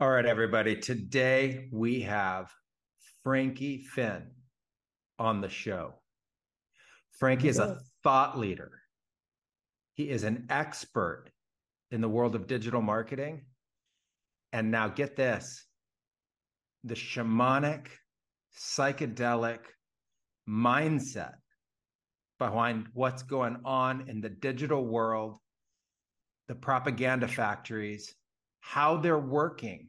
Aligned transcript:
All 0.00 0.10
right, 0.10 0.26
everybody. 0.26 0.74
Today 0.74 1.68
we 1.70 2.00
have 2.00 2.50
Frankie 3.22 3.86
Fihn 3.94 4.24
on 5.20 5.40
the 5.40 5.48
show. 5.48 5.94
Frankie 7.20 7.46
is 7.46 7.60
a 7.60 7.78
thought 8.02 8.36
leader. 8.36 8.72
He 9.92 10.10
is 10.10 10.24
an 10.24 10.46
expert 10.50 11.26
in 11.92 12.00
the 12.00 12.08
world 12.08 12.34
of 12.34 12.48
digital 12.48 12.82
marketing. 12.82 13.44
And 14.52 14.72
now 14.72 14.88
get 14.88 15.14
this 15.14 15.64
the 16.82 16.96
shamanic, 16.96 17.86
psychedelic 18.58 19.60
mindset 20.48 21.34
behind 22.40 22.88
what's 22.94 23.22
going 23.22 23.58
on 23.64 24.08
in 24.08 24.20
the 24.20 24.28
digital 24.28 24.84
world, 24.84 25.38
the 26.48 26.56
propaganda 26.56 27.28
factories, 27.28 28.12
how 28.64 28.96
they're 28.96 29.18
working. 29.18 29.86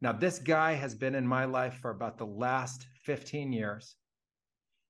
Now, 0.00 0.10
this 0.10 0.40
guy 0.40 0.72
has 0.74 0.92
been 0.96 1.14
in 1.14 1.24
my 1.24 1.44
life 1.44 1.78
for 1.80 1.90
about 1.90 2.18
the 2.18 2.26
last 2.26 2.84
15 3.04 3.52
years. 3.52 3.94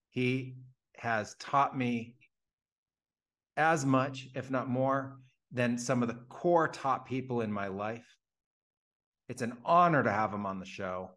He 0.08 0.56
has 0.96 1.36
taught 1.38 1.76
me 1.76 2.16
as 3.58 3.84
much, 3.84 4.28
if 4.34 4.50
not 4.50 4.70
more, 4.70 5.18
than 5.52 5.76
some 5.76 6.00
of 6.00 6.08
the 6.08 6.18
core 6.30 6.68
top 6.68 7.06
people 7.06 7.42
in 7.42 7.52
my 7.52 7.68
life. 7.68 8.16
It's 9.28 9.42
an 9.42 9.58
honor 9.62 10.02
to 10.02 10.10
have 10.10 10.32
him 10.32 10.46
on 10.46 10.58
the 10.58 10.64
show. 10.64 11.10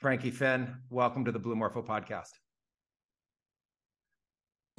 Frankie 0.00 0.32
Fihn, 0.32 0.76
welcome 0.88 1.26
to 1.26 1.32
the 1.32 1.38
Blue 1.38 1.56
Morpho 1.56 1.82
podcast. 1.82 2.39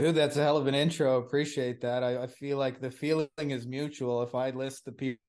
Dude, 0.01 0.15
that's 0.15 0.35
a 0.35 0.41
hell 0.41 0.57
of 0.57 0.65
an 0.65 0.73
intro. 0.73 1.19
Appreciate 1.19 1.81
that. 1.81 2.03
I, 2.03 2.23
I 2.23 2.25
feel 2.25 2.57
like 2.57 2.81
the 2.81 2.89
feeling 2.89 3.29
is 3.37 3.67
mutual. 3.67 4.23
If 4.23 4.33
I 4.33 4.49
list 4.49 4.83
the 4.83 4.91
people 4.91 5.19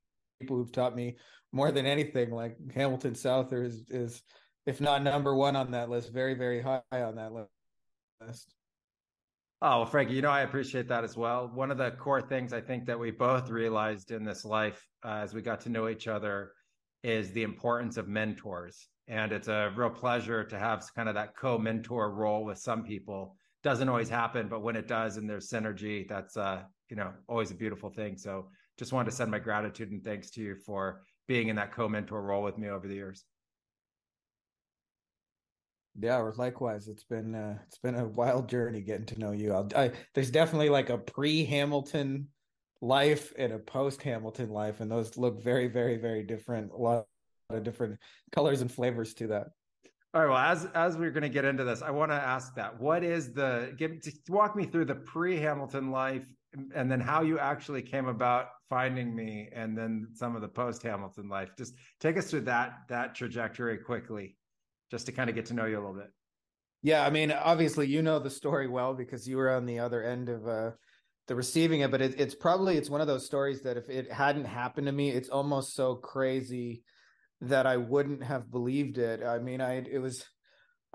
who've 0.48 0.72
taught 0.72 0.96
me 0.96 1.18
more 1.52 1.70
than 1.70 1.84
anything, 1.84 2.30
like 2.30 2.56
Hamilton 2.74 3.14
Souther 3.14 3.64
is, 3.64 3.84
is 3.91 4.22
if 4.64 4.80
not 4.80 5.02
number 5.02 5.34
one 5.34 5.56
on 5.56 5.72
that 5.72 5.91
list, 5.91 6.10
very, 6.10 6.32
very 6.32 6.62
high 6.62 6.80
on 6.91 7.16
that 7.16 7.34
list. 7.34 8.55
Oh, 9.60 9.80
well, 9.80 9.84
Frankie, 9.84 10.14
you 10.14 10.22
know, 10.22 10.30
I 10.30 10.41
appreciate 10.41 10.88
that 10.88 11.04
as 11.04 11.19
well. 11.19 11.50
One 11.52 11.70
of 11.70 11.77
the 11.77 11.91
core 11.91 12.22
things 12.22 12.54
I 12.54 12.62
think 12.62 12.86
that 12.86 12.98
we 12.98 13.10
both 13.10 13.50
realized 13.50 14.10
in 14.10 14.25
this 14.25 14.42
life 14.42 14.82
uh, 15.04 15.20
as 15.22 15.34
we 15.34 15.42
got 15.42 15.60
to 15.62 15.69
know 15.69 15.91
each 15.91 16.08
other 16.08 16.52
is 17.02 17.30
the 17.32 17.42
importance 17.42 17.98
of 17.98 18.08
mentors. 18.08 18.88
And 19.06 19.32
it's 19.32 19.48
a 19.48 19.70
real 19.77 19.91
pleasure 19.91 20.44
to 20.44 20.58
have 20.58 20.82
kind 20.97 21.10
of 21.10 21.14
that 21.16 21.36
co 21.36 21.58
mentor 21.58 22.14
role 22.14 22.47
with 22.47 22.56
some 22.56 22.84
people 22.84 23.36
doesn't 23.62 23.88
always 23.88 24.08
happen, 24.08 24.48
but 24.48 24.62
when 24.62 24.77
it 24.77 24.88
does 24.88 25.16
and 25.16 25.28
there's 25.28 25.48
synergy, 25.48 26.08
that's 26.08 26.36
uh, 26.36 26.62
you 26.88 26.96
know, 26.96 27.12
always 27.28 27.50
a 27.50 27.55
beautiful 27.55 27.91
thing. 27.91 28.16
So 28.16 28.48
just 28.78 28.92
wanted 28.92 29.10
to 29.10 29.16
send 29.16 29.30
my 29.30 29.38
gratitude 29.38 29.91
and 29.91 30.02
thanks 30.02 30.30
to 30.32 30.41
you 30.41 30.56
for 30.66 31.02
being 31.28 31.48
in 31.48 31.56
that 31.56 31.72
co-mentor 31.72 32.20
role 32.22 32.42
with 32.42 32.58
me 32.58 32.69
over 32.69 32.88
the 32.88 32.94
years. 32.94 33.24
Yeah, 35.98 36.30
likewise. 36.36 36.88
It's 36.88 37.04
been 37.04 37.34
uh, 37.34 37.58
it's 37.66 37.78
been 37.78 37.94
a 37.94 38.06
wild 38.06 38.48
journey 38.48 38.80
getting 38.80 39.06
to 39.06 39.19
know 39.19 39.32
you. 39.32 39.52
I'll, 39.52 39.69
I, 39.76 39.92
there's 40.14 40.30
definitely 40.30 40.70
like 40.70 40.88
a 40.91 40.98
pre-Hamilton 40.98 42.28
life 42.80 43.32
and 43.38 43.52
a 43.52 43.58
post-Hamilton 43.58 44.50
life, 44.50 44.80
and 44.80 44.91
those 44.91 45.16
look 45.16 45.42
very, 45.42 45.69
very, 45.69 45.98
very 45.98 46.22
different. 46.22 46.72
A 46.72 46.76
lot 46.76 47.06
of 47.50 47.62
different 47.62 47.98
colors 48.32 48.62
and 48.62 48.72
flavors 48.72 49.14
to 49.14 49.28
that. 49.28 49.48
All 50.14 50.20
right. 50.20 50.28
Well, 50.28 50.38
as 50.38 50.66
as 50.74 50.98
we're 50.98 51.10
going 51.10 51.22
to 51.22 51.30
get 51.30 51.46
into 51.46 51.64
this, 51.64 51.80
I 51.80 51.91
want 51.91 52.12
to 52.12 52.16
ask 52.16 52.55
that. 52.56 52.78
What 52.78 53.02
is 53.02 53.32
the 53.32 53.74
give? 53.78 53.92
Walk 54.28 54.54
me 54.54 54.66
through 54.66 54.84
the 54.84 54.94
pre-Hamilton 54.94 55.91
life, 55.91 56.27
and 56.74 56.91
then 56.91 57.00
how 57.00 57.22
you 57.22 57.38
actually 57.38 57.80
came 57.80 58.06
about 58.06 58.48
finding 58.69 59.14
me, 59.16 59.48
and 59.54 59.77
then 59.77 60.08
some 60.12 60.36
of 60.36 60.42
the 60.42 60.48
post-Hamilton 60.48 61.30
life. 61.30 61.50
Just 61.56 61.74
take 61.98 62.19
us 62.19 62.28
through 62.28 62.42
that 62.42 62.74
that 62.91 63.14
trajectory 63.14 63.78
quickly, 63.78 64.36
just 64.91 65.06
to 65.06 65.12
kind 65.12 65.30
of 65.30 65.36
get 65.36 65.46
to 65.46 65.54
know 65.54 65.64
you 65.64 65.77
a 65.77 65.80
little 65.80 65.94
bit. 65.94 66.10
Yeah, 66.82 67.06
I 67.06 67.10
mean, 67.10 67.32
obviously, 67.32 67.87
you 67.87 68.03
know 68.03 68.19
the 68.19 68.28
story 68.28 68.69
well 68.69 68.92
because 68.92 69.26
you 69.26 69.38
were 69.38 69.50
on 69.50 69.64
the 69.64 69.78
other 69.78 70.03
end 70.03 70.28
of 70.28 70.47
uh, 70.47 70.72
the 71.26 71.34
receiving 71.34 71.81
it. 71.81 71.91
But 71.91 72.03
it, 72.03 72.20
it's 72.20 72.34
probably 72.34 72.76
it's 72.76 72.91
one 72.91 73.00
of 73.00 73.06
those 73.06 73.25
stories 73.25 73.62
that 73.62 73.78
if 73.78 73.88
it 73.88 74.12
hadn't 74.12 74.44
happened 74.44 74.88
to 74.88 74.92
me, 74.92 75.08
it's 75.10 75.31
almost 75.31 75.75
so 75.75 75.94
crazy 75.94 76.82
that 77.42 77.66
I 77.66 77.76
wouldn't 77.76 78.22
have 78.22 78.50
believed 78.50 78.98
it. 78.98 79.22
I 79.22 79.38
mean, 79.38 79.60
I 79.60 79.84
it 79.91 79.98
was 79.98 80.25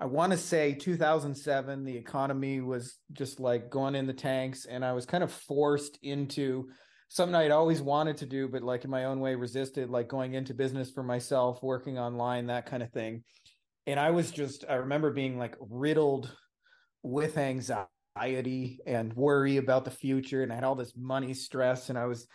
I 0.00 0.06
want 0.06 0.32
to 0.32 0.38
say 0.38 0.74
2007 0.74 1.84
the 1.84 1.96
economy 1.96 2.60
was 2.60 2.96
just 3.12 3.40
like 3.40 3.68
going 3.68 3.94
in 3.94 4.06
the 4.06 4.12
tanks 4.12 4.64
and 4.64 4.84
I 4.84 4.92
was 4.92 5.06
kind 5.06 5.24
of 5.24 5.32
forced 5.32 5.98
into 6.02 6.68
something 7.08 7.34
I'd 7.34 7.50
always 7.50 7.82
wanted 7.82 8.18
to 8.18 8.26
do 8.26 8.48
but 8.48 8.62
like 8.62 8.84
in 8.84 8.90
my 8.90 9.04
own 9.04 9.20
way 9.20 9.34
resisted 9.34 9.90
like 9.90 10.08
going 10.08 10.34
into 10.34 10.54
business 10.54 10.90
for 10.90 11.02
myself, 11.02 11.62
working 11.62 11.98
online, 11.98 12.46
that 12.46 12.66
kind 12.66 12.82
of 12.82 12.92
thing. 12.92 13.24
And 13.86 14.00
I 14.00 14.10
was 14.10 14.30
just 14.30 14.64
I 14.68 14.74
remember 14.74 15.10
being 15.10 15.38
like 15.38 15.56
riddled 15.60 16.34
with 17.02 17.36
anxiety 17.36 18.78
and 18.86 19.12
worry 19.14 19.58
about 19.58 19.84
the 19.84 19.90
future 19.90 20.42
and 20.42 20.50
I 20.50 20.54
had 20.54 20.64
all 20.64 20.76
this 20.76 20.94
money 20.96 21.34
stress 21.34 21.90
and 21.90 21.98
I 21.98 22.06
was 22.06 22.26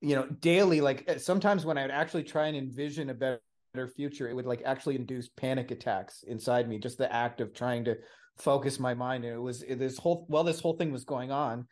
you 0.00 0.16
know 0.16 0.26
daily 0.26 0.80
like 0.80 1.20
sometimes 1.20 1.64
when 1.64 1.78
I'd 1.78 1.90
actually 1.90 2.24
try 2.24 2.46
and 2.46 2.56
envision 2.56 3.10
a 3.10 3.14
better 3.14 3.40
better 3.72 3.88
future, 3.88 4.28
it 4.28 4.34
would 4.34 4.46
like 4.46 4.62
actually 4.64 4.96
induce 4.96 5.28
panic 5.28 5.70
attacks 5.70 6.24
inside 6.26 6.68
me. 6.68 6.78
Just 6.78 6.98
the 6.98 7.12
act 7.12 7.40
of 7.40 7.54
trying 7.54 7.84
to 7.84 7.96
focus 8.36 8.80
my 8.80 8.94
mind. 8.94 9.24
And 9.24 9.34
it 9.34 9.40
was 9.40 9.60
this 9.60 9.98
whole 9.98 10.24
while 10.28 10.44
this 10.44 10.60
whole 10.60 10.74
thing 10.74 10.92
was 10.92 11.04
going 11.04 11.30
on, 11.30 11.66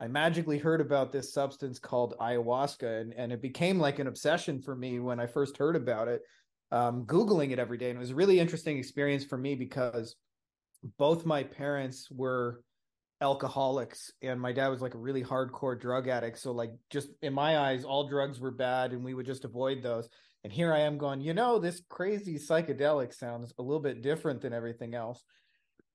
I 0.00 0.08
magically 0.08 0.58
heard 0.58 0.80
about 0.80 1.12
this 1.12 1.32
substance 1.32 1.78
called 1.78 2.14
ayahuasca, 2.20 3.00
and 3.00 3.12
and 3.14 3.32
it 3.32 3.42
became 3.42 3.78
like 3.78 3.98
an 3.98 4.06
obsession 4.06 4.60
for 4.60 4.76
me 4.76 5.00
when 5.00 5.20
I 5.20 5.26
first 5.26 5.56
heard 5.56 5.76
about 5.76 6.08
it. 6.08 6.22
Um, 6.70 7.04
Googling 7.06 7.50
it 7.50 7.58
every 7.58 7.78
day, 7.78 7.90
and 7.90 7.96
it 7.96 8.00
was 8.00 8.10
a 8.10 8.14
really 8.14 8.38
interesting 8.38 8.78
experience 8.78 9.24
for 9.24 9.38
me 9.38 9.54
because 9.54 10.16
both 10.98 11.24
my 11.24 11.42
parents 11.42 12.08
were 12.10 12.60
alcoholics 13.20 14.12
and 14.22 14.40
my 14.40 14.52
dad 14.52 14.68
was 14.68 14.80
like 14.80 14.94
a 14.94 14.98
really 14.98 15.24
hardcore 15.24 15.78
drug 15.78 16.06
addict 16.06 16.38
so 16.38 16.52
like 16.52 16.70
just 16.88 17.08
in 17.20 17.34
my 17.34 17.58
eyes 17.58 17.82
all 17.82 18.08
drugs 18.08 18.38
were 18.38 18.52
bad 18.52 18.92
and 18.92 19.02
we 19.02 19.12
would 19.12 19.26
just 19.26 19.44
avoid 19.44 19.82
those 19.82 20.08
and 20.44 20.52
here 20.52 20.72
I 20.72 20.80
am 20.80 20.98
going, 20.98 21.20
you 21.20 21.34
know, 21.34 21.58
this 21.58 21.82
crazy 21.88 22.36
psychedelic 22.36 23.12
sounds 23.14 23.52
a 23.58 23.62
little 23.62 23.82
bit 23.82 24.02
different 24.02 24.40
than 24.40 24.52
everything 24.52 24.94
else. 24.94 25.22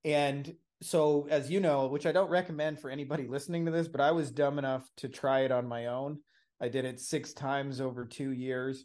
And 0.04 0.54
so, 0.82 1.26
as 1.30 1.50
you 1.50 1.60
know, 1.60 1.86
which 1.86 2.04
I 2.04 2.12
don't 2.12 2.30
recommend 2.30 2.78
for 2.78 2.90
anybody 2.90 3.26
listening 3.26 3.64
to 3.64 3.70
this, 3.70 3.88
but 3.88 4.00
I 4.00 4.12
was 4.12 4.30
dumb 4.30 4.58
enough 4.58 4.86
to 4.98 5.08
try 5.08 5.40
it 5.40 5.52
on 5.52 5.66
my 5.66 5.86
own. 5.86 6.18
I 6.60 6.68
did 6.68 6.84
it 6.84 7.00
six 7.00 7.32
times 7.32 7.80
over 7.80 8.04
two 8.04 8.32
years. 8.32 8.84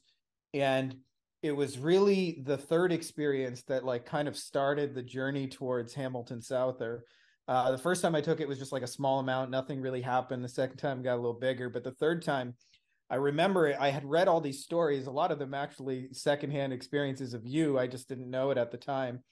And 0.53 0.96
it 1.42 1.52
was 1.52 1.78
really 1.78 2.41
the 2.46 2.58
third 2.58 2.91
experience 2.91 3.64
that 3.64 3.86
like 3.86 4.06
kind 4.06 4.28
of 4.28 4.38
started 4.38 4.94
the 4.94 5.03
journey 5.03 5.47
towards 5.47 5.94
Hamilton 5.94 6.41
Souther. 6.41 7.03
Uh, 7.47 7.72
the 7.72 7.78
first 7.78 8.02
time 8.02 8.16
I 8.16 8.22
took 8.22 8.40
it 8.40 8.47
was 8.47 8.59
just 8.59 8.72
like 8.72 8.84
a 8.84 8.88
small 8.88 9.20
amount, 9.20 9.52
nothing 9.52 9.81
really 9.81 10.02
happened. 10.02 10.44
The 10.44 10.50
second 10.50 10.78
time 10.78 11.02
got 11.02 11.16
a 11.16 11.22
little 11.22 11.40
bigger, 11.40 11.70
but 11.70 11.84
the 11.84 11.94
third 11.94 12.22
time 12.22 12.56
I 13.09 13.16
remember 13.16 13.75
I 13.80 13.90
had 13.90 14.06
read 14.06 14.28
all 14.28 14.42
these 14.42 14.64
stories, 14.64 15.08
a 15.08 15.12
lot 15.12 15.31
of 15.31 15.40
them 15.40 15.53
actually 15.53 16.09
secondhand 16.12 16.74
experiences 16.74 17.34
of 17.34 17.46
you. 17.46 17.80
I 17.80 17.88
just 17.88 18.08
didn't 18.08 18.30
know 18.30 18.52
it 18.52 18.58
at 18.58 18.72
the 18.72 18.78
time. 18.78 19.24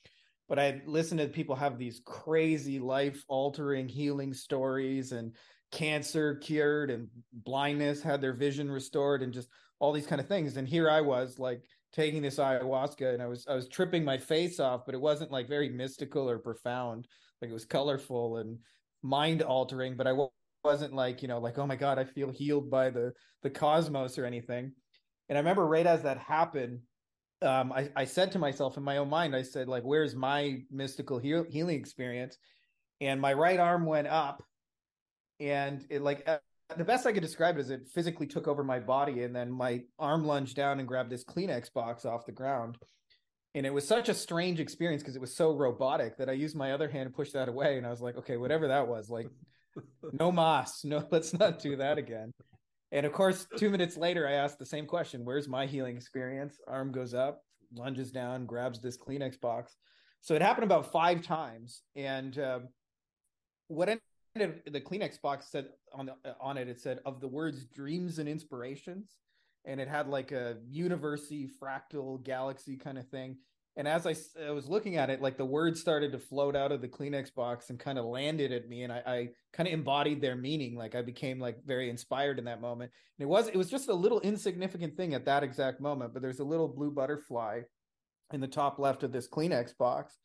But 0.49 0.59
I 0.59 0.81
listened 0.85 1.19
to 1.19 1.27
people 1.27 1.55
have 1.55 1.77
these 1.77 2.01
crazy 2.05 2.79
life 2.79 3.23
altering 3.27 3.88
healing 3.88 4.33
stories 4.33 5.11
and 5.11 5.35
cancer 5.71 6.35
cured 6.35 6.89
and 6.89 7.09
blindness 7.33 8.01
had 8.01 8.21
their 8.21 8.33
vision 8.33 8.71
restored 8.71 9.21
and 9.21 9.33
just 9.33 9.49
all 9.79 9.91
these 9.91 10.07
kind 10.07 10.21
of 10.21 10.27
things. 10.27 10.55
And 10.57 10.67
here 10.67 10.89
I 10.89 11.01
was 11.01 11.38
like 11.38 11.63
taking 11.91 12.21
this 12.21 12.38
ayahuasca 12.38 13.13
and 13.13 13.21
I 13.21 13.27
was 13.27 13.45
I 13.47 13.55
was 13.55 13.67
tripping 13.67 14.05
my 14.05 14.17
face 14.17 14.59
off, 14.59 14.85
but 14.85 14.95
it 14.95 15.01
wasn't 15.01 15.31
like 15.31 15.49
very 15.49 15.69
mystical 15.69 16.29
or 16.29 16.39
profound. 16.39 17.07
Like 17.41 17.51
it 17.51 17.53
was 17.53 17.65
colorful 17.65 18.38
and 18.38 18.57
mind 19.03 19.41
altering, 19.41 19.97
but 19.97 20.07
I 20.07 20.13
wasn't 20.63 20.94
like 20.94 21.22
you 21.22 21.28
know 21.28 21.40
like 21.40 21.57
oh 21.57 21.66
my 21.66 21.75
god 21.75 21.97
i 21.97 22.03
feel 22.03 22.31
healed 22.31 22.69
by 22.69 22.90
the 22.90 23.13
the 23.44 23.50
cosmos 23.50 24.18
or 24.18 24.25
anything. 24.25 24.73
And 25.29 25.38
i 25.38 25.40
remember 25.40 25.66
right 25.66 25.86
as 25.86 26.04
that 26.04 26.18
happened 26.18 26.80
um 27.42 27.71
i 27.71 27.89
i 27.95 28.06
said 28.06 28.31
to 28.31 28.39
myself 28.39 28.77
in 28.77 28.83
my 28.83 28.98
own 28.98 29.09
mind 29.09 29.36
i 29.36 29.44
said 29.44 29.68
like 29.68 29.83
where's 29.83 30.15
my 30.15 30.57
mystical 30.71 31.19
heal- 31.19 31.45
healing 31.50 31.80
experience? 31.80 32.38
And 33.00 33.21
my 33.21 33.33
right 33.33 33.59
arm 33.59 33.86
went 33.86 34.07
up 34.07 34.44
and 35.39 35.86
it 35.89 36.01
like 36.01 36.27
uh, 36.27 36.39
the 36.75 36.83
best 36.83 37.06
i 37.06 37.12
could 37.12 37.21
describe 37.21 37.57
it 37.57 37.62
is 37.62 37.69
it 37.69 37.88
physically 37.94 38.27
took 38.27 38.48
over 38.48 38.63
my 38.63 38.80
body 38.80 39.24
and 39.24 39.36
then 39.36 39.51
my 39.51 39.81
arm 40.00 40.25
lunged 40.25 40.56
down 40.56 40.80
and 40.80 40.88
grabbed 40.88 41.12
this 41.12 41.24
kleenex 41.24 41.71
box 41.71 42.06
off 42.06 42.25
the 42.25 42.31
ground. 42.31 42.77
And 43.56 43.65
it 43.65 43.74
was 43.74 43.88
such 43.88 44.07
a 44.07 44.13
strange 44.13 44.60
experience 44.60 45.01
because 45.01 45.15
it 45.15 45.21
was 45.21 45.36
so 45.36 45.56
robotic 45.56 46.18
that 46.18 46.30
i 46.30 46.33
used 46.33 46.56
my 46.56 46.74
other 46.74 46.89
hand 46.89 47.10
to 47.10 47.15
push 47.15 47.31
that 47.31 47.50
away 47.50 47.77
and 47.77 47.88
i 47.88 47.89
was 47.89 48.01
like 48.01 48.18
okay 48.18 48.38
whatever 48.38 48.68
that 48.68 48.88
was 48.88 49.10
like 49.10 49.27
no 50.13 50.31
moss. 50.31 50.83
no 50.83 51.07
let's 51.12 51.33
not 51.33 51.59
do 51.59 51.75
that 51.75 51.97
again. 51.97 52.31
And 52.91 53.06
of 53.06 53.12
course 53.12 53.47
two 53.57 53.69
minutes 53.69 53.97
later 53.97 54.27
i 54.27 54.33
asked 54.33 54.59
the 54.59 54.65
same 54.65 54.85
question. 54.85 55.25
Where's 55.25 55.47
my 55.47 55.65
healing 55.65 55.97
experience? 55.97 56.57
Arm 56.68 56.91
goes 56.91 57.13
up 57.13 57.41
lunges 57.75 58.12
down 58.12 58.45
grabs 58.45 58.79
this 58.79 58.97
kleenex 58.97 59.39
box. 59.39 59.75
So 60.21 60.35
it 60.35 60.41
happened 60.41 60.63
about 60.63 60.91
five 60.91 61.21
times. 61.21 61.83
And 61.95 62.38
um, 62.39 62.69
what 63.68 63.89
ended 64.35 64.62
the 64.65 64.81
kleenex 64.81 65.21
box 65.21 65.47
said 65.51 65.68
on 65.94 66.07
the, 66.07 66.35
on 66.39 66.57
it 66.57 66.68
it 66.68 66.79
said 66.79 67.00
of 67.06 67.19
the 67.19 67.27
words 67.27 67.65
dreams 67.65 68.19
and 68.19 68.29
inspirations 68.29 69.15
and 69.65 69.81
it 69.81 69.88
had 69.88 70.07
like 70.07 70.31
a 70.31 70.57
university 70.69 71.50
fractal 71.62 72.24
galaxy 72.24 72.77
kind 72.77 72.97
of 72.97 73.07
thing. 73.09 73.38
And 73.77 73.88
as 73.88 74.07
I, 74.07 74.15
I, 74.44 74.51
was 74.51 74.68
looking 74.68 74.97
at 74.97 75.12
it, 75.12 75.21
like 75.21 75.38
the 75.38 75.45
words 75.45 75.79
started 75.79 76.12
to 76.12 76.19
float 76.19 76.56
out 76.56 76.71
of 76.71 76.81
the 76.81 76.88
Kleenex 76.88 77.33
box 77.33 77.69
and 77.69 77.79
kind 77.79 78.00
of 78.00 78.06
landed 78.06 78.51
at 78.51 78.68
me, 78.68 78.81
and 78.81 78.91
I, 78.91 79.03
I 79.06 79.29
kind 79.53 79.68
of 79.68 79.74
embodied 79.74 80.19
their 80.19 80.35
meaning. 80.35 80.75
Like 80.75 80.95
I 80.95 81.03
became 81.03 81.39
like 81.39 81.63
very 81.63 81.89
inspired 81.89 82.39
in 82.39 82.45
that 82.45 82.59
moment. 82.59 82.91
And 83.19 83.24
it 83.24 83.29
was 83.29 83.47
it 83.47 83.56
was 83.56 83.69
just 83.69 83.88
a 83.88 83.94
little 83.94 84.19
insignificant 84.21 84.97
thing 84.97 85.13
at 85.13 85.25
that 85.25 85.44
exact 85.44 85.79
moment, 85.79 86.12
but 86.13 86.24
there's 86.24 86.39
a 86.39 86.44
little 86.44 86.68
blue 86.68 86.89
butterfly 86.89 87.62
in 88.33 88.41
the 88.41 88.47
top 88.47 88.79
left 88.79 89.03
of 89.03 89.12
this 89.12 89.29
Kleenex 89.29 89.77
box, 89.77 90.18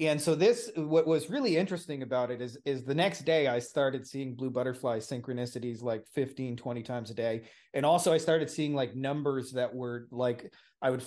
and 0.00 0.20
so 0.20 0.34
this 0.34 0.70
what 0.76 1.06
was 1.06 1.28
really 1.28 1.56
interesting 1.56 2.02
about 2.02 2.30
it 2.30 2.40
is 2.40 2.56
is 2.64 2.84
the 2.84 2.94
next 2.94 3.20
day 3.24 3.48
i 3.48 3.58
started 3.58 4.06
seeing 4.06 4.34
blue 4.34 4.50
butterfly 4.50 4.98
synchronicities 4.98 5.82
like 5.82 6.04
15 6.14 6.56
20 6.56 6.82
times 6.82 7.10
a 7.10 7.14
day 7.14 7.42
and 7.74 7.84
also 7.84 8.12
i 8.12 8.18
started 8.18 8.48
seeing 8.48 8.74
like 8.74 8.94
numbers 8.94 9.52
that 9.52 9.74
were 9.74 10.06
like 10.10 10.52
i 10.82 10.90
would 10.90 11.02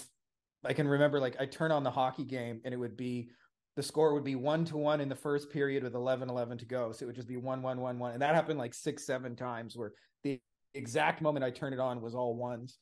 i 0.66 0.74
can 0.74 0.88
remember 0.88 1.20
like 1.20 1.36
i 1.40 1.46
turn 1.46 1.72
on 1.72 1.84
the 1.84 1.92
hockey 1.92 2.24
game 2.24 2.62
and 2.66 2.74
it 2.74 2.78
would 2.78 2.98
be 2.98 3.30
the 3.78 3.84
score 3.84 4.14
would 4.14 4.24
be 4.24 4.36
one 4.36 4.66
to 4.66 4.78
one 4.78 5.00
in 5.00 5.10
the 5.10 5.16
first 5.16 5.50
period 5.50 5.84
with 5.84 5.96
11 5.96 6.30
11 6.30 6.58
to 6.58 6.66
go 6.66 6.92
so 6.92 7.04
it 7.04 7.08
would 7.08 7.16
just 7.16 7.28
be 7.28 7.38
one 7.38 7.62
one 7.62 7.80
one 7.80 8.00
one 8.00 8.14
and 8.14 8.22
that 8.22 8.36
happened 8.36 8.60
like 8.60 8.74
six 8.74 9.06
seven 9.06 9.36
times 9.36 9.78
where 9.78 9.94
the 10.24 10.40
exact 10.74 11.22
moment 11.22 11.44
i 11.44 11.50
turned 11.50 11.74
it 11.74 11.80
on 11.80 12.02
was 12.02 12.16
all 12.16 12.36
ones 12.36 12.80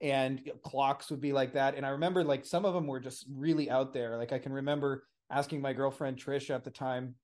and 0.00 0.50
clocks 0.64 1.10
would 1.10 1.20
be 1.20 1.32
like 1.32 1.52
that 1.52 1.74
and 1.74 1.84
i 1.84 1.90
remember 1.90 2.24
like 2.24 2.44
some 2.44 2.64
of 2.64 2.74
them 2.74 2.86
were 2.86 3.00
just 3.00 3.26
really 3.34 3.70
out 3.70 3.92
there 3.92 4.16
like 4.16 4.32
i 4.32 4.38
can 4.38 4.52
remember 4.52 5.04
asking 5.30 5.60
my 5.60 5.72
girlfriend 5.72 6.16
Trish 6.16 6.50
at 6.50 6.64
the 6.64 6.70
time, 6.70 7.14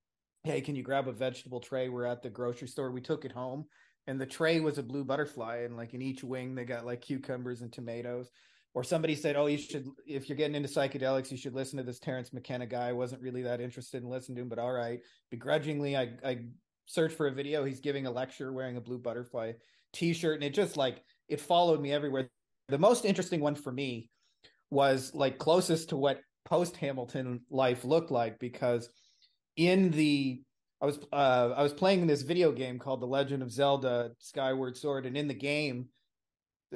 "Hey, 0.44 0.61
can 0.61 0.76
you 0.76 0.82
grab 0.82 1.09
a 1.09 1.12
vegetable 1.12 1.61
tray? 1.61 1.88
We're 1.88 2.05
at 2.05 2.23
the 2.23 2.31
grocery 2.31 2.69
store. 2.69 2.91
We 2.91 3.00
took 3.00 3.25
it 3.25 3.32
home, 3.32 3.67
and 4.06 4.20
the 4.20 4.26
tray 4.26 4.61
was 4.61 4.79
a 4.79 4.82
blue 4.82 5.05
butterfly, 5.05 5.59
and 5.59 5.76
like 5.76 5.94
in 5.94 6.02
each 6.02 6.23
wing 6.25 6.55
they 6.55 6.64
got 6.64 6.87
like 6.87 7.00
cucumbers 7.00 7.62
and 7.62 7.73
tomatoes." 7.73 8.31
Or 8.76 8.84
somebody 8.84 9.14
said, 9.14 9.37
"Oh, 9.37 9.46
you 9.46 9.56
should 9.56 9.88
if 10.06 10.28
you're 10.28 10.37
getting 10.37 10.55
into 10.55 10.69
psychedelics, 10.69 11.31
you 11.31 11.38
should 11.38 11.55
listen 11.55 11.78
to 11.78 11.82
this 11.82 11.99
Terence 11.99 12.34
McKenna 12.34 12.67
guy." 12.67 12.90
I 12.90 12.93
wasn't 12.93 13.23
really 13.23 13.40
that 13.40 13.58
interested 13.58 14.02
in 14.02 14.11
listening 14.11 14.37
to 14.37 14.43
him, 14.43 14.50
but 14.50 14.58
all 14.58 14.70
right. 14.70 15.00
Begrudgingly, 15.31 15.96
I 15.96 16.11
I 16.23 16.40
searched 16.84 17.17
for 17.17 17.26
a 17.26 17.32
video. 17.32 17.64
He's 17.64 17.81
giving 17.81 18.05
a 18.05 18.11
lecture 18.11 18.52
wearing 18.52 18.76
a 18.76 18.82
blue 18.82 18.99
butterfly 18.99 19.55
t-shirt, 19.94 20.34
and 20.34 20.44
it 20.44 20.52
just 20.52 20.76
like 20.76 21.02
it 21.26 21.40
followed 21.40 21.81
me 21.81 21.90
everywhere. 21.90 22.28
The 22.69 22.76
most 22.76 23.06
interesting 23.06 23.40
one 23.40 23.55
for 23.55 23.73
me 23.73 24.11
was 24.69 25.14
like 25.14 25.38
closest 25.38 25.88
to 25.88 25.96
what 25.96 26.20
post 26.44 26.76
Hamilton 26.76 27.40
life 27.49 27.82
looked 27.82 28.11
like 28.11 28.38
because 28.38 28.90
in 29.56 29.90
the 29.90 30.43
I 30.82 30.84
was 30.84 30.99
uh, 31.14 31.55
I 31.56 31.62
was 31.62 31.73
playing 31.73 32.06
this 32.06 32.20
video 32.20 32.52
game 32.52 32.78
called 32.78 33.00
The 33.00 33.06
Legend 33.06 33.43
of 33.43 33.50
Zelda 33.50 34.11
Skyward 34.19 34.76
Sword, 34.76 35.06
and 35.06 35.17
in 35.17 35.28
the 35.28 35.32
game, 35.32 35.88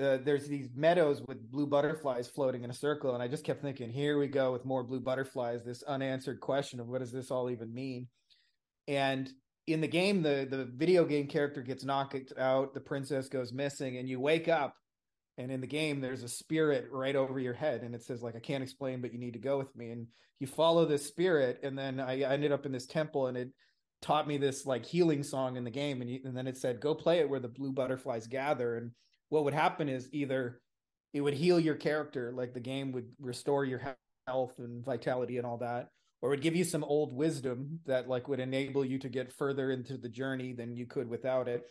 uh, 0.00 0.18
there's 0.24 0.46
these 0.46 0.68
meadows 0.74 1.22
with 1.26 1.50
blue 1.50 1.66
butterflies 1.66 2.28
floating 2.28 2.64
in 2.64 2.70
a 2.70 2.74
circle, 2.74 3.14
and 3.14 3.22
I 3.22 3.28
just 3.28 3.44
kept 3.44 3.62
thinking, 3.62 3.90
here 3.90 4.18
we 4.18 4.28
go 4.28 4.52
with 4.52 4.64
more 4.64 4.82
blue 4.82 5.00
butterflies. 5.00 5.64
This 5.64 5.82
unanswered 5.82 6.40
question 6.40 6.80
of 6.80 6.88
what 6.88 7.00
does 7.00 7.12
this 7.12 7.30
all 7.30 7.50
even 7.50 7.72
mean? 7.72 8.08
And 8.86 9.30
in 9.66 9.80
the 9.80 9.88
game, 9.88 10.22
the 10.22 10.46
the 10.48 10.64
video 10.64 11.04
game 11.04 11.26
character 11.26 11.62
gets 11.62 11.84
knocked 11.84 12.32
out, 12.38 12.74
the 12.74 12.80
princess 12.80 13.28
goes 13.28 13.52
missing, 13.52 13.96
and 13.96 14.08
you 14.08 14.20
wake 14.20 14.48
up 14.48 14.74
and 15.40 15.50
in 15.50 15.60
the 15.60 15.66
game 15.66 16.00
there's 16.00 16.22
a 16.22 16.28
spirit 16.28 16.86
right 16.92 17.16
over 17.16 17.40
your 17.40 17.54
head 17.54 17.82
and 17.82 17.94
it 17.94 18.02
says 18.02 18.22
like 18.22 18.36
i 18.36 18.40
can't 18.40 18.62
explain 18.62 19.00
but 19.00 19.12
you 19.12 19.18
need 19.18 19.32
to 19.32 19.38
go 19.38 19.58
with 19.58 19.74
me 19.74 19.90
and 19.90 20.06
you 20.38 20.46
follow 20.46 20.84
this 20.84 21.06
spirit 21.06 21.58
and 21.62 21.78
then 21.78 21.98
i 21.98 22.20
ended 22.20 22.52
up 22.52 22.66
in 22.66 22.72
this 22.72 22.86
temple 22.86 23.26
and 23.26 23.36
it 23.36 23.48
taught 24.02 24.28
me 24.28 24.36
this 24.36 24.66
like 24.66 24.84
healing 24.84 25.22
song 25.22 25.56
in 25.56 25.64
the 25.64 25.70
game 25.70 26.00
and, 26.00 26.10
you, 26.10 26.20
and 26.24 26.36
then 26.36 26.46
it 26.46 26.56
said 26.56 26.80
go 26.80 26.94
play 26.94 27.18
it 27.18 27.28
where 27.28 27.40
the 27.40 27.48
blue 27.48 27.72
butterflies 27.72 28.26
gather 28.26 28.76
and 28.76 28.90
what 29.30 29.44
would 29.44 29.54
happen 29.54 29.88
is 29.88 30.08
either 30.12 30.60
it 31.12 31.20
would 31.20 31.34
heal 31.34 31.58
your 31.58 31.74
character 31.74 32.32
like 32.34 32.54
the 32.54 32.60
game 32.60 32.92
would 32.92 33.08
restore 33.18 33.64
your 33.64 33.80
health 34.26 34.58
and 34.58 34.84
vitality 34.84 35.38
and 35.38 35.46
all 35.46 35.58
that 35.58 35.88
or 36.22 36.28
it 36.28 36.36
would 36.36 36.42
give 36.42 36.54
you 36.54 36.64
some 36.64 36.84
old 36.84 37.12
wisdom 37.12 37.80
that 37.86 38.08
like 38.08 38.28
would 38.28 38.40
enable 38.40 38.84
you 38.84 38.98
to 38.98 39.08
get 39.08 39.32
further 39.32 39.70
into 39.70 39.96
the 39.96 40.08
journey 40.08 40.52
than 40.52 40.76
you 40.76 40.86
could 40.86 41.08
without 41.08 41.48
it 41.48 41.64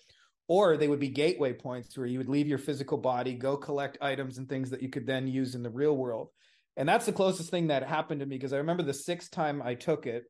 or 0.49 0.75
they 0.75 0.87
would 0.87 0.99
be 0.99 1.09
gateway 1.09 1.53
points 1.53 1.95
where 1.95 2.07
you 2.07 2.17
would 2.17 2.27
leave 2.27 2.47
your 2.47 2.57
physical 2.57 2.97
body, 2.97 3.35
go 3.35 3.55
collect 3.55 3.99
items 4.01 4.39
and 4.39 4.49
things 4.49 4.71
that 4.71 4.81
you 4.81 4.89
could 4.89 5.05
then 5.05 5.27
use 5.27 5.53
in 5.53 5.61
the 5.61 5.69
real 5.69 5.95
world. 5.95 6.29
And 6.75 6.89
that's 6.89 7.05
the 7.05 7.13
closest 7.13 7.51
thing 7.51 7.67
that 7.67 7.87
happened 7.87 8.19
to 8.21 8.25
me 8.25 8.35
because 8.35 8.51
I 8.51 8.57
remember 8.57 8.81
the 8.81 8.93
sixth 8.93 9.29
time 9.29 9.61
I 9.61 9.75
took 9.75 10.07
it 10.07 10.23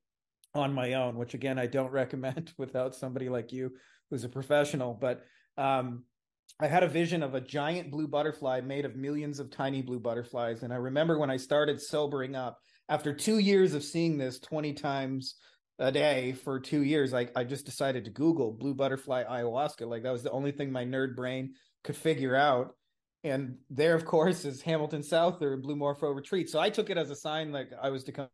on 0.53 0.73
my 0.73 0.95
own, 0.95 1.15
which 1.15 1.33
again 1.33 1.57
I 1.57 1.67
don't 1.67 1.91
recommend 1.91 2.53
without 2.57 2.95
somebody 2.95 3.29
like 3.29 3.53
you 3.53 3.71
who's 4.09 4.25
a 4.25 4.29
professional. 4.29 4.93
But 4.93 5.23
um, 5.57 6.03
I 6.61 6.67
had 6.67 6.83
a 6.83 6.89
vision 6.89 7.23
of 7.23 7.35
a 7.35 7.41
giant 7.41 7.89
blue 7.89 8.07
butterfly 8.07 8.59
made 8.61 8.83
of 8.83 8.97
millions 8.97 9.39
of 9.39 9.49
tiny 9.49 9.81
blue 9.81 9.99
butterflies. 9.99 10.63
And 10.63 10.73
I 10.73 10.75
remember 10.75 11.17
when 11.17 11.29
I 11.29 11.37
started 11.37 11.81
sobering 11.81 12.35
up 12.35 12.59
after 12.89 13.13
two 13.13 13.39
years 13.39 13.73
of 13.73 13.83
seeing 13.83 14.17
this 14.17 14.39
20 14.39 14.73
times 14.73 15.35
a 15.77 15.89
day 15.89 16.33
for 16.33 16.59
two 16.59 16.83
years, 16.83 17.13
I, 17.13 17.29
I 17.33 17.45
just 17.45 17.65
decided 17.65 18.03
to 18.05 18.11
Google 18.11 18.51
blue 18.51 18.73
butterfly 18.73 19.23
ayahuasca. 19.23 19.87
Like 19.87 20.03
that 20.03 20.11
was 20.11 20.23
the 20.23 20.31
only 20.31 20.51
thing 20.51 20.69
my 20.69 20.83
nerd 20.83 21.15
brain 21.15 21.53
could 21.85 21.95
figure 21.95 22.35
out. 22.35 22.75
And 23.23 23.57
there, 23.69 23.95
of 23.95 24.03
course, 24.03 24.43
is 24.43 24.61
Hamilton 24.61 25.03
Souther 25.03 25.55
Blue 25.55 25.77
Morpho 25.77 26.11
Retreat. 26.11 26.49
So 26.49 26.59
I 26.59 26.69
took 26.69 26.89
it 26.89 26.97
as 26.97 27.09
a 27.09 27.15
sign 27.15 27.53
like 27.53 27.69
I 27.81 27.89
was 27.89 28.03
to 28.05 28.11
come 28.11 28.27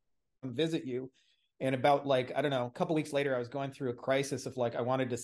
visit 0.44 0.86
you. 0.86 1.12
And 1.60 1.76
about 1.76 2.08
like, 2.08 2.32
I 2.36 2.42
don't 2.42 2.52
know, 2.52 2.66
a 2.66 2.72
couple 2.72 2.96
weeks 2.96 3.14
later, 3.14 3.36
I 3.36 3.40
was 3.40 3.48
going 3.48 3.72
through 3.72 3.92
a 3.92 3.96
crisis 3.96 4.46
of 4.48 4.58
like 4.58 4.76
I 4.76 4.82
wanted 4.82 5.12
to 5.12 5.18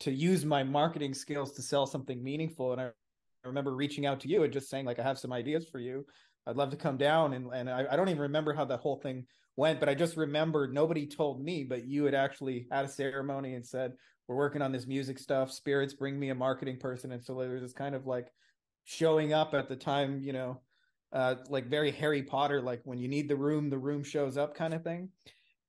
to 0.00 0.10
use 0.10 0.44
my 0.44 0.62
marketing 0.62 1.14
skills 1.14 1.52
to 1.52 1.62
sell 1.62 1.86
something 1.86 2.22
meaningful. 2.22 2.72
And 2.72 2.80
I, 2.80 2.86
I 2.86 3.48
remember 3.48 3.74
reaching 3.74 4.06
out 4.06 4.20
to 4.20 4.28
you 4.28 4.42
and 4.42 4.52
just 4.52 4.68
saying, 4.68 4.84
like, 4.84 4.98
I 4.98 5.02
have 5.02 5.18
some 5.18 5.32
ideas 5.32 5.66
for 5.68 5.78
you. 5.78 6.04
I'd 6.46 6.56
love 6.56 6.70
to 6.70 6.76
come 6.76 6.96
down. 6.96 7.34
And 7.34 7.52
and 7.52 7.70
I, 7.70 7.86
I 7.90 7.96
don't 7.96 8.08
even 8.08 8.22
remember 8.22 8.52
how 8.52 8.64
that 8.66 8.80
whole 8.80 9.00
thing 9.00 9.26
went, 9.56 9.80
but 9.80 9.88
I 9.88 9.94
just 9.94 10.16
remembered 10.16 10.74
nobody 10.74 11.06
told 11.06 11.42
me, 11.42 11.64
but 11.64 11.86
you 11.86 12.04
had 12.04 12.14
actually 12.14 12.66
had 12.70 12.84
a 12.84 12.88
ceremony 12.88 13.54
and 13.54 13.66
said, 13.66 13.92
We're 14.28 14.36
working 14.36 14.62
on 14.62 14.72
this 14.72 14.86
music 14.86 15.18
stuff. 15.18 15.52
Spirits 15.52 15.94
bring 15.94 16.18
me 16.18 16.30
a 16.30 16.34
marketing 16.34 16.78
person. 16.78 17.12
And 17.12 17.22
so 17.22 17.38
there 17.38 17.52
was 17.52 17.62
this 17.62 17.72
kind 17.72 17.94
of 17.94 18.06
like 18.06 18.28
showing 18.84 19.32
up 19.32 19.54
at 19.54 19.68
the 19.68 19.76
time, 19.76 20.20
you 20.22 20.32
know, 20.32 20.60
uh, 21.12 21.36
like 21.48 21.68
very 21.68 21.90
Harry 21.92 22.22
Potter, 22.22 22.60
like 22.60 22.80
when 22.84 22.98
you 22.98 23.08
need 23.08 23.28
the 23.28 23.36
room, 23.36 23.70
the 23.70 23.78
room 23.78 24.02
shows 24.02 24.36
up 24.36 24.54
kind 24.54 24.74
of 24.74 24.82
thing. 24.82 25.08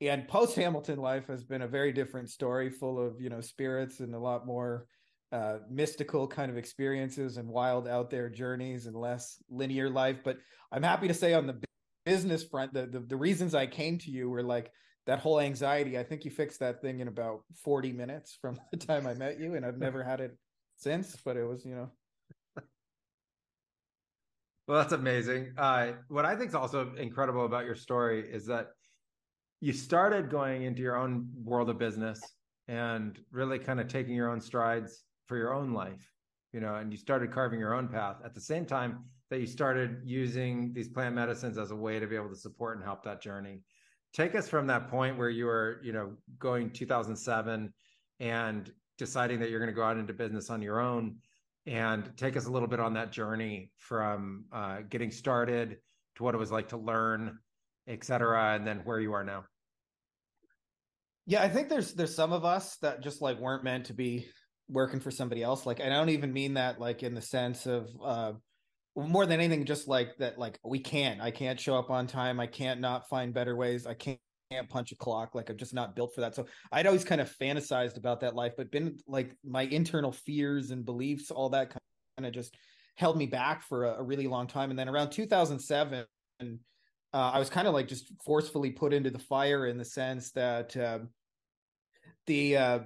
And 0.10 0.28
post 0.28 0.56
Hamilton 0.56 1.00
life 1.00 1.28
has 1.28 1.44
been 1.44 1.64
a 1.64 1.68
very 1.68 1.92
different 1.92 2.30
story, 2.30 2.70
full 2.70 3.00
of, 3.00 3.20
you 3.20 3.30
know, 3.30 3.42
spirits 3.42 4.00
and 4.00 4.14
a 4.14 4.20
lot 4.20 4.46
more 4.46 4.88
uh, 5.32 5.58
mystical 5.70 6.28
kind 6.28 6.52
of 6.52 6.58
experiences 6.58 7.38
and 7.38 7.48
wild 7.48 7.88
out 7.88 8.10
there 8.10 8.30
journeys 8.30 8.86
and 8.86 8.96
less 8.96 9.38
linear 9.50 9.90
life. 9.90 10.18
But 10.24 10.38
I'm 10.72 10.84
happy 10.84 11.08
to 11.08 11.14
say 11.14 11.34
on 11.34 11.48
the 11.48 11.62
business 12.06 12.44
front, 12.44 12.74
the, 12.74 12.86
the, 12.86 13.00
the 13.00 13.16
reasons 13.16 13.56
I 13.56 13.68
came 13.68 13.98
to 14.00 14.12
you 14.12 14.30
were 14.30 14.44
like 14.44 14.72
that 15.08 15.20
whole 15.20 15.40
anxiety. 15.40 15.98
I 15.98 16.04
think 16.04 16.26
you 16.26 16.32
fixed 16.32 16.60
that 16.60 16.82
thing 16.82 17.00
in 17.00 17.08
about 17.08 17.42
40 17.64 17.92
minutes 17.92 18.38
from 18.40 18.60
the 18.72 18.78
time 18.78 19.08
I 19.08 19.14
met 19.14 19.40
you, 19.40 19.56
and 19.56 19.66
I've 19.66 19.78
never 19.78 20.04
had 20.04 20.20
it 20.20 20.38
since. 20.78 21.16
But 21.24 21.38
it 21.38 21.44
was, 21.44 21.66
you 21.66 21.76
know. 21.76 21.92
Well, 24.68 24.80
that's 24.80 24.94
amazing. 24.94 25.54
Uh, 25.58 25.92
what 26.08 26.26
I 26.26 26.36
think 26.36 26.50
is 26.50 26.56
also 26.56 26.92
incredible 26.96 27.46
about 27.46 27.66
your 27.66 27.76
story 27.76 28.28
is 28.28 28.48
that 28.48 28.70
you 29.66 29.74
started 29.74 30.30
going 30.30 30.62
into 30.62 30.84
your 30.84 30.96
own 30.96 31.28
world 31.44 31.72
of 31.72 31.80
business 31.80 32.22
and 32.68 33.18
really 33.32 33.58
kind 33.58 33.80
of 33.80 33.88
taking 33.88 34.14
your 34.14 34.30
own 34.30 34.40
strides 34.40 35.06
for 35.26 35.38
your 35.38 35.56
own 35.56 35.74
life, 35.74 36.08
you 36.54 36.60
know, 36.60 36.76
and 36.76 36.92
you 36.92 36.98
started 37.00 37.32
carving 37.32 37.60
your 37.60 37.74
own 37.74 37.88
path. 37.88 38.18
At 38.24 38.36
the 38.36 38.42
same 38.42 38.68
time, 38.68 39.06
that 39.32 39.40
you 39.40 39.48
started 39.48 40.02
using 40.06 40.72
these 40.72 40.88
plant 40.88 41.16
medicines 41.16 41.58
as 41.58 41.72
a 41.72 41.76
way 41.76 42.00
to 42.00 42.06
be 42.06 42.16
able 42.16 42.30
to 42.30 42.36
support 42.36 42.78
and 42.78 42.86
help 42.86 43.02
that 43.06 43.24
journey. 43.24 43.64
Take 44.14 44.36
us 44.36 44.48
from 44.48 44.68
that 44.68 44.88
point 44.88 45.18
where 45.18 45.32
you 45.32 45.48
were, 45.48 45.82
you 45.84 45.94
know, 45.94 46.14
going 46.38 46.70
2007 46.70 47.74
and 48.20 48.72
deciding 49.00 49.40
that 49.40 49.50
you're 49.50 49.60
going 49.60 49.72
to 49.72 49.76
go 49.76 49.82
out 49.82 49.98
into 49.98 50.14
business 50.14 50.52
on 50.52 50.62
your 50.62 50.80
own 50.80 51.16
and 51.66 52.16
take 52.18 52.38
us 52.38 52.46
a 52.46 52.52
little 52.52 52.68
bit 52.68 52.80
on 52.80 52.94
that 52.94 53.12
journey 53.12 53.72
from 53.78 54.46
uh, 54.54 54.82
getting 54.92 55.10
started 55.10 55.78
to 56.18 56.24
what 56.24 56.36
it 56.36 56.38
was 56.38 56.52
like 56.52 56.70
to 56.70 56.78
learn, 56.78 57.40
et 57.88 58.04
cetera, 58.04 58.54
and 58.54 58.68
then 58.68 58.82
where 58.84 59.00
you 59.00 59.12
are 59.12 59.24
now. 59.24 59.44
Yeah, 61.26 61.42
I 61.42 61.50
think 61.50 61.70
there's 61.70 61.94
there's 61.94 62.16
some 62.16 62.34
of 62.34 62.46
us 62.46 62.78
that 62.78 63.02
just 63.02 63.22
like 63.22 63.40
weren't 63.40 63.64
meant 63.64 63.86
to 63.88 63.94
be 63.94 64.28
working 64.70 65.00
for 65.00 65.12
somebody 65.12 65.44
else. 65.44 65.66
Like, 65.66 65.82
I 65.82 65.90
don't 65.90 66.10
even 66.10 66.32
mean 66.32 66.54
that 66.56 66.80
like 66.80 67.04
in 67.04 67.14
the 67.14 67.22
sense 67.22 67.66
of 67.66 67.90
uh, 68.04 68.34
more 68.96 69.26
than 69.26 69.40
anything 69.40 69.66
just 69.66 69.88
like 69.88 70.18
that 70.20 70.38
like 70.38 70.60
we 70.64 70.80
can't. 70.80 71.22
I 71.22 71.32
can't 71.32 71.60
show 71.60 71.78
up 71.78 71.90
on 71.90 72.08
time. 72.08 72.40
I 72.40 72.48
can't 72.48 72.80
not 72.80 73.10
find 73.10 73.34
better 73.34 73.56
ways. 73.56 73.86
I 73.88 73.94
can't 73.94 74.20
can't 74.52 74.70
punch 74.70 74.92
a 74.92 74.96
clock. 74.96 75.34
Like 75.34 75.50
i'm 75.50 75.58
just 75.58 75.74
not 75.74 75.96
built 75.96 76.14
for 76.14 76.22
that. 76.22 76.36
So 76.36 76.46
i'd 76.72 76.86
always 76.86 77.04
kind 77.04 77.20
of 77.20 77.36
fantasized 77.42 77.98
about 77.98 78.20
that 78.20 78.36
life 78.36 78.54
but 78.56 78.72
been 78.72 78.96
like 79.08 79.36
my 79.44 79.64
internal 79.64 80.12
fears 80.12 80.70
and 80.70 80.86
beliefs 80.86 81.32
all 81.32 81.50
that 81.50 81.72
kind 81.72 82.28
of 82.28 82.32
just 82.32 82.56
held 82.96 83.18
me 83.18 83.26
back 83.26 83.64
for 83.64 83.86
a, 83.86 83.96
a 83.96 84.04
really 84.04 84.28
long 84.28 84.48
time. 84.48 84.70
And 84.70 84.80
then 84.80 84.88
around 84.88 85.10
2007 85.10 86.06
uh, 87.16 87.32
i 87.34 87.40
was 87.40 87.50
kind 87.50 87.68
of 87.68 87.74
like 87.74 87.88
just 87.88 88.12
forcefully 88.24 88.70
put 88.70 88.94
into 88.94 89.10
the 89.10 89.20
fire 89.20 89.66
in 89.66 89.78
the 89.78 89.86
sense 89.86 90.32
that 90.32 90.76
uh, 90.78 91.00
the 92.28 92.58
uh, 92.58 92.80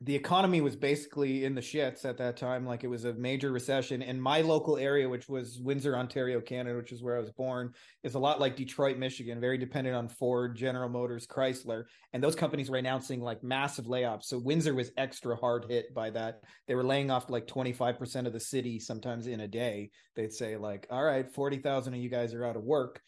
the 0.00 0.14
economy 0.14 0.60
was 0.60 0.76
basically 0.76 1.44
in 1.44 1.56
the 1.56 1.60
shits 1.60 2.04
at 2.04 2.18
that 2.18 2.36
time 2.36 2.64
like 2.64 2.84
it 2.84 2.88
was 2.88 3.04
a 3.04 3.12
major 3.14 3.50
recession 3.50 4.00
and 4.00 4.22
my 4.22 4.40
local 4.40 4.76
area 4.76 5.08
which 5.08 5.28
was 5.28 5.58
windsor 5.60 5.96
ontario 5.96 6.40
canada 6.40 6.76
which 6.76 6.92
is 6.92 7.02
where 7.02 7.16
i 7.16 7.20
was 7.20 7.32
born 7.32 7.72
is 8.04 8.14
a 8.14 8.18
lot 8.18 8.38
like 8.38 8.54
detroit 8.54 8.96
michigan 8.96 9.40
very 9.40 9.58
dependent 9.58 9.96
on 9.96 10.06
ford 10.06 10.54
general 10.54 10.88
motors 10.88 11.26
chrysler 11.26 11.82
and 12.12 12.22
those 12.22 12.36
companies 12.36 12.70
were 12.70 12.76
announcing 12.76 13.20
like 13.20 13.42
massive 13.42 13.86
layoffs 13.86 14.24
so 14.24 14.38
windsor 14.38 14.72
was 14.72 14.92
extra 14.96 15.34
hard 15.36 15.64
hit 15.68 15.94
by 15.94 16.10
that. 16.10 16.42
They 16.66 16.74
were 16.74 16.84
laying 16.84 17.10
off 17.10 17.30
like 17.30 17.46
25% 17.46 18.26
of 18.26 18.32
the 18.32 18.40
city 18.40 18.78
sometimes 18.78 19.26
in 19.26 19.40
a 19.40 19.48
day. 19.48 19.90
They'd 20.16 20.32
say 20.32 20.56
like 20.56 20.86
all 20.90 21.02
right 21.02 21.28
40000 21.28 21.94
of 21.94 22.00
you 22.00 22.08
guys 22.08 22.34
are 22.34 22.44
out 22.44 22.56
of 22.56 22.62
work 22.62 23.00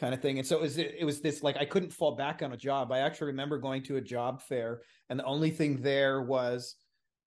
kind 0.00 0.14
of 0.14 0.22
thing. 0.22 0.38
And 0.38 0.46
so 0.46 0.56
it 0.56 0.62
was, 0.62 0.78
it 0.78 1.04
was 1.04 1.20
this 1.20 1.42
like 1.42 1.58
I 1.58 1.66
couldn't 1.66 1.92
fall 1.92 2.16
back 2.16 2.42
on 2.42 2.52
a 2.52 2.56
job. 2.56 2.90
I 2.90 3.00
actually 3.00 3.28
remember 3.28 3.58
going 3.58 3.82
to 3.84 3.96
a 3.96 4.00
job 4.00 4.42
fair, 4.42 4.80
and 5.08 5.20
the 5.20 5.24
only 5.24 5.50
thing 5.50 5.82
there 5.82 6.22
was 6.22 6.74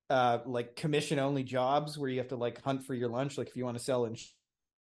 uh, 0.10 0.40
like 0.46 0.76
commission 0.76 1.20
only 1.20 1.44
jobs 1.44 1.98
where 1.98 2.10
you 2.10 2.18
have 2.18 2.30
to 2.30 2.36
like 2.36 2.62
hunt 2.62 2.84
for 2.84 2.96
your 2.96 3.10
lunch. 3.10 3.38
Like 3.38 3.48
if 3.48 3.56
you 3.56 3.64
want 3.64 3.78
to 3.78 3.84
sell 3.84 4.10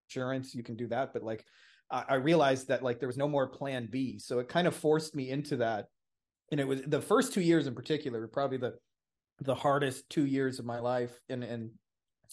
insurance, 0.08 0.54
you 0.54 0.62
can 0.62 0.76
do 0.76 0.88
that. 0.88 1.12
But 1.12 1.22
like 1.22 1.44
I, 1.90 2.04
I 2.08 2.14
realized 2.14 2.68
that 2.68 2.82
like 2.82 2.98
there 2.98 3.08
was 3.08 3.18
no 3.18 3.28
more 3.28 3.46
plan 3.46 3.88
B, 3.90 4.18
so 4.18 4.38
it 4.38 4.48
kind 4.48 4.66
of 4.66 4.74
forced 4.74 5.14
me 5.14 5.30
into 5.30 5.56
that. 5.56 5.86
And 6.50 6.60
it 6.60 6.66
was 6.66 6.82
the 6.82 7.00
first 7.00 7.32
two 7.32 7.40
years 7.40 7.66
in 7.66 7.74
particular, 7.74 8.20
were 8.20 8.28
probably 8.28 8.58
the 8.58 8.74
the 9.40 9.54
hardest 9.54 10.08
two 10.08 10.26
years 10.26 10.58
of 10.58 10.64
my 10.64 10.80
life, 10.80 11.12
and 11.28 11.44
and 11.44 11.70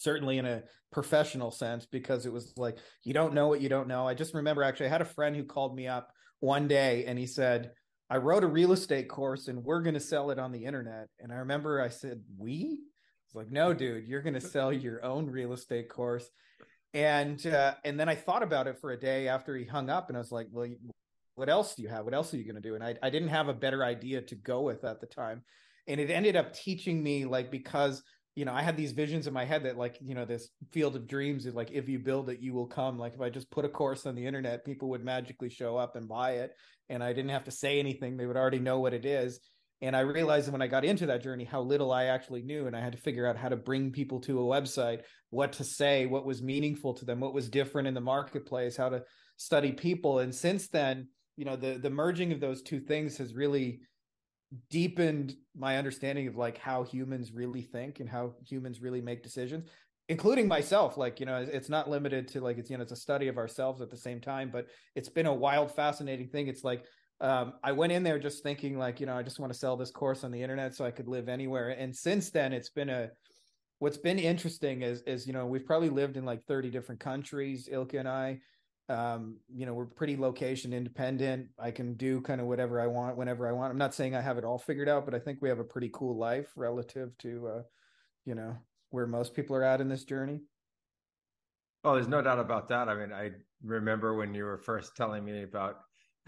certainly 0.00 0.38
in 0.38 0.46
a 0.46 0.62
professional 0.90 1.50
sense 1.50 1.86
because 1.86 2.26
it 2.26 2.32
was 2.32 2.52
like 2.56 2.78
you 3.04 3.12
don't 3.12 3.34
know 3.34 3.48
what 3.48 3.60
you 3.60 3.68
don't 3.68 3.88
know. 3.88 4.08
I 4.08 4.14
just 4.14 4.34
remember 4.34 4.62
actually 4.62 4.86
I 4.86 4.90
had 4.90 5.02
a 5.02 5.06
friend 5.06 5.36
who 5.36 5.44
called 5.44 5.76
me 5.76 5.86
up 5.86 6.10
one 6.40 6.66
day 6.66 7.04
and 7.06 7.18
he 7.18 7.26
said, 7.26 7.72
"I 8.08 8.16
wrote 8.16 8.42
a 8.42 8.48
real 8.48 8.72
estate 8.72 9.08
course 9.08 9.48
and 9.48 9.62
we're 9.62 9.82
going 9.82 9.94
to 9.94 10.00
sell 10.00 10.30
it 10.30 10.38
on 10.38 10.52
the 10.52 10.64
internet." 10.64 11.08
And 11.20 11.32
I 11.32 11.36
remember 11.36 11.80
I 11.80 11.88
said, 11.88 12.22
"We?" 12.38 12.80
It's 13.26 13.34
like, 13.34 13.50
"No, 13.50 13.74
dude, 13.74 14.08
you're 14.08 14.22
going 14.22 14.34
to 14.40 14.40
sell 14.40 14.72
your 14.72 15.04
own 15.04 15.26
real 15.26 15.52
estate 15.52 15.88
course." 15.88 16.28
And 16.94 17.44
uh, 17.46 17.74
and 17.84 18.00
then 18.00 18.08
I 18.08 18.14
thought 18.14 18.42
about 18.42 18.66
it 18.66 18.78
for 18.80 18.90
a 18.90 18.98
day 18.98 19.28
after 19.28 19.56
he 19.56 19.64
hung 19.64 19.90
up 19.90 20.08
and 20.08 20.16
I 20.16 20.20
was 20.20 20.32
like, 20.32 20.48
"Well, 20.50 20.68
what 21.34 21.48
else 21.48 21.74
do 21.74 21.82
you 21.82 21.88
have? 21.88 22.04
What 22.04 22.14
else 22.14 22.32
are 22.32 22.38
you 22.38 22.44
going 22.44 22.60
to 22.60 22.68
do?" 22.68 22.74
And 22.74 22.82
I 22.82 22.96
I 23.02 23.10
didn't 23.10 23.28
have 23.28 23.48
a 23.48 23.54
better 23.54 23.84
idea 23.84 24.22
to 24.22 24.34
go 24.34 24.62
with 24.62 24.82
at 24.84 25.00
the 25.00 25.06
time. 25.06 25.42
And 25.86 26.00
it 26.00 26.10
ended 26.10 26.36
up 26.36 26.52
teaching 26.52 27.02
me 27.02 27.24
like 27.24 27.50
because 27.50 28.02
you 28.34 28.44
know, 28.44 28.52
I 28.52 28.62
had 28.62 28.76
these 28.76 28.92
visions 28.92 29.26
in 29.26 29.34
my 29.34 29.44
head 29.44 29.64
that 29.64 29.76
like, 29.76 29.98
you 30.00 30.14
know, 30.14 30.24
this 30.24 30.50
field 30.72 30.96
of 30.96 31.08
dreams 31.08 31.46
is 31.46 31.54
like, 31.54 31.70
if 31.72 31.88
you 31.88 31.98
build 31.98 32.30
it, 32.30 32.40
you 32.40 32.54
will 32.54 32.66
come. 32.66 32.98
Like 32.98 33.14
if 33.14 33.20
I 33.20 33.28
just 33.28 33.50
put 33.50 33.64
a 33.64 33.68
course 33.68 34.06
on 34.06 34.14
the 34.14 34.24
internet, 34.24 34.64
people 34.64 34.88
would 34.90 35.04
magically 35.04 35.50
show 35.50 35.76
up 35.76 35.96
and 35.96 36.08
buy 36.08 36.32
it. 36.32 36.52
And 36.88 37.02
I 37.02 37.12
didn't 37.12 37.30
have 37.30 37.44
to 37.44 37.50
say 37.50 37.78
anything. 37.78 38.16
They 38.16 38.26
would 38.26 38.36
already 38.36 38.60
know 38.60 38.78
what 38.78 38.94
it 38.94 39.04
is. 39.04 39.40
And 39.82 39.96
I 39.96 40.00
realized 40.00 40.52
when 40.52 40.62
I 40.62 40.66
got 40.66 40.84
into 40.84 41.06
that 41.06 41.22
journey, 41.22 41.44
how 41.44 41.62
little 41.62 41.90
I 41.90 42.04
actually 42.04 42.42
knew. 42.42 42.66
And 42.66 42.76
I 42.76 42.80
had 42.80 42.92
to 42.92 42.98
figure 42.98 43.26
out 43.26 43.36
how 43.36 43.48
to 43.48 43.56
bring 43.56 43.90
people 43.90 44.20
to 44.20 44.40
a 44.40 44.60
website, 44.60 45.02
what 45.30 45.52
to 45.54 45.64
say, 45.64 46.06
what 46.06 46.26
was 46.26 46.42
meaningful 46.42 46.94
to 46.94 47.04
them, 47.04 47.18
what 47.18 47.34
was 47.34 47.48
different 47.48 47.88
in 47.88 47.94
the 47.94 48.00
marketplace, 48.00 48.76
how 48.76 48.90
to 48.90 49.02
study 49.38 49.72
people. 49.72 50.18
And 50.18 50.34
since 50.34 50.68
then, 50.68 51.08
you 51.36 51.46
know, 51.46 51.56
the, 51.56 51.78
the 51.78 51.90
merging 51.90 52.30
of 52.32 52.40
those 52.40 52.62
two 52.62 52.80
things 52.80 53.16
has 53.16 53.34
really 53.34 53.80
deepened 54.68 55.34
my 55.56 55.78
understanding 55.78 56.26
of 56.26 56.36
like 56.36 56.58
how 56.58 56.82
humans 56.82 57.32
really 57.32 57.62
think 57.62 58.00
and 58.00 58.08
how 58.08 58.34
humans 58.44 58.80
really 58.80 59.00
make 59.00 59.22
decisions 59.22 59.68
including 60.10 60.48
myself 60.48 60.96
like 60.96 61.20
you 61.20 61.26
know 61.26 61.36
it's 61.52 61.68
not 61.68 61.88
limited 61.88 62.26
to 62.26 62.40
like 62.40 62.58
it's 62.58 62.68
you 62.68 62.76
know 62.76 62.82
it's 62.82 62.90
a 62.90 62.96
study 62.96 63.28
of 63.28 63.38
ourselves 63.38 63.80
at 63.80 63.90
the 63.90 63.96
same 63.96 64.20
time 64.20 64.50
but 64.52 64.66
it's 64.96 65.08
been 65.08 65.26
a 65.26 65.32
wild 65.32 65.72
fascinating 65.72 66.28
thing. 66.28 66.48
It's 66.48 66.64
like 66.64 66.84
um, 67.20 67.52
i 67.62 67.70
went 67.70 67.92
in 67.92 68.02
there 68.02 68.18
just 68.18 68.42
thinking 68.42 68.76
like 68.76 68.98
you 68.98 69.06
know 69.06 69.16
i 69.16 69.22
just 69.22 69.38
want 69.38 69.52
to 69.52 69.58
sell 69.58 69.76
this 69.76 69.90
course 69.90 70.24
on 70.24 70.32
the 70.32 70.42
internet 70.42 70.74
so 70.74 70.84
i 70.84 70.90
could 70.90 71.06
live 71.06 71.28
anywhere. 71.28 71.70
And 71.70 71.94
since 71.94 72.30
then 72.30 72.52
it's 72.52 72.70
been 72.70 72.90
a 72.90 73.10
what's 73.78 73.98
been 73.98 74.18
interesting 74.18 74.82
is 74.82 75.02
is 75.02 75.28
you 75.28 75.32
know 75.32 75.46
we've 75.46 75.64
probably 75.64 75.90
lived 75.90 76.16
in 76.16 76.24
like 76.24 76.42
30 76.44 76.70
different 76.70 77.00
countries 77.00 77.68
ilka 77.70 77.98
and 77.98 78.08
i 78.08 78.40
um, 78.90 79.36
you 79.54 79.66
know, 79.66 79.72
we're 79.72 79.86
pretty 79.86 80.16
location 80.16 80.72
independent. 80.72 81.48
I 81.58 81.70
can 81.70 81.94
do 81.94 82.20
kind 82.20 82.40
of 82.40 82.46
whatever 82.46 82.80
I 82.80 82.86
want 82.86 83.16
whenever 83.16 83.48
I 83.48 83.52
want. 83.52 83.70
I'm 83.70 83.78
not 83.78 83.94
saying 83.94 84.14
I 84.14 84.20
have 84.20 84.36
it 84.36 84.44
all 84.44 84.58
figured 84.58 84.88
out, 84.88 85.04
but 85.04 85.14
I 85.14 85.18
think 85.18 85.38
we 85.40 85.48
have 85.48 85.60
a 85.60 85.64
pretty 85.64 85.90
cool 85.92 86.18
life 86.18 86.48
relative 86.56 87.16
to, 87.18 87.48
uh, 87.48 87.62
you 88.24 88.34
know, 88.34 88.56
where 88.90 89.06
most 89.06 89.34
people 89.34 89.54
are 89.54 89.64
at 89.64 89.80
in 89.80 89.88
this 89.88 90.04
journey. 90.04 90.40
Oh, 91.84 91.94
there's 91.94 92.08
no 92.08 92.20
doubt 92.20 92.40
about 92.40 92.68
that. 92.68 92.88
I 92.88 92.94
mean, 92.94 93.12
I 93.12 93.30
remember 93.62 94.16
when 94.16 94.34
you 94.34 94.44
were 94.44 94.58
first 94.58 94.96
telling 94.96 95.24
me 95.24 95.44
about 95.44 95.76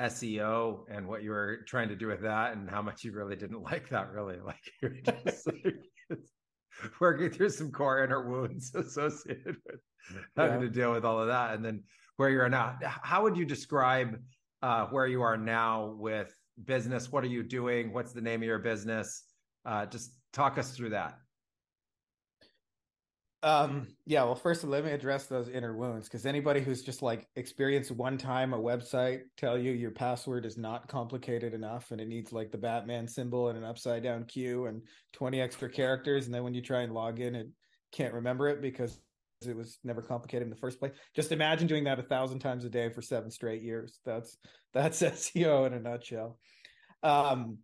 SEO 0.01 0.85
and 0.91 1.07
what 1.07 1.23
you 1.23 1.31
were 1.31 1.59
trying 1.67 1.89
to 1.89 1.97
do 1.97 2.07
with 2.07 2.23
that 2.23 2.57
and 2.57 2.71
how 2.71 2.81
much 2.81 3.05
you 3.05 3.13
really 3.13 3.37
didn't 3.37 3.63
like 3.71 3.89
that 3.91 4.11
really 4.11 4.39
like 4.45 4.61
you're 4.81 4.97
just 5.05 5.47
like, 5.47 5.75
working 7.01 7.31
through 7.31 7.51
some 7.51 7.71
core 7.71 8.03
inner 8.03 8.29
wounds 8.29 8.75
associated 8.75 9.57
with 9.67 9.81
having 10.37 10.61
yeah. 10.61 10.67
to 10.67 10.71
deal 10.71 10.93
with 10.93 11.05
all 11.05 11.21
of 11.21 11.29
that 11.29 11.55
and 11.55 11.65
then 11.65 11.83
where 12.17 12.31
you're 12.31 12.49
now. 12.49 12.77
How 12.83 13.23
would 13.23 13.37
you 13.37 13.45
describe 13.45 14.19
uh, 14.63 14.87
where 14.87 15.07
you 15.07 15.23
are 15.23 15.37
now 15.37 15.95
with 15.99 16.35
business? 16.65 17.11
What 17.11 17.25
are 17.25 17.29
you 17.29 17.43
doing? 17.43 17.93
What's 17.93 18.13
the 18.13 18.21
name 18.21 18.43
of 18.43 18.47
your 18.47 18.59
business? 18.59 19.25
Uh, 19.65 19.87
just 19.87 20.13
talk 20.33 20.59
us 20.59 20.77
through 20.77 20.91
that. 20.91 21.19
Um, 23.45 23.89
yeah, 24.07 24.23
well, 24.23 24.37
first 24.37 24.63
let 24.63 24.85
me 24.85 24.93
address 24.93 25.27
those 25.27 25.49
inner 25.49 25.77
wounds 25.77 26.09
because 26.09 26.27
anybody 26.27 26.61
who's 26.61 26.83
just 26.83 27.03
like 27.03 27.27
experienced 27.35 27.91
one 27.91 28.17
time 28.17 28.53
a 28.53 28.59
website 28.59 29.23
tell 29.37 29.59
you 29.59 29.73
your 29.73 29.91
password 29.91 30.47
is 30.47 30.57
not 30.57 30.87
complicated 30.87 31.53
enough 31.53 31.91
and 31.91 32.01
it 32.01 32.07
needs 32.07 32.33
like 32.33 32.53
the 32.53 32.59
Batman 32.59 33.09
symbol 33.09 33.49
and 33.49 33.59
an 33.59 33.65
upside 33.65 34.05
down 34.05 34.25
Q 34.27 34.67
and 34.67 34.83
20 35.15 35.41
extra 35.41 35.69
characters. 35.69 36.27
And 36.27 36.35
then 36.35 36.45
when 36.45 36.55
you 36.55 36.63
try 36.63 36.83
and 36.83 36.95
log 36.95 37.19
in, 37.19 37.35
it 37.35 37.49
can't 37.91 38.15
remember 38.15 38.49
it 38.49 38.63
because 38.63 39.01
it 39.47 39.57
was 39.57 39.79
never 39.85 40.03
complicated 40.03 40.45
in 40.45 40.51
the 40.51 40.57
first 40.57 40.79
place. 40.79 40.93
Just 41.15 41.33
imagine 41.33 41.67
doing 41.67 41.85
that 41.85 41.99
a 41.99 42.03
thousand 42.03 42.41
times 42.41 42.65
a 42.65 42.71
day 42.71 42.91
for 42.91 43.03
seven 43.03 43.31
straight 43.31 43.63
years. 43.63 44.01
That's 44.05 44.37
that's 44.73 45.03
SEO 45.03 45.67
in 45.67 45.75
a 45.75 45.81
nutshell. 45.81 46.39
Um, 47.03 47.59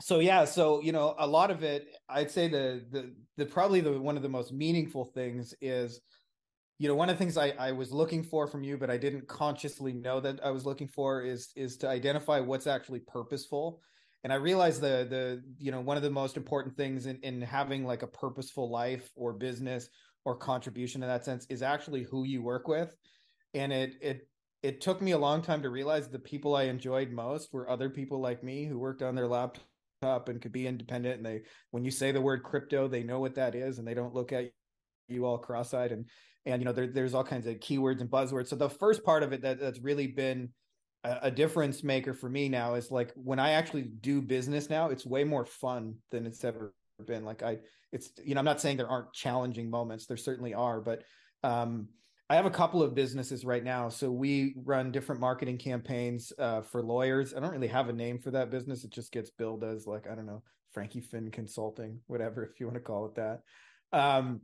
so 0.00 0.20
yeah, 0.20 0.44
so 0.44 0.80
you 0.80 0.92
know, 0.92 1.14
a 1.18 1.26
lot 1.26 1.50
of 1.50 1.62
it, 1.62 1.88
I'd 2.08 2.30
say 2.30 2.48
the 2.48 2.84
the 2.90 3.14
the 3.36 3.46
probably 3.46 3.80
the 3.80 4.00
one 4.00 4.16
of 4.16 4.22
the 4.22 4.28
most 4.28 4.52
meaningful 4.52 5.04
things 5.04 5.54
is, 5.60 6.00
you 6.78 6.88
know, 6.88 6.94
one 6.94 7.10
of 7.10 7.16
the 7.16 7.18
things 7.18 7.36
I 7.36 7.50
I 7.58 7.72
was 7.72 7.92
looking 7.92 8.22
for 8.22 8.46
from 8.46 8.62
you, 8.62 8.78
but 8.78 8.90
I 8.90 8.96
didn't 8.96 9.26
consciously 9.26 9.92
know 9.92 10.20
that 10.20 10.40
I 10.44 10.50
was 10.50 10.64
looking 10.64 10.88
for 10.88 11.22
is 11.22 11.50
is 11.56 11.76
to 11.78 11.88
identify 11.88 12.38
what's 12.38 12.68
actually 12.68 13.00
purposeful. 13.00 13.80
And 14.22 14.32
I 14.32 14.36
realized 14.36 14.80
the 14.80 15.06
the 15.08 15.42
you 15.58 15.72
know 15.72 15.80
one 15.80 15.96
of 15.96 16.04
the 16.04 16.10
most 16.10 16.36
important 16.36 16.76
things 16.76 17.06
in 17.06 17.18
in 17.22 17.42
having 17.42 17.84
like 17.84 18.02
a 18.02 18.08
purposeful 18.08 18.70
life 18.70 19.10
or 19.16 19.32
business 19.32 19.88
or 20.28 20.36
contribution 20.36 21.02
in 21.02 21.08
that 21.08 21.24
sense 21.24 21.46
is 21.48 21.62
actually 21.62 22.02
who 22.02 22.24
you 22.24 22.42
work 22.42 22.68
with. 22.68 22.94
And 23.54 23.72
it 23.72 23.94
it 24.02 24.28
it 24.62 24.80
took 24.82 25.00
me 25.00 25.12
a 25.12 25.18
long 25.18 25.40
time 25.40 25.62
to 25.62 25.70
realize 25.70 26.08
the 26.08 26.18
people 26.18 26.54
i 26.54 26.64
enjoyed 26.64 27.10
most 27.10 27.52
were 27.52 27.70
other 27.70 27.88
people 27.88 28.20
like 28.20 28.44
me 28.44 28.66
who 28.66 28.78
worked 28.78 29.02
on 29.02 29.14
their 29.14 29.26
laptop 29.26 30.28
and 30.28 30.42
could 30.42 30.52
be 30.52 30.66
independent. 30.66 31.16
And 31.16 31.24
they 31.24 31.42
when 31.70 31.82
you 31.82 31.90
say 31.90 32.12
the 32.12 32.20
word 32.20 32.42
crypto 32.42 32.88
they 32.88 33.02
know 33.02 33.20
what 33.20 33.36
that 33.36 33.54
is 33.54 33.78
and 33.78 33.88
they 33.88 33.94
don't 33.94 34.14
look 34.14 34.32
at 34.32 34.50
you 35.08 35.24
all 35.24 35.38
cross-eyed. 35.38 35.92
And 35.92 36.04
and 36.44 36.60
you 36.60 36.66
know 36.66 36.72
there, 36.72 36.88
there's 36.88 37.14
all 37.14 37.24
kinds 37.24 37.46
of 37.46 37.54
keywords 37.56 38.02
and 38.02 38.10
buzzwords. 38.10 38.48
So 38.48 38.56
the 38.56 38.68
first 38.68 39.02
part 39.02 39.22
of 39.22 39.32
it 39.32 39.40
that, 39.40 39.58
that's 39.58 39.80
really 39.80 40.08
been 40.08 40.50
a, 41.04 41.18
a 41.22 41.30
difference 41.30 41.82
maker 41.82 42.12
for 42.12 42.28
me 42.28 42.50
now 42.50 42.74
is 42.74 42.90
like 42.90 43.12
when 43.14 43.38
i 43.38 43.52
actually 43.52 43.84
do 44.00 44.20
business 44.20 44.68
now 44.68 44.90
it's 44.90 45.06
way 45.06 45.24
more 45.24 45.46
fun 45.46 45.94
than 46.10 46.26
it's 46.26 46.44
ever 46.44 46.74
been 47.06 47.24
like 47.24 47.42
i 47.42 47.58
it's 47.92 48.10
you 48.24 48.34
know 48.34 48.40
i'm 48.40 48.44
not 48.44 48.60
saying 48.60 48.76
there 48.76 48.88
aren't 48.88 49.12
challenging 49.12 49.70
moments 49.70 50.06
there 50.06 50.16
certainly 50.16 50.52
are 50.54 50.80
but 50.80 51.02
um 51.44 51.88
i 52.28 52.34
have 52.34 52.46
a 52.46 52.50
couple 52.50 52.82
of 52.82 52.94
businesses 52.94 53.44
right 53.44 53.64
now. 53.64 53.88
So 53.88 54.10
we 54.10 54.54
run 54.64 54.92
different 54.92 55.20
marketing 55.20 55.56
campaigns 55.56 56.30
uh, 56.38 56.60
for 56.60 56.82
lawyers. 56.82 57.32
I 57.34 57.40
don't 57.40 57.52
really 57.52 57.68
have 57.68 57.88
a 57.88 57.92
name 57.92 58.18
for 58.18 58.30
that 58.32 58.50
business. 58.50 58.84
It 58.84 58.90
just 58.90 59.12
gets 59.12 59.30
billed 59.30 59.64
as 59.64 59.86
like 59.86 60.06
i 60.10 60.14
don't 60.14 60.26
know 60.26 60.42
frankie 60.72 61.00
fihn 61.00 61.32
consulting 61.32 62.00
whatever 62.06 62.44
if 62.44 62.60
you 62.60 62.66
want 62.66 62.76
to 62.76 62.82
call 62.82 63.06
it 63.06 63.14
that. 63.14 63.40
Um 63.92 64.42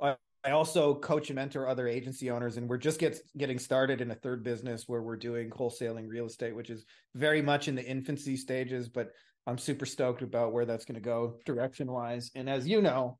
I, 0.00 0.16
I 0.44 0.50
also 0.52 0.94
coach 0.94 1.30
and 1.30 1.36
mentor 1.36 1.68
other 1.68 1.88
agency 1.88 2.30
owners, 2.30 2.56
and 2.56 2.68
we're 2.68 2.78
just 2.78 3.00
get, 3.00 3.18
getting 3.36 3.58
started 3.58 4.00
in 4.00 4.10
a 4.10 4.14
third 4.14 4.44
business 4.44 4.84
where 4.86 5.02
we're 5.02 5.16
doing 5.16 5.50
wholesaling 5.50 6.08
real 6.08 6.26
estate, 6.26 6.54
which 6.54 6.70
is 6.70 6.84
very 7.14 7.42
much 7.42 7.68
in 7.68 7.74
the 7.74 7.84
infancy 7.84 8.36
stages, 8.36 8.88
but 8.88 9.10
I'm 9.46 9.58
super 9.58 9.86
stoked 9.86 10.22
about 10.22 10.52
where 10.52 10.64
that's 10.64 10.84
going 10.84 10.94
to 10.94 11.00
go 11.00 11.38
direction 11.44 11.90
wise. 11.90 12.30
And 12.34 12.48
as 12.48 12.68
you 12.68 12.82
know, 12.82 13.18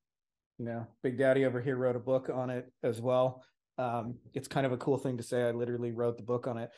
you 0.58 0.66
know, 0.66 0.86
Big 1.02 1.18
Daddy 1.18 1.44
over 1.44 1.60
here 1.60 1.76
wrote 1.76 1.96
a 1.96 2.00
book 2.00 2.30
on 2.32 2.50
it 2.50 2.70
as 2.82 3.00
well. 3.00 3.42
Um, 3.78 4.16
it's 4.34 4.48
kind 4.48 4.66
of 4.66 4.72
a 4.72 4.76
cool 4.76 4.98
thing 4.98 5.16
to 5.16 5.22
say. 5.22 5.42
I 5.42 5.52
literally 5.52 5.92
wrote 5.92 6.16
the 6.16 6.24
book 6.24 6.46
on 6.46 6.58
it, 6.58 6.70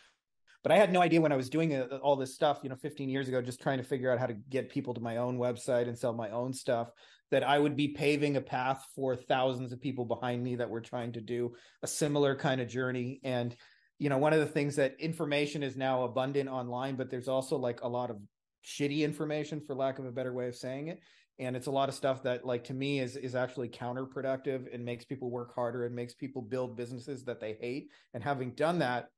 but 0.62 0.72
I 0.72 0.76
had 0.76 0.92
no 0.92 1.00
idea 1.00 1.20
when 1.20 1.32
I 1.32 1.36
was 1.36 1.48
doing 1.48 1.74
uh, 1.74 1.98
all 2.02 2.16
this 2.16 2.34
stuff, 2.34 2.60
you 2.62 2.68
know, 2.68 2.76
15 2.76 3.08
years 3.08 3.28
ago, 3.28 3.40
just 3.40 3.60
trying 3.60 3.78
to 3.78 3.84
figure 3.84 4.12
out 4.12 4.18
how 4.18 4.26
to 4.26 4.34
get 4.34 4.70
people 4.70 4.94
to 4.94 5.00
my 5.00 5.16
own 5.16 5.38
website 5.38 5.88
and 5.88 5.98
sell 5.98 6.12
my 6.12 6.30
own 6.30 6.52
stuff, 6.52 6.90
that 7.30 7.42
I 7.42 7.58
would 7.58 7.76
be 7.76 7.88
paving 7.88 8.36
a 8.36 8.40
path 8.40 8.84
for 8.94 9.16
thousands 9.16 9.72
of 9.72 9.80
people 9.80 10.04
behind 10.04 10.42
me 10.42 10.56
that 10.56 10.68
were 10.68 10.80
trying 10.80 11.12
to 11.12 11.20
do 11.20 11.54
a 11.82 11.86
similar 11.86 12.34
kind 12.34 12.60
of 12.60 12.68
journey. 12.68 13.20
And, 13.24 13.56
you 13.98 14.08
know, 14.10 14.18
one 14.18 14.32
of 14.32 14.40
the 14.40 14.46
things 14.46 14.76
that 14.76 14.96
information 14.98 15.62
is 15.62 15.76
now 15.76 16.04
abundant 16.04 16.48
online, 16.48 16.96
but 16.96 17.10
there's 17.10 17.28
also 17.28 17.56
like 17.56 17.80
a 17.82 17.88
lot 17.88 18.10
of 18.10 18.18
shitty 18.64 19.00
information 19.00 19.60
for 19.60 19.74
lack 19.74 19.98
of 19.98 20.04
a 20.04 20.12
better 20.12 20.34
way 20.34 20.46
of 20.48 20.54
saying 20.54 20.88
it 20.88 21.00
and 21.40 21.56
it's 21.56 21.68
a 21.68 21.70
lot 21.70 21.88
of 21.88 21.94
stuff 21.94 22.22
that 22.22 22.44
like 22.44 22.62
to 22.62 22.74
me 22.74 23.00
is 23.00 23.16
is 23.16 23.34
actually 23.34 23.68
counterproductive 23.68 24.72
and 24.72 24.84
makes 24.84 25.04
people 25.06 25.30
work 25.30 25.54
harder 25.54 25.86
and 25.86 25.94
makes 25.94 26.12
people 26.14 26.42
build 26.42 26.76
businesses 26.76 27.24
that 27.24 27.40
they 27.40 27.56
hate 27.60 27.88
and 28.12 28.22
having 28.22 28.50
done 28.50 28.78
that 28.78 29.08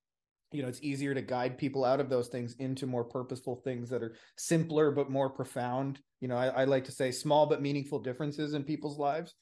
you 0.52 0.62
know 0.62 0.68
it's 0.68 0.82
easier 0.82 1.14
to 1.14 1.22
guide 1.22 1.58
people 1.58 1.84
out 1.84 2.00
of 2.00 2.08
those 2.08 2.28
things 2.28 2.54
into 2.58 2.86
more 2.86 3.04
purposeful 3.04 3.56
things 3.56 3.90
that 3.90 4.02
are 4.02 4.16
simpler 4.36 4.90
but 4.90 5.10
more 5.10 5.30
profound 5.30 5.98
you 6.20 6.28
know 6.28 6.36
I, 6.36 6.48
I 6.48 6.64
like 6.64 6.84
to 6.84 6.92
say 6.92 7.10
small 7.10 7.46
but 7.46 7.62
meaningful 7.62 7.98
differences 7.98 8.54
in 8.54 8.64
people's 8.64 8.98
lives 8.98 9.34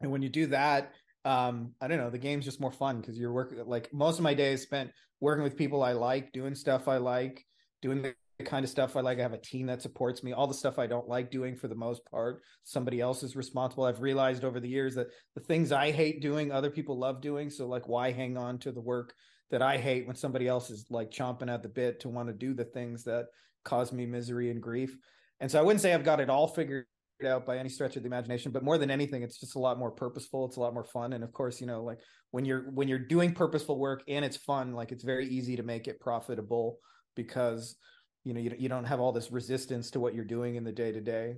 and 0.00 0.10
when 0.10 0.22
you 0.22 0.28
do 0.28 0.46
that 0.46 0.92
um 1.24 1.72
i 1.80 1.88
don't 1.88 1.98
know 1.98 2.10
the 2.10 2.18
game's 2.18 2.44
just 2.44 2.60
more 2.60 2.72
fun 2.72 3.00
because 3.00 3.18
you're 3.18 3.32
working 3.32 3.58
like 3.66 3.92
most 3.92 4.18
of 4.18 4.22
my 4.22 4.34
day 4.34 4.52
is 4.52 4.62
spent 4.62 4.90
working 5.20 5.44
with 5.44 5.56
people 5.56 5.82
i 5.82 5.92
like 5.92 6.32
doing 6.32 6.54
stuff 6.54 6.88
i 6.88 6.96
like 6.96 7.44
doing 7.82 8.02
the 8.02 8.14
kind 8.42 8.64
of 8.64 8.70
stuff 8.70 8.96
I 8.96 9.00
like. 9.00 9.18
I 9.18 9.22
have 9.22 9.32
a 9.32 9.38
team 9.38 9.66
that 9.66 9.82
supports 9.82 10.22
me. 10.22 10.32
All 10.32 10.46
the 10.46 10.54
stuff 10.54 10.78
I 10.78 10.86
don't 10.86 11.08
like 11.08 11.30
doing 11.30 11.56
for 11.56 11.68
the 11.68 11.74
most 11.74 12.04
part, 12.10 12.42
somebody 12.64 13.00
else 13.00 13.22
is 13.22 13.36
responsible. 13.36 13.84
I've 13.84 14.00
realized 14.00 14.44
over 14.44 14.58
the 14.58 14.68
years 14.68 14.94
that 14.96 15.08
the 15.34 15.40
things 15.40 15.70
I 15.70 15.92
hate 15.92 16.20
doing, 16.20 16.50
other 16.50 16.70
people 16.70 16.98
love 16.98 17.20
doing. 17.20 17.50
So 17.50 17.66
like 17.66 17.88
why 17.88 18.10
hang 18.10 18.36
on 18.36 18.58
to 18.60 18.72
the 18.72 18.80
work 18.80 19.14
that 19.50 19.62
I 19.62 19.76
hate 19.76 20.06
when 20.06 20.16
somebody 20.16 20.48
else 20.48 20.70
is 20.70 20.86
like 20.90 21.10
chomping 21.10 21.52
at 21.52 21.62
the 21.62 21.68
bit 21.68 22.00
to 22.00 22.08
want 22.08 22.28
to 22.28 22.34
do 22.34 22.54
the 22.54 22.64
things 22.64 23.04
that 23.04 23.26
cause 23.64 23.92
me 23.92 24.06
misery 24.06 24.50
and 24.50 24.60
grief. 24.60 24.96
And 25.40 25.50
so 25.50 25.58
I 25.58 25.62
wouldn't 25.62 25.80
say 25.80 25.92
I've 25.92 26.04
got 26.04 26.20
it 26.20 26.30
all 26.30 26.48
figured 26.48 26.86
out 27.24 27.46
by 27.46 27.58
any 27.58 27.68
stretch 27.68 27.96
of 27.96 28.02
the 28.02 28.08
imagination 28.08 28.50
but 28.50 28.64
more 28.64 28.76
than 28.76 28.90
anything 28.90 29.22
it's 29.22 29.38
just 29.38 29.54
a 29.54 29.58
lot 29.58 29.78
more 29.78 29.90
purposeful 29.90 30.44
it's 30.44 30.56
a 30.56 30.60
lot 30.60 30.74
more 30.74 30.84
fun 30.84 31.12
and 31.12 31.22
of 31.22 31.32
course 31.32 31.60
you 31.60 31.66
know 31.66 31.82
like 31.82 31.98
when 32.32 32.44
you're 32.44 32.70
when 32.72 32.88
you're 32.88 32.98
doing 32.98 33.32
purposeful 33.32 33.78
work 33.78 34.02
and 34.08 34.24
it's 34.24 34.36
fun 34.36 34.72
like 34.72 34.90
it's 34.90 35.04
very 35.04 35.26
easy 35.28 35.56
to 35.56 35.62
make 35.62 35.86
it 35.86 36.00
profitable 36.00 36.78
because 37.14 37.76
you 38.24 38.34
know 38.34 38.40
you, 38.40 38.52
you 38.58 38.68
don't 38.68 38.84
have 38.84 39.00
all 39.00 39.12
this 39.12 39.30
resistance 39.30 39.90
to 39.90 40.00
what 40.00 40.14
you're 40.14 40.24
doing 40.24 40.56
in 40.56 40.64
the 40.64 40.72
day 40.72 40.90
to 40.90 41.00
day 41.00 41.36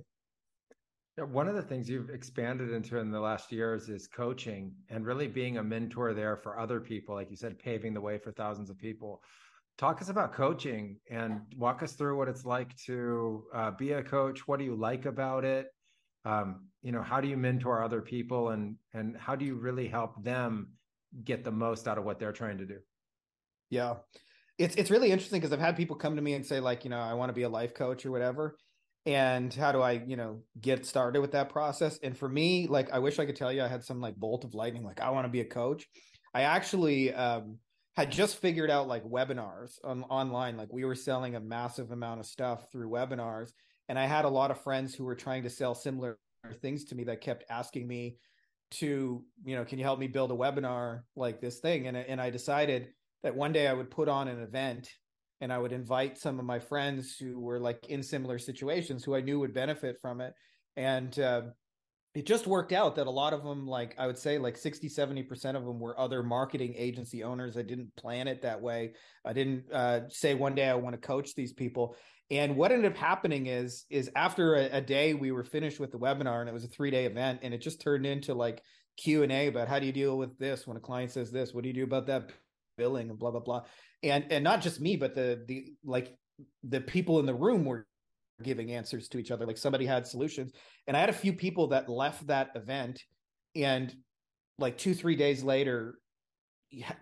one 1.25 1.47
of 1.47 1.55
the 1.55 1.61
things 1.61 1.89
you've 1.89 2.11
expanded 2.11 2.71
into 2.71 2.97
in 2.97 3.11
the 3.11 3.19
last 3.19 3.51
years 3.51 3.89
is 3.89 4.07
coaching 4.07 4.71
and 4.89 5.05
really 5.05 5.27
being 5.27 5.57
a 5.57 5.63
mentor 5.63 6.13
there 6.13 6.35
for 6.35 6.59
other 6.59 6.79
people 6.79 7.15
like 7.15 7.31
you 7.31 7.35
said 7.35 7.57
paving 7.57 7.93
the 7.93 8.01
way 8.01 8.17
for 8.17 8.31
thousands 8.31 8.69
of 8.69 8.77
people. 8.77 9.21
Talk 9.77 10.01
us 10.01 10.09
about 10.09 10.33
coaching 10.33 10.97
and 11.09 11.41
walk 11.55 11.83
us 11.83 11.93
through 11.93 12.17
what 12.17 12.27
it's 12.27 12.45
like 12.45 12.75
to 12.85 13.45
uh, 13.53 13.71
be 13.71 13.91
a 13.93 14.03
coach. 14.03 14.47
What 14.47 14.59
do 14.59 14.65
you 14.65 14.75
like 14.75 15.05
about 15.05 15.45
it? 15.45 15.67
Um, 16.25 16.67
you 16.81 16.91
know 16.91 17.01
how 17.01 17.21
do 17.21 17.27
you 17.27 17.37
mentor 17.37 17.83
other 17.83 18.01
people 18.01 18.49
and 18.49 18.75
and 18.93 19.15
how 19.17 19.35
do 19.35 19.45
you 19.45 19.55
really 19.55 19.87
help 19.87 20.23
them 20.23 20.69
get 21.23 21.43
the 21.43 21.51
most 21.51 21.87
out 21.87 21.97
of 21.97 22.03
what 22.03 22.19
they're 22.19 22.31
trying 22.31 22.57
to 22.59 22.65
do? 22.65 22.79
Yeah. 23.69 23.95
It's 24.57 24.75
it's 24.75 24.91
really 24.91 25.11
interesting 25.11 25.39
because 25.39 25.53
I've 25.53 25.59
had 25.59 25.77
people 25.77 25.95
come 25.95 26.15
to 26.15 26.21
me 26.21 26.33
and 26.33 26.45
say 26.45 26.59
like, 26.59 26.83
you 26.83 26.89
know, 26.89 26.99
I 26.99 27.13
want 27.13 27.29
to 27.29 27.33
be 27.33 27.43
a 27.43 27.49
life 27.49 27.73
coach 27.73 28.05
or 28.05 28.11
whatever. 28.11 28.57
And 29.07 29.53
how 29.53 29.71
do 29.71 29.81
I, 29.81 30.03
you 30.05 30.17
know, 30.17 30.41
get 30.59 30.85
started 30.85 31.21
with 31.21 31.31
that 31.31 31.47
process? 31.47 31.97
And 32.03 32.15
for 32.15 32.27
me, 32.27 32.67
like 32.67 32.91
I 32.91 32.99
wish 32.99 33.19
I 33.19 33.25
could 33.25 33.37
tell 33.37 33.53
you 33.53 33.63
I 33.63 33.67
had 33.69 33.85
some 33.85 34.01
like 34.01 34.17
bolt 34.17 34.43
of 34.43 34.53
lightning, 34.53 34.83
like 34.83 34.99
I 34.99 35.11
want 35.11 35.23
to 35.23 35.31
be 35.31 35.39
a 35.39 35.45
coach. 35.45 35.87
I 36.33 36.41
actually 36.41 37.13
um 37.13 37.57
had 37.95 38.11
just 38.11 38.35
figured 38.39 38.69
out 38.69 38.89
like 38.89 39.05
webinars 39.05 39.75
on 39.85 40.03
online. 40.03 40.57
Like 40.57 40.73
we 40.73 40.83
were 40.83 40.93
selling 40.93 41.35
a 41.35 41.39
massive 41.39 41.91
amount 41.91 42.19
of 42.19 42.25
stuff 42.25 42.69
through 42.69 42.89
webinars. 42.89 43.51
And 43.87 43.97
I 43.97 44.05
had 44.05 44.25
a 44.25 44.29
lot 44.29 44.51
of 44.51 44.61
friends 44.61 44.93
who 44.93 45.05
were 45.05 45.15
trying 45.15 45.43
to 45.43 45.49
sell 45.49 45.73
similar 45.73 46.19
things 46.61 46.83
to 46.85 46.95
me 46.95 47.05
that 47.05 47.21
kept 47.21 47.45
asking 47.49 47.87
me 47.87 48.17
to, 48.71 49.23
you 49.45 49.55
know, 49.55 49.63
can 49.63 49.79
you 49.79 49.85
help 49.85 49.99
me 49.99 50.07
build 50.07 50.31
a 50.31 50.35
webinar 50.35 51.03
like 51.15 51.39
this 51.39 51.59
thing? 51.59 51.87
And 51.87 51.95
and 51.95 52.19
I 52.19 52.29
decided 52.29 52.89
that 53.23 53.37
one 53.37 53.53
day 53.53 53.67
I 53.67 53.73
would 53.73 53.89
put 53.89 54.09
on 54.09 54.27
an 54.27 54.41
event 54.41 54.89
and 55.41 55.53
I 55.53 55.57
would 55.57 55.71
invite 55.71 56.17
some 56.17 56.39
of 56.39 56.45
my 56.45 56.59
friends 56.59 57.17
who 57.17 57.39
were 57.39 57.59
like 57.59 57.85
in 57.87 58.01
similar 58.01 58.39
situations 58.39 59.03
who 59.03 59.15
I 59.15 59.21
knew 59.21 59.39
would 59.39 59.53
benefit 59.53 59.97
from 60.01 60.21
it. 60.21 60.33
And 60.75 61.17
uh, 61.19 61.41
it 62.15 62.25
just 62.25 62.47
worked 62.47 62.71
out 62.71 62.95
that 62.95 63.07
a 63.07 63.11
lot 63.11 63.33
of 63.33 63.43
them, 63.43 63.67
like 63.67 63.93
I 63.97 64.07
would 64.07 64.17
say, 64.17 64.39
like 64.39 64.57
60, 64.57 64.89
70% 64.89 65.55
of 65.55 65.65
them 65.65 65.79
were 65.79 65.99
other 65.99 66.23
marketing 66.23 66.73
agency 66.75 67.23
owners. 67.23 67.57
I 67.57 67.61
didn't 67.61 67.95
plan 67.95 68.27
it 68.27 68.41
that 68.41 68.59
way. 68.59 68.93
I 69.23 69.33
didn't 69.33 69.71
uh, 69.71 70.09
say 70.09 70.33
one 70.33 70.55
day 70.55 70.67
I 70.67 70.75
want 70.75 70.99
to 70.99 71.07
coach 71.07 71.35
these 71.35 71.53
people. 71.53 71.95
And 72.31 72.55
what 72.57 72.71
ended 72.71 72.91
up 72.91 72.97
happening 72.97 73.45
is, 73.45 73.85
is 73.89 74.09
after 74.15 74.55
a, 74.55 74.77
a 74.77 74.81
day 74.81 75.13
we 75.13 75.31
were 75.31 75.43
finished 75.43 75.79
with 75.79 75.91
the 75.91 75.99
webinar 75.99 76.39
and 76.39 76.49
it 76.49 76.53
was 76.53 76.63
a 76.63 76.69
three 76.69 76.91
day 76.91 77.05
event 77.05 77.39
and 77.43 77.53
it 77.53 77.61
just 77.61 77.79
turned 77.79 78.05
into 78.05 78.33
like 78.33 78.63
Q 78.97 79.21
and 79.21 79.31
A 79.31 79.47
about 79.47 79.67
how 79.67 79.79
do 79.79 79.85
you 79.85 79.91
deal 79.91 80.17
with 80.17 80.37
this 80.39 80.65
when 80.65 80.75
a 80.75 80.81
client 80.81 81.11
says 81.11 81.31
this? 81.31 81.53
What 81.53 81.61
do 81.61 81.69
you 81.69 81.75
do 81.75 81.83
about 81.83 82.07
that? 82.07 82.31
Billing 82.77 83.09
and 83.09 83.19
blah 83.19 83.31
blah 83.31 83.39
blah. 83.39 83.63
And 84.03 84.25
and 84.31 84.43
not 84.43 84.61
just 84.61 84.79
me 84.79 84.95
but 84.95 85.15
the 85.15 85.43
the 85.47 85.73
like 85.83 86.15
the 86.63 86.81
people 86.81 87.19
in 87.19 87.25
the 87.25 87.33
room 87.33 87.65
were 87.65 87.87
giving 88.43 88.71
answers 88.71 89.09
to 89.09 89.17
each 89.17 89.31
other. 89.31 89.45
Like 89.45 89.57
somebody 89.57 89.85
had 89.85 90.05
solutions. 90.05 90.53
And 90.85 90.95
i 90.95 90.99
had 90.99 91.09
a 91.09 91.13
few 91.13 91.33
people 91.33 91.67
that 91.67 91.89
left 91.89 92.27
that 92.27 92.51
event 92.55 93.01
and 93.55 93.93
like 94.59 94.77
2 94.77 94.93
3 94.93 95.15
days 95.15 95.43
later 95.43 95.99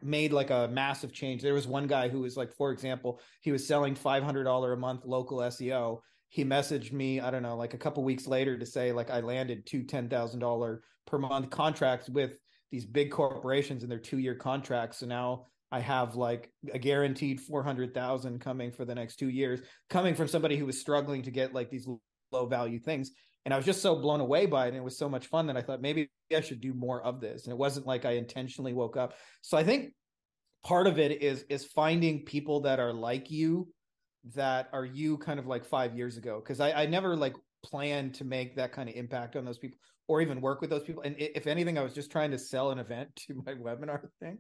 made 0.01 0.31
like 0.31 0.51
a 0.51 0.69
massive 0.71 1.11
change. 1.11 1.41
There 1.41 1.53
was 1.53 1.67
one 1.67 1.87
guy 1.87 2.07
who 2.07 2.21
was 2.21 2.37
like 2.37 2.53
for 2.53 2.71
example 2.71 3.19
he 3.41 3.51
was 3.51 3.67
selling 3.67 3.95
$500 3.95 4.73
a 4.73 4.77
month 4.77 5.05
local 5.05 5.39
SEO 5.39 5.99
he 6.29 6.43
messaged 6.43 6.91
me 6.91 7.19
i 7.19 7.29
don't 7.29 7.43
know 7.43 7.55
like 7.55 7.75
a 7.75 7.77
couple 7.77 8.03
weeks 8.03 8.25
later 8.25 8.57
to 8.57 8.65
say 8.65 8.91
like 8.91 9.11
i 9.11 9.19
landed 9.19 9.63
two 9.65 9.83
$10,000 9.83 10.79
per 11.05 11.17
month 11.19 11.49
contracts 11.51 12.09
with 12.09 12.39
these 12.71 12.85
big 12.85 13.11
corporations 13.11 13.83
and 13.83 13.91
their 13.91 13.99
two 13.99 14.17
year 14.17 14.35
contracts. 14.35 14.97
So 14.97 15.05
now 15.05 15.45
I 15.75 15.81
have 15.81 16.15
like 16.15 16.49
a 16.73 16.79
guaranteed 16.79 17.41
400,000 17.41 18.39
coming 18.39 18.71
for 18.71 18.85
the 18.85 18.95
next 18.95 19.17
2 19.17 19.27
years 19.27 19.59
coming 19.89 20.15
from 20.15 20.29
somebody 20.29 20.55
who 20.55 20.65
was 20.65 20.79
struggling 20.79 21.23
to 21.23 21.31
get 21.31 21.53
like 21.53 21.69
these 21.69 21.85
low 22.31 22.45
value 22.45 22.79
things. 22.79 23.11
And 23.43 23.53
I 23.53 23.57
was 23.57 23.65
just 23.65 23.81
so 23.81 23.97
blown 23.97 24.21
away 24.21 24.45
by 24.45 24.67
it 24.67 24.69
and 24.69 24.77
it 24.77 24.83
was 24.83 24.97
so 24.97 25.09
much 25.09 25.27
fun 25.27 25.47
that 25.47 25.57
I 25.57 25.61
thought 25.61 25.81
maybe 25.81 26.09
I 26.33 26.39
should 26.39 26.61
do 26.61 26.73
more 26.73 27.03
of 27.03 27.19
this. 27.19 27.43
And 27.43 27.51
it 27.51 27.57
wasn't 27.57 27.85
like 27.85 28.05
I 28.05 28.11
intentionally 28.11 28.71
woke 28.71 28.95
up. 28.95 29.15
So 29.41 29.57
I 29.57 29.65
think 29.65 29.91
part 30.63 30.87
of 30.87 30.97
it 30.97 31.21
is 31.21 31.43
is 31.49 31.65
finding 31.65 32.23
people 32.23 32.61
that 32.61 32.79
are 32.79 32.93
like 32.93 33.29
you 33.29 33.67
that 34.33 34.69
are 34.71 34.85
you 34.85 35.17
kind 35.17 35.39
of 35.39 35.45
like 35.45 35.65
5 35.65 35.97
years 35.97 36.15
ago. 36.15 36.41
Because 36.41 36.61
I 36.61 36.71
I 36.83 36.85
never 36.85 37.17
like 37.17 37.35
planned 37.65 38.13
to 38.15 38.23
make 38.23 38.55
that 38.55 38.71
kind 38.71 38.87
of 38.87 38.95
impact 38.95 39.35
on 39.35 39.43
those 39.43 39.57
people 39.57 39.77
or 40.07 40.21
even 40.21 40.39
work 40.39 40.61
with 40.61 40.69
those 40.69 40.83
people. 40.83 41.03
And 41.03 41.17
if 41.19 41.47
anything 41.47 41.77
I 41.77 41.83
was 41.83 41.93
just 41.93 42.13
trying 42.13 42.31
to 42.31 42.37
sell 42.37 42.71
an 42.71 42.79
event 42.79 43.09
to 43.27 43.43
my 43.45 43.55
webinar 43.55 44.07
thing 44.21 44.37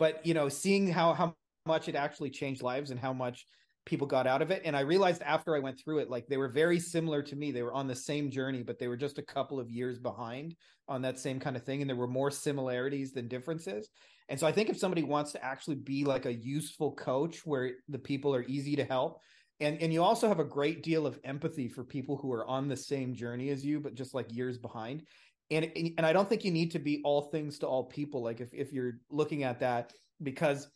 but 0.00 0.26
you 0.26 0.34
know 0.34 0.48
seeing 0.48 0.88
how 0.88 1.12
how 1.12 1.36
much 1.66 1.88
it 1.88 1.94
actually 1.94 2.30
changed 2.30 2.62
lives 2.62 2.90
and 2.90 2.98
how 2.98 3.12
much 3.12 3.46
people 3.86 4.06
got 4.06 4.26
out 4.26 4.42
of 4.42 4.50
it. 4.50 4.62
And 4.64 4.76
i 4.76 4.80
realized 4.80 5.22
after 5.22 5.54
i 5.54 5.60
went 5.60 5.78
through 5.78 5.98
it 5.98 6.10
like 6.10 6.26
they 6.26 6.38
were 6.38 6.48
very 6.48 6.80
similar 6.80 7.22
to 7.22 7.36
me. 7.36 7.52
They 7.52 7.62
were 7.62 7.74
on 7.74 7.86
the 7.86 7.94
same 7.94 8.30
journey 8.30 8.64
but 8.64 8.78
they 8.80 8.88
were 8.88 8.96
just 8.96 9.18
a 9.18 9.22
couple 9.22 9.60
of 9.60 9.70
years 9.70 9.98
behind 9.98 10.56
on 10.88 11.02
that 11.02 11.20
same 11.20 11.38
kind 11.38 11.54
of 11.54 11.62
thing. 11.62 11.82
And 11.82 11.88
there 11.88 11.96
were 11.96 12.08
more 12.08 12.32
similarities 12.32 13.12
than 13.12 13.28
differences. 13.28 13.88
And 14.28 14.40
so 14.40 14.46
i 14.46 14.52
think 14.52 14.70
if 14.70 14.78
somebody 14.78 15.02
wants 15.02 15.32
to 15.32 15.44
actually 15.44 15.76
be 15.76 16.04
like 16.04 16.26
a 16.26 16.32
useful 16.32 16.92
coach 16.94 17.44
where 17.44 17.72
the 17.88 17.98
people 17.98 18.34
are 18.34 18.44
easy 18.48 18.74
to 18.76 18.84
help 18.84 19.20
and 19.60 19.80
and 19.82 19.92
you 19.92 20.02
also 20.02 20.28
have 20.28 20.40
a 20.40 20.44
great 20.44 20.82
deal 20.82 21.06
of 21.06 21.18
empathy 21.24 21.68
for 21.68 21.84
people 21.84 22.16
who 22.16 22.32
are 22.32 22.46
on 22.46 22.68
the 22.68 22.76
same 22.76 23.14
journey 23.14 23.50
as 23.50 23.64
you 23.64 23.80
but 23.80 23.94
just 23.94 24.14
like 24.14 24.34
years 24.34 24.56
behind 24.58 25.02
and 25.50 25.70
and 25.98 26.06
I 26.06 26.12
don't 26.12 26.28
think 26.28 26.44
you 26.44 26.50
need 26.50 26.72
to 26.72 26.78
be 26.78 27.00
all 27.04 27.22
things 27.22 27.58
to 27.60 27.66
all 27.66 27.84
people. 27.84 28.22
Like 28.22 28.40
if 28.40 28.52
if 28.52 28.72
you're 28.72 28.98
looking 29.10 29.42
at 29.42 29.60
that, 29.60 29.92
because 30.22 30.68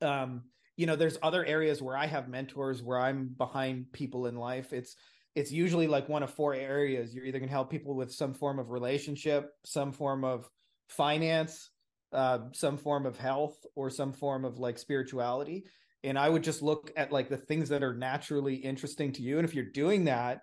um, 0.00 0.42
you 0.76 0.86
know, 0.86 0.96
there's 0.96 1.18
other 1.22 1.44
areas 1.44 1.82
where 1.82 1.96
I 1.96 2.06
have 2.06 2.28
mentors 2.28 2.82
where 2.82 3.00
I'm 3.00 3.34
behind 3.36 3.92
people 3.92 4.26
in 4.26 4.36
life. 4.36 4.72
It's 4.72 4.96
it's 5.34 5.52
usually 5.52 5.86
like 5.86 6.08
one 6.08 6.22
of 6.22 6.30
four 6.30 6.54
areas. 6.54 7.14
You're 7.14 7.24
either 7.24 7.38
going 7.38 7.48
to 7.48 7.54
help 7.54 7.70
people 7.70 7.94
with 7.94 8.12
some 8.12 8.32
form 8.32 8.58
of 8.58 8.70
relationship, 8.70 9.50
some 9.64 9.92
form 9.92 10.24
of 10.24 10.48
finance, 10.88 11.70
uh, 12.12 12.38
some 12.52 12.78
form 12.78 13.06
of 13.06 13.18
health, 13.18 13.56
or 13.74 13.90
some 13.90 14.12
form 14.12 14.44
of 14.44 14.58
like 14.58 14.78
spirituality. 14.78 15.64
And 16.04 16.18
I 16.18 16.28
would 16.28 16.44
just 16.44 16.62
look 16.62 16.92
at 16.96 17.12
like 17.12 17.28
the 17.28 17.36
things 17.36 17.68
that 17.70 17.82
are 17.82 17.94
naturally 17.94 18.54
interesting 18.54 19.12
to 19.12 19.22
you. 19.22 19.38
And 19.38 19.46
if 19.46 19.54
you're 19.54 19.64
doing 19.64 20.04
that, 20.04 20.42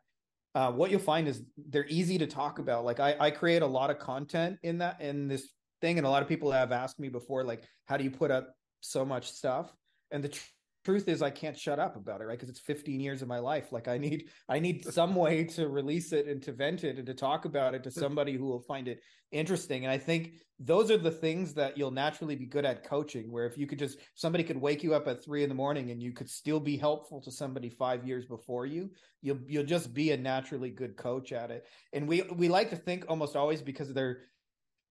uh, 0.55 0.71
what 0.71 0.89
you'll 0.89 0.99
find 1.01 1.27
is 1.27 1.43
they're 1.69 1.85
easy 1.87 2.17
to 2.17 2.25
talk 2.25 2.59
about. 2.59 2.85
Like 2.85 2.99
I, 2.99 3.15
I 3.19 3.29
create 3.29 3.61
a 3.61 3.67
lot 3.67 3.89
of 3.89 3.99
content 3.99 4.57
in 4.63 4.77
that 4.79 5.01
in 5.01 5.27
this 5.27 5.49
thing, 5.81 5.97
and 5.97 6.07
a 6.07 6.09
lot 6.09 6.23
of 6.23 6.29
people 6.29 6.49
have 6.51 6.71
asked 6.71 6.99
me 6.99 7.09
before, 7.09 7.43
like, 7.43 7.63
how 7.85 7.97
do 7.97 8.03
you 8.05 8.11
put 8.11 8.31
up 8.31 8.55
so 8.79 9.05
much 9.05 9.31
stuff? 9.31 9.73
And 10.11 10.23
the 10.23 10.29
tr- 10.29 10.49
truth 10.85 11.07
is, 11.07 11.21
I 11.21 11.31
can't 11.31 11.57
shut 11.57 11.79
up 11.79 11.95
about 11.95 12.21
it, 12.21 12.25
right? 12.25 12.37
Because 12.37 12.49
it's 12.49 12.59
15 12.59 12.99
years 12.99 13.21
of 13.21 13.27
my 13.27 13.39
life. 13.39 13.71
Like 13.71 13.87
I 13.87 13.97
need, 13.97 14.29
I 14.47 14.59
need 14.59 14.85
some 14.85 15.15
way 15.15 15.43
to 15.45 15.67
release 15.67 16.13
it 16.13 16.27
and 16.27 16.41
to 16.43 16.51
vent 16.51 16.83
it 16.83 16.97
and 16.97 17.05
to 17.07 17.13
talk 17.13 17.45
about 17.45 17.73
it 17.73 17.83
to 17.83 17.91
somebody 18.03 18.33
who 18.33 18.45
will 18.45 18.61
find 18.61 18.87
it 18.87 19.01
interesting. 19.31 19.83
And 19.83 19.91
I 19.91 19.97
think 19.97 20.33
those 20.59 20.89
are 20.89 20.97
the 20.97 21.11
things 21.11 21.53
that 21.55 21.77
you'll 21.77 21.91
naturally 21.91 22.35
be 22.35 22.45
good 22.45 22.63
at 22.63 22.83
coaching. 22.83 23.31
Where 23.31 23.45
if 23.45 23.57
you 23.57 23.67
could 23.67 23.79
just 23.79 23.97
somebody 24.13 24.43
could 24.43 24.61
wake 24.61 24.83
you 24.83 24.93
up 24.93 25.07
at 25.07 25.23
three 25.23 25.43
in 25.43 25.49
the 25.49 25.55
morning 25.55 25.91
and 25.91 26.01
you 26.01 26.13
could 26.13 26.29
still 26.29 26.59
be 26.59 26.77
helpful 26.77 27.19
to 27.21 27.31
somebody 27.31 27.69
five 27.69 28.07
years 28.07 28.25
before 28.25 28.65
you, 28.65 28.89
you'll 29.21 29.39
you'll 29.47 29.65
just 29.65 29.93
be 29.93 30.11
a 30.11 30.17
naturally 30.17 30.69
good 30.69 30.95
coach 30.95 31.33
at 31.33 31.51
it. 31.51 31.65
And 31.91 32.07
we 32.07 32.21
we 32.35 32.47
like 32.47 32.69
to 32.69 32.77
think 32.77 33.05
almost 33.09 33.35
always 33.35 33.61
because 33.61 33.93
they're 33.93 34.19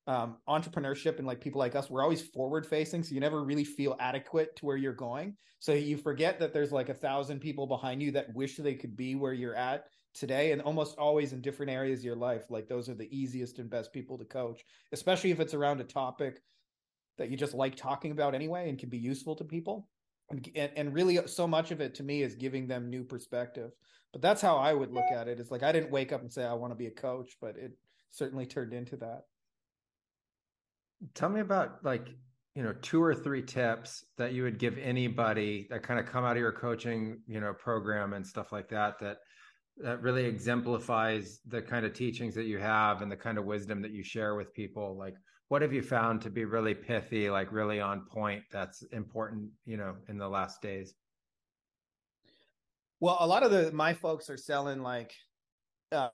um, 0.06 0.36
entrepreneurship 0.48 1.18
and 1.18 1.26
like 1.26 1.40
people 1.40 1.58
like 1.58 1.74
us, 1.74 1.88
we're 1.88 2.02
always 2.02 2.22
forward 2.22 2.66
facing. 2.66 3.02
So 3.02 3.14
you 3.14 3.20
never 3.20 3.42
really 3.42 3.64
feel 3.64 3.96
adequate 3.98 4.54
to 4.56 4.66
where 4.66 4.76
you're 4.76 4.92
going. 4.92 5.36
So 5.60 5.72
you 5.72 5.96
forget 5.96 6.38
that 6.40 6.52
there's 6.52 6.72
like 6.72 6.90
a 6.90 6.94
thousand 6.94 7.40
people 7.40 7.66
behind 7.66 8.02
you 8.02 8.10
that 8.12 8.34
wish 8.34 8.56
they 8.56 8.74
could 8.74 8.96
be 8.96 9.14
where 9.14 9.32
you're 9.32 9.56
at 9.56 9.86
today 10.12 10.52
and 10.52 10.62
almost 10.62 10.96
always 10.98 11.32
in 11.32 11.40
different 11.40 11.72
areas 11.72 12.00
of 12.00 12.04
your 12.04 12.16
life. 12.16 12.50
Like 12.50 12.68
those 12.68 12.88
are 12.88 12.94
the 12.94 13.08
easiest 13.16 13.58
and 13.58 13.70
best 13.70 13.92
people 13.92 14.18
to 14.18 14.24
coach, 14.24 14.62
especially 14.92 15.30
if 15.30 15.40
it's 15.40 15.54
around 15.54 15.80
a 15.80 15.84
topic 15.84 16.40
that 17.16 17.30
you 17.30 17.36
just 17.36 17.54
like 17.54 17.74
talking 17.74 18.12
about 18.12 18.34
anyway 18.34 18.68
and 18.68 18.78
can 18.78 18.90
be 18.90 18.98
useful 18.98 19.34
to 19.36 19.44
people. 19.44 19.88
And, 20.30 20.48
and, 20.54 20.70
and 20.76 20.94
really 20.94 21.18
so 21.26 21.46
much 21.46 21.70
of 21.70 21.80
it 21.80 21.94
to 21.96 22.02
me 22.02 22.22
is 22.22 22.34
giving 22.34 22.66
them 22.66 22.90
new 22.90 23.04
perspective. 23.04 23.70
But 24.12 24.22
that's 24.22 24.40
how 24.40 24.56
I 24.56 24.72
would 24.72 24.92
look 24.92 25.10
at 25.12 25.28
it. 25.28 25.40
It's 25.40 25.50
like 25.50 25.62
I 25.62 25.72
didn't 25.72 25.90
wake 25.90 26.12
up 26.12 26.20
and 26.20 26.32
say 26.32 26.44
I 26.44 26.54
want 26.54 26.70
to 26.70 26.76
be 26.76 26.86
a 26.86 26.90
coach, 26.90 27.36
but 27.40 27.56
it 27.56 27.72
certainly 28.10 28.46
turned 28.46 28.72
into 28.72 28.96
that. 28.98 29.22
Tell 31.14 31.28
me 31.28 31.40
about 31.40 31.84
like, 31.84 32.08
you 32.54 32.62
know, 32.62 32.72
two 32.82 33.02
or 33.02 33.14
three 33.14 33.42
tips 33.42 34.04
that 34.16 34.32
you 34.32 34.42
would 34.44 34.58
give 34.58 34.78
anybody 34.78 35.66
that 35.70 35.82
kind 35.82 35.98
of 35.98 36.06
come 36.06 36.24
out 36.24 36.36
of 36.36 36.38
your 36.38 36.52
coaching, 36.52 37.20
you 37.26 37.40
know, 37.40 37.52
program 37.52 38.12
and 38.12 38.26
stuff 38.26 38.52
like 38.52 38.68
that 38.68 38.98
that 39.00 39.18
that 39.78 40.00
really 40.02 40.24
exemplifies 40.24 41.40
the 41.48 41.60
kind 41.60 41.84
of 41.84 41.92
teachings 41.92 42.34
that 42.34 42.44
you 42.44 42.58
have 42.58 43.02
and 43.02 43.10
the 43.10 43.16
kind 43.16 43.38
of 43.38 43.44
wisdom 43.44 43.82
that 43.82 43.90
you 43.90 44.04
share 44.04 44.36
with 44.36 44.54
people? 44.54 44.96
Like 44.96 45.14
what 45.48 45.62
have 45.62 45.72
you 45.72 45.82
found 45.82 46.22
to 46.22 46.30
be 46.30 46.44
really 46.44 46.74
pithy 46.74 47.28
like 47.30 47.52
really 47.52 47.80
on 47.80 48.06
point 48.06 48.42
that's 48.50 48.82
important 48.92 49.50
you 49.66 49.76
know 49.76 49.94
in 50.08 50.18
the 50.18 50.28
last 50.28 50.62
days? 50.62 50.94
Well 53.00 53.16
a 53.20 53.26
lot 53.26 53.42
of 53.42 53.50
the 53.50 53.72
my 53.72 53.94
folks 53.94 54.30
are 54.30 54.36
selling 54.36 54.82
like 54.82 55.14
uh, 55.92 56.08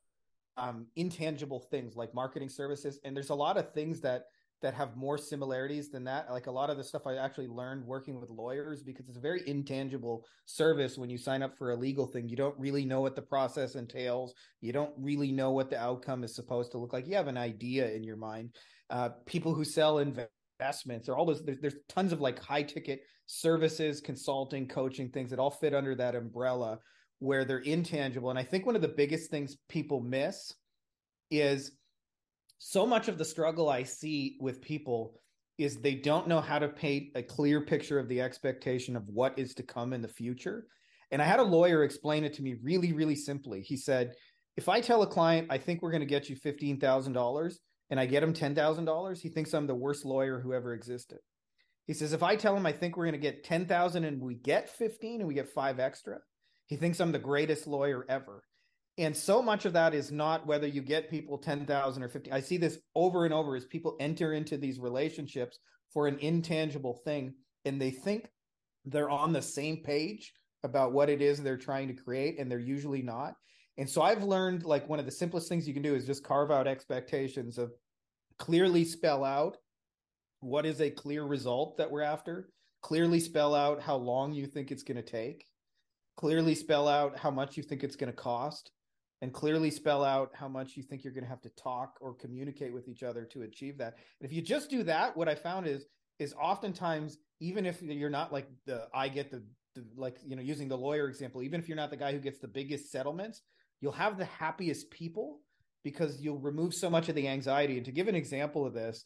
um, 0.56 0.86
intangible 0.96 1.60
things 1.70 1.96
like 1.96 2.14
marketing 2.14 2.48
services 2.48 2.98
and 3.04 3.16
there's 3.16 3.30
a 3.30 3.34
lot 3.34 3.56
of 3.56 3.72
things 3.72 4.00
that 4.00 4.24
that 4.62 4.74
have 4.74 4.96
more 4.96 5.16
similarities 5.16 5.88
than 5.88 6.04
that. 6.04 6.30
Like 6.30 6.46
a 6.46 6.50
lot 6.50 6.70
of 6.70 6.76
the 6.76 6.84
stuff 6.84 7.06
I 7.06 7.16
actually 7.16 7.46
learned 7.46 7.84
working 7.84 8.20
with 8.20 8.30
lawyers 8.30 8.82
because 8.82 9.08
it's 9.08 9.16
a 9.16 9.20
very 9.20 9.42
intangible 9.46 10.24
service 10.44 10.98
when 10.98 11.10
you 11.10 11.18
sign 11.18 11.42
up 11.42 11.56
for 11.56 11.70
a 11.70 11.76
legal 11.76 12.06
thing. 12.06 12.28
You 12.28 12.36
don't 12.36 12.58
really 12.58 12.84
know 12.84 13.00
what 13.00 13.16
the 13.16 13.22
process 13.22 13.74
entails. 13.74 14.34
You 14.60 14.72
don't 14.72 14.92
really 14.98 15.32
know 15.32 15.50
what 15.50 15.70
the 15.70 15.80
outcome 15.80 16.24
is 16.24 16.34
supposed 16.34 16.72
to 16.72 16.78
look 16.78 16.92
like. 16.92 17.06
You 17.06 17.16
have 17.16 17.28
an 17.28 17.38
idea 17.38 17.90
in 17.90 18.04
your 18.04 18.16
mind. 18.16 18.54
Uh, 18.90 19.10
people 19.26 19.54
who 19.54 19.64
sell 19.64 19.98
investments 19.98 21.08
or 21.08 21.16
all 21.16 21.24
those, 21.24 21.42
there's, 21.44 21.60
there's 21.60 21.76
tons 21.88 22.12
of 22.12 22.20
like 22.20 22.38
high 22.38 22.62
ticket 22.62 23.00
services, 23.26 24.00
consulting, 24.00 24.68
coaching 24.68 25.08
things 25.08 25.30
that 25.30 25.38
all 25.38 25.50
fit 25.50 25.74
under 25.74 25.94
that 25.94 26.14
umbrella 26.14 26.78
where 27.20 27.44
they're 27.44 27.58
intangible. 27.58 28.30
And 28.30 28.38
I 28.38 28.42
think 28.42 28.66
one 28.66 28.76
of 28.76 28.82
the 28.82 28.88
biggest 28.88 29.30
things 29.30 29.56
people 29.68 30.00
miss 30.00 30.52
is 31.30 31.72
so 32.62 32.86
much 32.86 33.08
of 33.08 33.16
the 33.16 33.24
struggle 33.24 33.70
I 33.70 33.84
see 33.84 34.36
with 34.38 34.60
people 34.60 35.14
is 35.56 35.76
they 35.76 35.94
don't 35.94 36.28
know 36.28 36.42
how 36.42 36.58
to 36.58 36.68
paint 36.68 37.08
a 37.14 37.22
clear 37.22 37.62
picture 37.62 37.98
of 37.98 38.06
the 38.06 38.20
expectation 38.20 38.96
of 38.96 39.08
what 39.08 39.38
is 39.38 39.54
to 39.54 39.62
come 39.62 39.94
in 39.94 40.02
the 40.02 40.08
future. 40.08 40.66
And 41.10 41.22
I 41.22 41.24
had 41.24 41.40
a 41.40 41.42
lawyer 41.42 41.84
explain 41.84 42.22
it 42.22 42.34
to 42.34 42.42
me 42.42 42.56
really, 42.62 42.92
really 42.92 43.16
simply. 43.16 43.62
He 43.62 43.78
said, 43.78 44.12
if 44.58 44.68
I 44.68 44.82
tell 44.82 45.00
a 45.00 45.06
client, 45.06 45.46
I 45.48 45.56
think 45.56 45.80
we're 45.80 45.90
going 45.90 46.00
to 46.00 46.06
get 46.06 46.28
you 46.28 46.36
$15,000 46.36 47.54
and 47.88 47.98
I 47.98 48.04
get 48.04 48.22
him 48.22 48.34
$10,000, 48.34 49.20
he 49.20 49.28
thinks 49.30 49.54
I'm 49.54 49.66
the 49.66 49.74
worst 49.74 50.04
lawyer 50.04 50.38
who 50.38 50.52
ever 50.52 50.74
existed. 50.74 51.20
He 51.86 51.94
says, 51.94 52.12
if 52.12 52.22
I 52.22 52.36
tell 52.36 52.54
him 52.54 52.66
I 52.66 52.72
think 52.72 52.94
we're 52.94 53.06
going 53.06 53.12
to 53.12 53.18
get 53.18 53.42
10,000 53.42 54.04
and 54.04 54.20
we 54.20 54.34
get 54.34 54.68
15 54.68 55.20
and 55.20 55.28
we 55.28 55.32
get 55.32 55.48
five 55.48 55.80
extra, 55.80 56.18
he 56.66 56.76
thinks 56.76 57.00
I'm 57.00 57.12
the 57.12 57.18
greatest 57.18 57.66
lawyer 57.66 58.04
ever 58.06 58.42
and 59.00 59.16
so 59.16 59.40
much 59.40 59.64
of 59.64 59.72
that 59.72 59.94
is 59.94 60.12
not 60.12 60.46
whether 60.46 60.66
you 60.66 60.82
get 60.82 61.10
people 61.10 61.38
10,000 61.38 62.02
or 62.02 62.08
50 62.08 62.32
I 62.32 62.40
see 62.40 62.56
this 62.56 62.78
over 62.94 63.24
and 63.24 63.34
over 63.34 63.56
as 63.56 63.64
people 63.64 63.96
enter 63.98 64.32
into 64.32 64.56
these 64.56 64.78
relationships 64.78 65.58
for 65.92 66.06
an 66.06 66.18
intangible 66.18 67.00
thing 67.04 67.34
and 67.64 67.80
they 67.80 67.90
think 67.90 68.28
they're 68.84 69.10
on 69.10 69.32
the 69.32 69.42
same 69.42 69.78
page 69.78 70.32
about 70.62 70.92
what 70.92 71.08
it 71.08 71.22
is 71.22 71.42
they're 71.42 71.56
trying 71.56 71.88
to 71.88 71.94
create 71.94 72.38
and 72.38 72.50
they're 72.50 72.58
usually 72.58 73.02
not. 73.02 73.34
And 73.78 73.88
so 73.88 74.02
I've 74.02 74.22
learned 74.22 74.64
like 74.64 74.88
one 74.88 74.98
of 74.98 75.06
the 75.06 75.12
simplest 75.12 75.48
things 75.48 75.66
you 75.66 75.74
can 75.74 75.82
do 75.82 75.94
is 75.94 76.06
just 76.06 76.22
carve 76.22 76.50
out 76.50 76.66
expectations 76.66 77.56
of 77.56 77.72
clearly 78.38 78.84
spell 78.84 79.24
out 79.24 79.56
what 80.40 80.66
is 80.66 80.80
a 80.80 80.90
clear 80.90 81.24
result 81.24 81.76
that 81.78 81.90
we're 81.90 82.02
after 82.02 82.48
clearly 82.82 83.20
spell 83.20 83.54
out 83.54 83.82
how 83.82 83.96
long 83.96 84.32
you 84.32 84.46
think 84.46 84.70
it's 84.70 84.82
going 84.82 84.96
to 84.96 85.02
take 85.02 85.44
clearly 86.16 86.54
spell 86.54 86.88
out 86.88 87.18
how 87.18 87.30
much 87.30 87.58
you 87.58 87.62
think 87.62 87.84
it's 87.84 87.96
going 87.96 88.10
to 88.10 88.16
cost 88.16 88.70
and 89.22 89.32
clearly 89.32 89.70
spell 89.70 90.04
out 90.04 90.30
how 90.34 90.48
much 90.48 90.76
you 90.76 90.82
think 90.82 91.04
you're 91.04 91.12
going 91.12 91.24
to 91.24 91.30
have 91.30 91.42
to 91.42 91.50
talk 91.50 91.98
or 92.00 92.14
communicate 92.14 92.72
with 92.72 92.88
each 92.88 93.02
other 93.02 93.24
to 93.24 93.42
achieve 93.42 93.78
that. 93.78 93.94
And 94.20 94.30
if 94.30 94.32
you 94.32 94.40
just 94.42 94.70
do 94.70 94.82
that, 94.84 95.16
what 95.16 95.28
I 95.28 95.34
found 95.34 95.66
is 95.66 95.84
is 96.18 96.34
oftentimes 96.34 97.16
even 97.40 97.64
if 97.64 97.80
you're 97.80 98.10
not 98.10 98.32
like 98.32 98.46
the 98.66 98.86
I 98.94 99.08
get 99.08 99.30
the, 99.30 99.42
the 99.74 99.84
like 99.96 100.18
you 100.26 100.36
know 100.36 100.42
using 100.42 100.68
the 100.68 100.78
lawyer 100.78 101.08
example, 101.08 101.42
even 101.42 101.60
if 101.60 101.68
you're 101.68 101.76
not 101.76 101.90
the 101.90 101.96
guy 101.96 102.12
who 102.12 102.18
gets 102.18 102.38
the 102.38 102.48
biggest 102.48 102.90
settlements, 102.90 103.42
you'll 103.80 103.92
have 103.92 104.18
the 104.18 104.26
happiest 104.26 104.90
people 104.90 105.40
because 105.82 106.20
you'll 106.20 106.38
remove 106.38 106.74
so 106.74 106.90
much 106.90 107.08
of 107.08 107.14
the 107.14 107.28
anxiety. 107.28 107.76
And 107.76 107.86
to 107.86 107.92
give 107.92 108.08
an 108.08 108.14
example 108.14 108.66
of 108.66 108.74
this, 108.74 109.04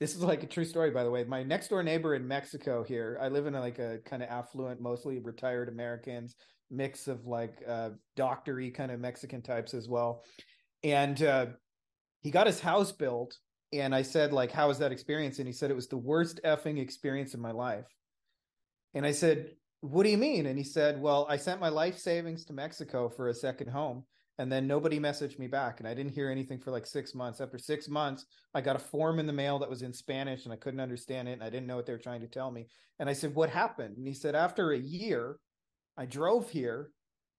this 0.00 0.14
is 0.14 0.22
like 0.22 0.42
a 0.42 0.46
true 0.46 0.64
story 0.64 0.90
by 0.90 1.04
the 1.04 1.10
way 1.10 1.24
my 1.24 1.42
next 1.42 1.68
door 1.68 1.82
neighbor 1.82 2.14
in 2.14 2.26
mexico 2.26 2.82
here 2.82 3.18
i 3.20 3.28
live 3.28 3.46
in 3.46 3.54
like 3.54 3.78
a 3.78 3.98
kind 4.04 4.22
of 4.22 4.28
affluent 4.28 4.80
mostly 4.80 5.18
retired 5.18 5.68
americans 5.68 6.34
mix 6.70 7.08
of 7.08 7.26
like 7.26 7.62
uh, 7.66 7.90
doctory 8.16 8.70
kind 8.70 8.90
of 8.90 9.00
Mexican 9.00 9.42
types 9.42 9.74
as 9.74 9.88
well. 9.88 10.24
And 10.82 11.22
uh, 11.22 11.46
he 12.20 12.30
got 12.30 12.46
his 12.46 12.60
house 12.60 12.92
built, 12.92 13.38
and 13.72 13.94
I 13.94 14.02
said, 14.02 14.32
like, 14.32 14.52
how 14.52 14.68
was 14.68 14.78
that 14.78 14.92
experience? 14.92 15.38
And 15.38 15.46
he 15.46 15.52
said 15.52 15.70
it 15.70 15.76
was 15.76 15.88
the 15.88 15.96
worst 15.96 16.40
effing 16.44 16.78
experience 16.78 17.34
in 17.34 17.40
my 17.40 17.52
life. 17.52 17.86
And 18.94 19.04
I 19.04 19.12
said, 19.12 19.50
what 19.80 20.04
do 20.04 20.10
you 20.10 20.18
mean? 20.18 20.46
And 20.46 20.58
he 20.58 20.64
said, 20.64 21.00
well, 21.00 21.26
I 21.28 21.36
sent 21.36 21.60
my 21.60 21.68
life 21.68 21.98
savings 21.98 22.44
to 22.46 22.52
Mexico 22.52 23.08
for 23.08 23.28
a 23.28 23.34
second 23.34 23.68
home. 23.68 24.04
And 24.38 24.52
then 24.52 24.66
nobody 24.66 25.00
messaged 25.00 25.38
me 25.38 25.46
back, 25.46 25.80
and 25.80 25.88
I 25.88 25.94
didn't 25.94 26.12
hear 26.12 26.30
anything 26.30 26.58
for 26.58 26.70
like 26.70 26.84
six 26.84 27.14
months. 27.14 27.40
After 27.40 27.56
six 27.56 27.88
months, 27.88 28.26
I 28.52 28.60
got 28.60 28.76
a 28.76 28.78
form 28.78 29.18
in 29.18 29.26
the 29.26 29.32
mail 29.32 29.58
that 29.58 29.70
was 29.70 29.80
in 29.80 29.94
Spanish, 29.94 30.44
and 30.44 30.52
I 30.52 30.56
couldn't 30.56 30.80
understand 30.80 31.26
it, 31.26 31.32
and 31.32 31.42
I 31.42 31.48
didn't 31.48 31.66
know 31.66 31.76
what 31.76 31.86
they 31.86 31.94
were 31.94 31.98
trying 31.98 32.20
to 32.20 32.26
tell 32.26 32.50
me. 32.50 32.66
And 32.98 33.08
I 33.08 33.14
said, 33.14 33.34
"What 33.34 33.48
happened?" 33.48 33.96
And 33.96 34.06
he 34.06 34.12
said, 34.12 34.34
"After 34.34 34.72
a 34.72 34.78
year, 34.78 35.38
I 35.96 36.06
drove 36.06 36.50
here 36.50 36.90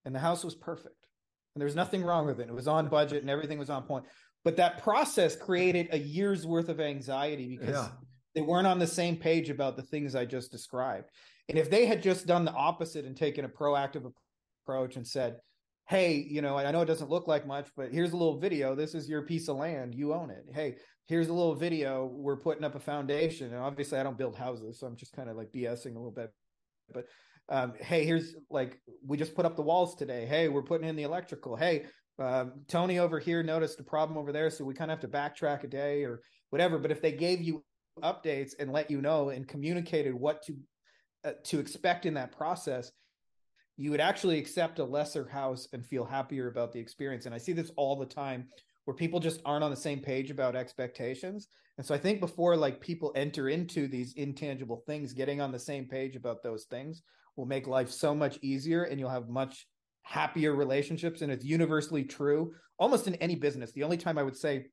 and 0.05 0.13
the 0.13 0.19
house 0.19 0.43
was 0.43 0.55
perfect. 0.55 1.07
And 1.55 1.61
there 1.61 1.67
was 1.67 1.75
nothing 1.75 2.03
wrong 2.03 2.25
with 2.25 2.39
it. 2.39 2.49
It 2.49 2.53
was 2.53 2.67
on 2.67 2.87
budget 2.87 3.21
and 3.21 3.29
everything 3.29 3.59
was 3.59 3.69
on 3.69 3.83
point. 3.83 4.05
But 4.43 4.57
that 4.57 4.81
process 4.81 5.35
created 5.35 5.89
a 5.91 5.97
year's 5.97 6.45
worth 6.45 6.69
of 6.69 6.79
anxiety 6.79 7.57
because 7.57 7.75
yeah. 7.75 7.89
they 8.35 8.41
weren't 8.41 8.67
on 8.67 8.79
the 8.79 8.87
same 8.87 9.17
page 9.17 9.49
about 9.49 9.75
the 9.75 9.83
things 9.83 10.15
I 10.15 10.25
just 10.25 10.51
described. 10.51 11.09
And 11.49 11.57
if 11.57 11.69
they 11.69 11.85
had 11.85 12.03
just 12.03 12.27
done 12.27 12.45
the 12.45 12.53
opposite 12.53 13.05
and 13.05 13.15
taken 13.15 13.45
a 13.45 13.49
proactive 13.49 14.11
approach 14.63 14.95
and 14.95 15.07
said, 15.07 15.37
hey, 15.87 16.15
you 16.29 16.41
know, 16.41 16.57
I 16.57 16.69
know 16.71 16.81
it 16.81 16.85
doesn't 16.87 17.09
look 17.09 17.27
like 17.27 17.47
much, 17.47 17.69
but 17.75 17.91
here's 17.91 18.11
a 18.11 18.17
little 18.17 18.37
video. 18.37 18.75
This 18.75 18.93
is 18.93 19.09
your 19.09 19.21
piece 19.21 19.47
of 19.47 19.55
land. 19.55 19.95
You 19.95 20.13
own 20.13 20.29
it. 20.29 20.45
Hey, 20.53 20.75
here's 21.07 21.29
a 21.29 21.33
little 21.33 21.55
video. 21.55 22.05
We're 22.05 22.35
putting 22.35 22.65
up 22.65 22.75
a 22.75 22.79
foundation. 22.79 23.53
And 23.53 23.63
obviously, 23.63 23.97
I 23.97 24.03
don't 24.03 24.17
build 24.17 24.35
houses, 24.35 24.79
so 24.79 24.87
I'm 24.87 24.97
just 24.97 25.13
kind 25.13 25.29
of 25.29 25.37
like 25.37 25.51
BSing 25.51 25.95
a 25.95 25.99
little 25.99 26.11
bit. 26.11 26.31
But 26.93 27.05
um, 27.49 27.73
hey, 27.79 28.05
here's 28.05 28.35
like 28.49 28.79
we 29.05 29.17
just 29.17 29.35
put 29.35 29.45
up 29.45 29.55
the 29.55 29.61
walls 29.61 29.95
today. 29.95 30.25
Hey, 30.25 30.49
we're 30.49 30.63
putting 30.63 30.87
in 30.87 30.95
the 30.95 31.03
electrical. 31.03 31.55
Hey, 31.55 31.85
um, 32.19 32.53
Tony 32.67 32.99
over 32.99 33.19
here 33.19 33.43
noticed 33.43 33.79
a 33.79 33.83
problem 33.83 34.17
over 34.17 34.31
there, 34.31 34.49
so 34.49 34.65
we 34.65 34.73
kind 34.73 34.91
of 34.91 34.99
have 34.99 35.09
to 35.09 35.17
backtrack 35.17 35.63
a 35.63 35.67
day 35.67 36.03
or 36.03 36.21
whatever. 36.49 36.77
But 36.77 36.91
if 36.91 37.01
they 37.01 37.11
gave 37.11 37.41
you 37.41 37.63
updates 38.03 38.53
and 38.59 38.71
let 38.71 38.91
you 38.91 39.01
know 39.01 39.29
and 39.29 39.47
communicated 39.47 40.13
what 40.13 40.43
to 40.43 40.55
uh, 41.23 41.31
to 41.45 41.59
expect 41.59 42.05
in 42.05 42.15
that 42.15 42.35
process, 42.35 42.91
you 43.77 43.91
would 43.91 44.01
actually 44.01 44.39
accept 44.39 44.79
a 44.79 44.83
lesser 44.83 45.27
house 45.27 45.67
and 45.71 45.85
feel 45.85 46.03
happier 46.05 46.47
about 46.47 46.73
the 46.73 46.79
experience. 46.79 47.25
And 47.25 47.33
I 47.35 47.37
see 47.37 47.53
this 47.53 47.71
all 47.77 47.95
the 47.95 48.05
time 48.05 48.47
where 48.85 48.95
people 48.95 49.19
just 49.19 49.41
aren't 49.45 49.63
on 49.63 49.71
the 49.71 49.77
same 49.77 49.99
page 49.99 50.31
about 50.31 50.55
expectations. 50.55 51.47
And 51.77 51.85
so 51.85 51.93
I 51.93 51.97
think 51.97 52.19
before 52.19 52.55
like 52.57 52.81
people 52.81 53.11
enter 53.15 53.49
into 53.49 53.87
these 53.87 54.13
intangible 54.13 54.83
things, 54.87 55.13
getting 55.13 55.41
on 55.41 55.51
the 55.51 55.59
same 55.59 55.85
page 55.85 56.15
about 56.15 56.41
those 56.41 56.65
things 56.65 57.03
will 57.37 57.45
make 57.45 57.67
life 57.67 57.89
so 57.89 58.13
much 58.13 58.37
easier 58.41 58.83
and 58.83 58.99
you'll 58.99 59.09
have 59.09 59.29
much 59.29 59.67
happier 60.03 60.55
relationships. 60.55 61.21
And 61.21 61.31
it's 61.31 61.45
universally 61.45 62.03
true 62.03 62.53
almost 62.77 63.07
in 63.07 63.15
any 63.15 63.35
business. 63.35 63.71
The 63.71 63.83
only 63.83 63.97
time 63.97 64.17
i 64.17 64.23
would 64.23 64.35
say 64.35 64.65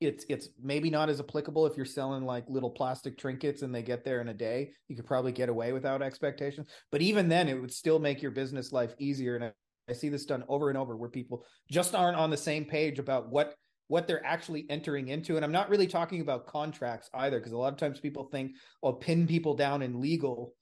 it's 0.00 0.26
it's 0.28 0.48
maybe 0.62 0.90
not 0.90 1.08
as 1.08 1.20
applicable 1.20 1.66
if 1.66 1.76
you're 1.76 1.86
selling 1.86 2.24
like 2.24 2.44
little 2.48 2.70
plastic 2.70 3.16
trinkets 3.16 3.62
and 3.62 3.74
they 3.74 3.82
get 3.82 4.04
there 4.04 4.20
in 4.20 4.28
a 4.28 4.34
day 4.34 4.70
you 4.88 4.96
could 4.96 5.06
probably 5.06 5.32
get 5.32 5.48
away 5.48 5.72
without 5.72 6.02
expectations. 6.02 6.68
But 6.92 7.00
even 7.00 7.28
then 7.28 7.48
it 7.48 7.58
would 7.60 7.72
still 7.72 7.98
make 7.98 8.20
your 8.20 8.30
business 8.30 8.72
life 8.72 8.94
easier. 8.98 9.36
And 9.36 9.44
I, 9.44 9.52
I 9.88 9.92
see 9.94 10.08
this 10.08 10.26
done 10.26 10.44
over 10.48 10.68
and 10.68 10.76
over 10.76 10.96
where 10.96 11.08
people 11.08 11.44
just 11.70 11.94
aren't 11.94 12.18
on 12.18 12.30
the 12.30 12.36
same 12.36 12.64
page 12.64 12.98
about 12.98 13.30
what 13.30 13.54
what 13.88 14.08
they're 14.08 14.26
actually 14.26 14.66
entering 14.68 15.08
into. 15.08 15.36
And 15.36 15.44
i'm 15.44 15.52
not 15.52 15.70
really 15.70 15.86
talking 15.86 16.20
about 16.20 16.46
contracts 16.46 17.08
either 17.14 17.38
because 17.38 17.52
a 17.52 17.58
lot 17.58 17.72
of 17.72 17.78
times 17.78 17.98
people 17.98 18.24
think 18.24 18.52
i'll 18.84 18.92
pin 18.92 19.26
people 19.26 19.54
down 19.54 19.80
in 19.80 20.00
legal 20.00 20.52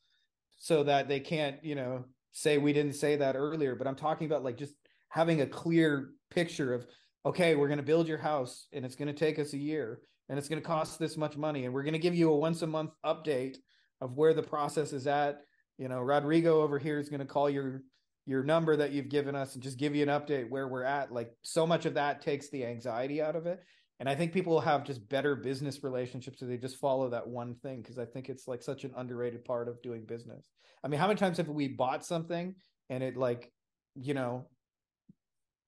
so 0.64 0.83
that 0.83 1.09
they 1.09 1.20
can't, 1.20 1.62
you 1.62 1.74
know, 1.74 2.07
say 2.33 2.57
we 2.57 2.72
didn't 2.72 2.94
say 2.94 3.16
that 3.16 3.37
earlier. 3.37 3.74
But 3.74 3.87
I'm 3.87 3.94
talking 3.94 4.27
about 4.27 4.42
like 4.42 4.57
just 4.57 4.72
having 5.11 5.42
a 5.42 5.46
clear 5.46 6.12
picture 6.31 6.72
of, 6.72 6.87
okay, 7.27 7.55
we're 7.55 7.68
going 7.68 7.77
to 7.77 7.85
build 7.85 8.09
your 8.09 8.16
house 8.16 8.66
and 8.72 8.83
it's 8.83 8.96
going 8.96 9.09
to 9.09 9.12
take 9.12 9.38
us 9.38 9.53
a 9.53 9.59
year. 9.59 10.00
and 10.29 10.38
it's 10.38 10.48
going 10.48 10.61
to 10.61 10.66
cost 10.66 10.98
this 10.98 11.16
much 11.16 11.37
money 11.37 11.64
and 11.64 11.74
we're 11.74 11.83
going 11.83 11.92
to 11.92 11.98
give 11.98 12.14
you 12.14 12.31
a 12.31 12.37
once 12.37 12.62
a 12.62 12.66
month 12.66 12.92
update 13.05 13.57
of 14.00 14.16
where 14.16 14.33
the 14.35 14.42
process 14.42 14.92
is 14.92 15.07
at 15.07 15.42
you 15.79 15.88
know 15.88 16.00
rodrigo 16.00 16.62
over 16.62 16.79
here 16.79 16.98
is 16.98 17.09
going 17.09 17.20
to 17.20 17.27
call 17.27 17.50
your 17.50 17.83
your 18.27 18.42
number 18.42 18.74
that 18.77 18.92
you've 18.92 19.11
given 19.11 19.35
us 19.35 19.55
and 19.55 19.62
just 19.62 19.79
give 19.79 19.94
you 19.94 20.03
an 20.03 20.09
update 20.09 20.48
where 20.48 20.68
we're 20.68 20.83
at 20.83 21.12
like 21.12 21.31
so 21.42 21.66
much 21.66 21.85
of 21.85 21.94
that 21.94 22.22
takes 22.22 22.48
the 22.48 22.64
anxiety 22.64 23.20
out 23.20 23.37
of 23.37 23.46
it 23.46 23.61
and 24.00 24.09
i 24.09 24.14
think 24.14 24.33
people 24.33 24.61
have 24.61 24.85
just 24.85 25.09
better 25.09 25.37
business 25.37 25.83
relationships 25.83 26.42
if 26.42 26.48
they 26.48 26.57
just 26.57 26.78
follow 26.78 27.09
that 27.09 27.26
one 27.26 27.54
thing 27.57 27.80
because 27.80 27.98
i 27.98 28.04
think 28.04 28.28
it's 28.28 28.48
like 28.48 28.62
such 28.62 28.85
an 28.85 28.92
underrated 28.96 29.44
part 29.44 29.68
of 29.68 29.80
doing 29.83 30.04
business. 30.04 30.50
I 30.83 30.88
mean 30.88 31.00
how 31.00 31.07
many 31.07 31.18
times 31.18 31.38
have 31.38 31.48
we 31.48 31.68
bought 31.68 32.04
something 32.04 32.54
and 32.90 33.02
it 33.02 33.16
like 33.16 33.50
you 33.94 34.14
know 34.14 34.46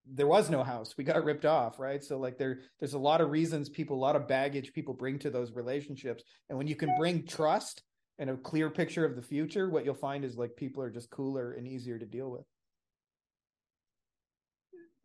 there 0.09 0.27
was 0.27 0.51
no 0.51 0.63
house 0.63 0.95
we 0.97 1.05
got 1.05 1.25
ripped 1.25 1.47
off 1.47 1.79
right? 1.79 2.03
So 2.03 2.19
like 2.19 2.39
there 2.39 2.61
there's 2.79 2.95
a 2.95 2.99
lot 2.99 3.21
of 3.21 3.31
reasons 3.31 3.69
people 3.69 3.97
a 3.97 4.07
lot 4.07 4.17
of 4.17 4.29
baggage 4.29 4.73
people 4.73 4.95
bring 4.95 5.19
to 5.21 5.31
those 5.31 5.53
relationships. 5.53 6.23
And 6.49 6.59
when 6.59 6.67
you 6.67 6.77
can 6.77 6.95
bring 6.99 7.27
trust 7.27 7.83
and 8.19 8.31
a 8.31 8.37
clear 8.37 8.71
picture 8.71 9.05
of 9.05 9.17
the 9.17 9.23
future 9.23 9.69
what 9.69 9.85
you'll 9.85 9.95
find 9.95 10.25
is 10.25 10.37
like 10.37 10.57
people 10.57 10.83
are 10.83 10.91
just 10.91 11.11
cooler 11.11 11.53
and 11.53 11.67
easier 11.67 11.99
to 11.99 12.07
deal 12.07 12.31
with 12.31 12.45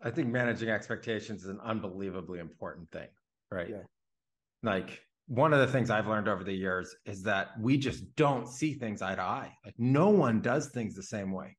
i 0.03 0.09
think 0.09 0.27
managing 0.27 0.69
expectations 0.69 1.43
is 1.43 1.49
an 1.49 1.59
unbelievably 1.63 2.39
important 2.39 2.89
thing 2.91 3.07
right? 3.51 3.69
Yeah. 3.69 3.83
like 4.63 5.01
one 5.27 5.53
of 5.53 5.59
the 5.59 5.67
things 5.67 5.89
i've 5.89 6.07
learned 6.07 6.27
over 6.27 6.43
the 6.43 6.53
years 6.53 6.95
is 7.05 7.23
that 7.23 7.49
we 7.59 7.77
just 7.77 8.15
don't 8.15 8.47
see 8.47 8.73
things 8.73 9.01
eye 9.01 9.15
to 9.15 9.21
eye. 9.21 9.53
Like 9.65 9.75
no 9.77 10.09
one 10.09 10.41
does 10.41 10.69
things 10.69 10.95
the 10.95 11.03
same 11.03 11.31
way 11.31 11.57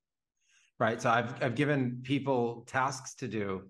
right? 0.78 1.00
So 1.00 1.11
i've 1.11 1.42
i've 1.42 1.55
given 1.55 2.00
people 2.02 2.64
tasks 2.66 3.14
to 3.16 3.28
do 3.28 3.62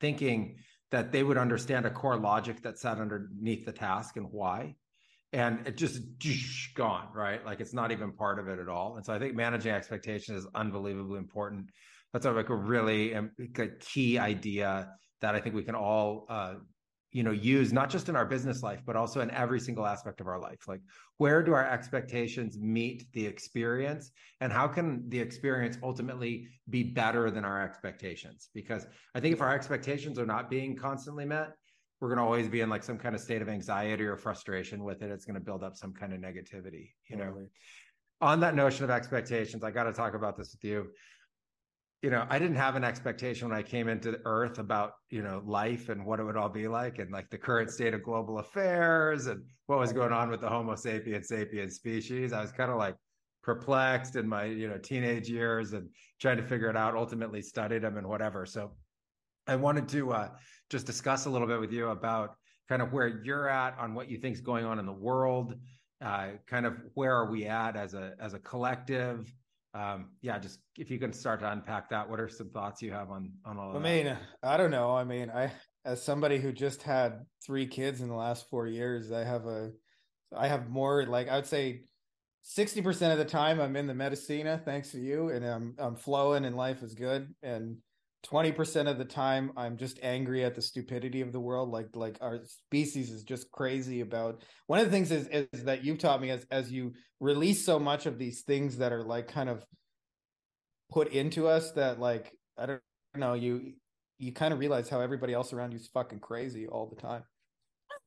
thinking 0.00 0.56
that 0.90 1.10
they 1.10 1.22
would 1.22 1.38
understand 1.38 1.86
a 1.86 1.90
core 1.90 2.18
logic 2.18 2.62
that 2.62 2.78
sat 2.78 2.98
underneath 2.98 3.64
the 3.64 3.72
task 3.72 4.16
and 4.16 4.26
why 4.30 4.76
and 5.32 5.66
it 5.66 5.78
just 5.78 6.02
gone 6.74 7.08
right? 7.14 7.44
Like 7.44 7.60
it's 7.60 7.72
not 7.72 7.90
even 7.90 8.12
part 8.12 8.38
of 8.38 8.48
it 8.48 8.58
at 8.58 8.68
all. 8.68 8.96
And 8.96 9.04
so 9.04 9.12
i 9.12 9.18
think 9.18 9.34
managing 9.34 9.72
expectations 9.72 10.44
is 10.44 10.50
unbelievably 10.54 11.18
important 11.18 11.70
that's 12.12 12.26
like 12.26 12.48
a 12.48 12.54
really 12.54 13.14
um, 13.14 13.30
a 13.58 13.68
key 13.80 14.18
idea 14.18 14.88
that 15.20 15.34
i 15.34 15.40
think 15.40 15.54
we 15.54 15.62
can 15.62 15.74
all 15.74 16.26
uh, 16.28 16.54
you 17.12 17.22
know 17.22 17.30
use 17.30 17.72
not 17.72 17.90
just 17.90 18.08
in 18.08 18.16
our 18.16 18.24
business 18.24 18.62
life 18.62 18.80
but 18.84 18.96
also 18.96 19.20
in 19.20 19.30
every 19.30 19.60
single 19.60 19.86
aspect 19.86 20.20
of 20.20 20.26
our 20.26 20.40
life. 20.40 20.66
Like 20.66 20.80
where 21.18 21.42
do 21.42 21.52
our 21.52 21.66
expectations 21.66 22.58
meet 22.58 23.04
the 23.12 23.24
experience 23.24 24.10
and 24.40 24.52
how 24.52 24.66
can 24.66 25.08
the 25.08 25.20
experience 25.20 25.78
ultimately 25.82 26.48
be 26.70 26.82
better 26.82 27.30
than 27.30 27.44
our 27.44 27.62
expectations? 27.62 28.48
Because 28.54 28.86
i 29.14 29.20
think 29.20 29.34
if 29.34 29.42
our 29.42 29.54
expectations 29.54 30.18
are 30.18 30.26
not 30.26 30.50
being 30.50 30.74
constantly 30.74 31.26
met 31.26 31.52
we're 32.00 32.08
going 32.08 32.18
to 32.18 32.24
always 32.24 32.48
be 32.48 32.62
in 32.62 32.68
like 32.68 32.82
some 32.82 32.98
kind 32.98 33.14
of 33.14 33.20
state 33.20 33.42
of 33.42 33.48
anxiety 33.48 34.02
or 34.02 34.16
frustration 34.16 34.82
with 34.82 35.02
it. 35.02 35.10
It's 35.12 35.24
going 35.24 35.38
to 35.38 35.44
build 35.44 35.62
up 35.62 35.76
some 35.76 35.92
kind 35.92 36.12
of 36.12 36.18
negativity 36.18 36.90
you 37.08 37.16
know? 37.16 37.46
On 38.20 38.40
that 38.40 38.54
notion 38.54 38.84
of 38.84 38.90
expectations 38.90 39.62
i 39.62 39.70
got 39.70 39.84
to 39.84 39.92
talk 39.92 40.14
about 40.14 40.36
this 40.36 40.52
with 40.52 40.64
you 40.64 40.88
you 42.02 42.10
know 42.10 42.26
i 42.30 42.38
didn't 42.38 42.56
have 42.56 42.76
an 42.76 42.84
expectation 42.84 43.48
when 43.48 43.56
i 43.56 43.62
came 43.62 43.88
into 43.88 44.18
earth 44.24 44.58
about 44.58 44.92
you 45.10 45.22
know 45.22 45.42
life 45.46 45.88
and 45.88 46.04
what 46.04 46.20
it 46.20 46.24
would 46.24 46.36
all 46.36 46.48
be 46.48 46.68
like 46.68 46.98
and 46.98 47.10
like 47.10 47.28
the 47.30 47.38
current 47.38 47.70
state 47.70 47.94
of 47.94 48.02
global 48.02 48.38
affairs 48.38 49.26
and 49.26 49.42
what 49.66 49.78
was 49.78 49.92
going 49.92 50.12
on 50.12 50.28
with 50.28 50.40
the 50.40 50.48
homo 50.48 50.74
sapiens 50.74 51.28
sapiens 51.28 51.74
species 51.76 52.32
i 52.32 52.40
was 52.40 52.52
kind 52.52 52.70
of 52.70 52.76
like 52.76 52.96
perplexed 53.42 54.16
in 54.16 54.28
my 54.28 54.44
you 54.44 54.68
know 54.68 54.78
teenage 54.78 55.28
years 55.28 55.72
and 55.72 55.88
trying 56.20 56.36
to 56.36 56.42
figure 56.42 56.68
it 56.68 56.76
out 56.76 56.94
ultimately 56.94 57.40
studied 57.40 57.82
them 57.82 57.96
and 57.96 58.06
whatever 58.06 58.44
so 58.44 58.72
I 59.46 59.56
wanted 59.56 59.88
to 59.88 60.12
uh, 60.12 60.28
just 60.70 60.86
discuss 60.86 61.26
a 61.26 61.30
little 61.30 61.48
bit 61.48 61.60
with 61.60 61.72
you 61.72 61.88
about 61.88 62.36
kind 62.68 62.80
of 62.80 62.92
where 62.92 63.08
you're 63.24 63.48
at 63.48 63.76
on 63.78 63.94
what 63.94 64.08
you 64.08 64.18
think 64.18 64.34
is 64.34 64.40
going 64.40 64.64
on 64.64 64.78
in 64.78 64.86
the 64.86 64.92
world. 64.92 65.54
Uh, 66.00 66.28
kind 66.46 66.66
of 66.66 66.80
where 66.94 67.14
are 67.14 67.30
we 67.30 67.46
at 67.46 67.76
as 67.76 67.94
a 67.94 68.14
as 68.20 68.34
a 68.34 68.38
collective? 68.38 69.32
Um, 69.74 70.10
yeah, 70.20 70.38
just 70.38 70.60
if 70.76 70.90
you 70.90 70.98
can 70.98 71.12
start 71.12 71.40
to 71.40 71.50
unpack 71.50 71.88
that, 71.90 72.08
what 72.08 72.20
are 72.20 72.28
some 72.28 72.50
thoughts 72.50 72.82
you 72.82 72.92
have 72.92 73.10
on 73.10 73.32
on 73.44 73.58
all? 73.58 73.72
that? 73.72 73.78
I 73.78 73.82
mean, 73.82 74.16
I 74.42 74.56
don't 74.56 74.70
know. 74.70 74.94
I 74.94 75.04
mean, 75.04 75.30
I 75.30 75.52
as 75.84 76.02
somebody 76.02 76.38
who 76.38 76.52
just 76.52 76.82
had 76.82 77.24
three 77.44 77.66
kids 77.66 78.00
in 78.00 78.08
the 78.08 78.14
last 78.14 78.48
four 78.50 78.66
years, 78.66 79.10
I 79.10 79.24
have 79.24 79.46
a, 79.46 79.70
I 80.36 80.48
have 80.48 80.68
more 80.68 81.06
like 81.06 81.28
I 81.28 81.36
would 81.36 81.46
say. 81.46 81.82
60% 82.44 83.12
of 83.12 83.18
the 83.18 83.24
time 83.24 83.60
I'm 83.60 83.76
in 83.76 83.86
the 83.86 83.94
Medicina 83.94 84.60
thanks 84.64 84.90
to 84.90 84.98
you 84.98 85.28
and 85.28 85.44
I'm 85.44 85.76
I'm 85.78 85.94
flowing 85.94 86.44
and 86.44 86.56
life 86.56 86.82
is 86.82 86.92
good 86.92 87.32
and 87.40 87.76
20% 88.30 88.88
of 88.88 88.98
the 88.98 89.04
time 89.04 89.50
i'm 89.56 89.76
just 89.76 89.98
angry 90.02 90.44
at 90.44 90.54
the 90.54 90.62
stupidity 90.62 91.20
of 91.20 91.32
the 91.32 91.40
world. 91.40 91.70
Like 91.70 91.88
like 91.94 92.18
our 92.20 92.40
species 92.44 93.10
is 93.10 93.24
just 93.24 93.50
crazy 93.50 94.00
about 94.00 94.42
one 94.66 94.78
of 94.78 94.84
the 94.84 94.90
things 94.90 95.10
is 95.10 95.28
is 95.28 95.64
that 95.64 95.84
you've 95.84 95.98
taught 95.98 96.20
me 96.20 96.30
as 96.30 96.46
as 96.50 96.70
you 96.70 96.92
release 97.20 97.64
so 97.64 97.78
much 97.78 98.06
of 98.06 98.18
these 98.18 98.42
things 98.42 98.78
that 98.78 98.92
are 98.92 99.02
like 99.02 99.28
kind 99.28 99.48
of 99.48 99.64
put 100.90 101.12
into 101.12 101.48
us 101.48 101.72
that 101.72 101.98
like 101.98 102.32
i 102.58 102.66
don't 102.66 102.80
know 103.16 103.34
you 103.34 103.72
you 104.18 104.32
kind 104.32 104.52
of 104.52 104.60
realize 104.60 104.88
how 104.88 105.00
everybody 105.00 105.32
else 105.32 105.52
around 105.52 105.72
you 105.72 105.78
is 105.78 105.88
fucking 105.88 106.20
crazy 106.20 106.66
all 106.66 106.86
the 106.86 107.00
time. 107.00 107.24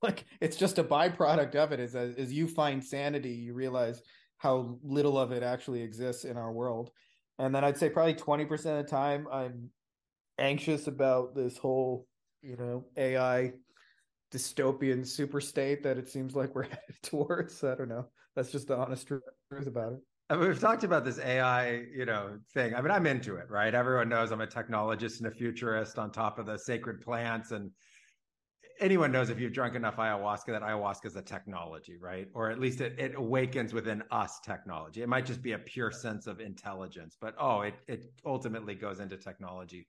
Like 0.02 0.26
it's 0.42 0.58
just 0.58 0.78
a 0.78 0.84
byproduct 0.84 1.56
of 1.56 1.72
it 1.72 1.80
is 1.80 1.96
uh, 1.96 2.00
as, 2.00 2.16
as 2.16 2.34
you 2.34 2.48
find 2.48 2.84
sanity 2.84 3.32
you 3.32 3.54
realize 3.54 4.02
how 4.38 4.78
little 4.84 5.18
of 5.18 5.32
it 5.32 5.42
actually 5.42 5.82
exists 5.82 6.26
in 6.26 6.38
our 6.38 6.52
world. 6.52 6.92
And 7.40 7.56
then 7.56 7.64
i'd 7.64 7.78
say 7.78 7.90
probably 7.90 8.14
20% 8.14 8.52
of 8.52 8.62
the 8.62 8.84
time 8.84 9.26
i'm 9.32 9.70
anxious 10.38 10.88
about 10.88 11.36
this 11.36 11.58
whole, 11.58 12.08
you 12.42 12.58
know, 12.58 12.86
AI 12.98 13.54
dystopian 14.32 15.06
super 15.06 15.40
state 15.40 15.84
that 15.84 15.98
it 15.98 16.10
seems 16.10 16.36
like 16.36 16.54
we're 16.56 16.64
headed 16.70 17.02
towards. 17.02 17.64
I 17.64 17.76
don't 17.76 17.90
know. 17.90 18.08
That's 18.36 18.52
just 18.52 18.68
the 18.68 18.78
honest 18.78 19.08
truth 19.08 19.24
about 19.68 19.94
it. 19.94 20.00
I 20.30 20.36
mean, 20.36 20.48
we've 20.48 20.60
talked 20.60 20.84
about 20.84 21.06
this 21.06 21.20
AI, 21.20 21.84
you 21.96 22.06
know, 22.06 22.40
thing. 22.54 22.74
I 22.74 22.82
mean, 22.82 22.92
I'm 22.92 23.06
into 23.06 23.36
it, 23.36 23.50
right? 23.50 23.74
Everyone 23.74 24.10
knows 24.10 24.32
I'm 24.32 24.42
a 24.42 24.48
technologist 24.48 25.20
and 25.20 25.28
a 25.28 25.32
futurist 25.32 26.00
on 26.00 26.12
top 26.12 26.40
of 26.40 26.48
the 26.48 26.58
sacred 26.58 27.00
plants. 27.02 27.52
And 27.52 27.70
anyone 28.80 29.12
knows 29.12 29.30
if 29.30 29.40
you've 29.40 29.54
drunk 29.54 29.76
enough 29.76 29.98
ayahuasca 29.98 30.48
that 30.48 30.64
ayahuasca 30.64 31.06
is 31.06 31.16
a 31.16 31.22
technology, 31.22 31.98
right? 31.98 32.28
Or 32.34 32.50
at 32.50 32.60
least 32.60 32.82
it, 32.82 32.98
it 33.00 33.14
awakens 33.16 33.72
within 33.72 34.04
us 34.10 34.40
technology. 34.40 35.04
It 35.04 35.10
might 35.10 35.28
just 35.28 35.44
be 35.44 35.52
a 35.52 35.60
pure 35.60 35.92
sense 35.92 36.26
of 36.26 36.40
intelligence, 36.40 37.16
but 37.22 37.36
oh, 37.40 37.62
it 37.62 37.76
it 37.88 38.06
ultimately 38.26 38.74
goes 38.74 39.00
into 39.00 39.18
technology. 39.18 39.88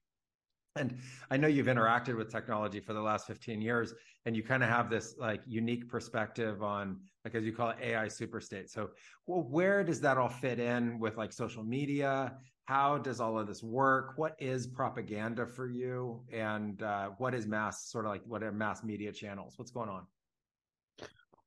And 0.76 0.98
I 1.30 1.36
know 1.36 1.48
you've 1.48 1.66
interacted 1.66 2.16
with 2.16 2.30
technology 2.30 2.80
for 2.80 2.92
the 2.92 3.00
last 3.00 3.26
15 3.26 3.60
years, 3.60 3.94
and 4.24 4.36
you 4.36 4.42
kind 4.42 4.62
of 4.62 4.68
have 4.68 4.90
this 4.90 5.14
like 5.18 5.40
unique 5.46 5.88
perspective 5.88 6.62
on, 6.62 6.98
like 7.24 7.34
as 7.34 7.44
you 7.44 7.52
call 7.52 7.70
it, 7.70 7.78
AI 7.82 8.06
superstate. 8.06 8.68
So, 8.68 8.90
well, 9.26 9.42
where 9.42 9.82
does 9.82 10.00
that 10.02 10.18
all 10.18 10.28
fit 10.28 10.58
in 10.58 10.98
with 10.98 11.16
like 11.16 11.32
social 11.32 11.64
media? 11.64 12.36
How 12.66 12.98
does 12.98 13.20
all 13.20 13.38
of 13.38 13.46
this 13.46 13.62
work? 13.62 14.14
What 14.16 14.34
is 14.38 14.66
propaganda 14.66 15.46
for 15.46 15.68
you? 15.68 16.22
And 16.32 16.82
uh, 16.82 17.10
what 17.18 17.34
is 17.34 17.46
mass, 17.46 17.88
sort 17.90 18.04
of 18.04 18.10
like 18.10 18.22
what 18.26 18.42
are 18.42 18.52
mass 18.52 18.82
media 18.82 19.12
channels? 19.12 19.54
What's 19.56 19.70
going 19.70 19.88
on? 19.88 20.06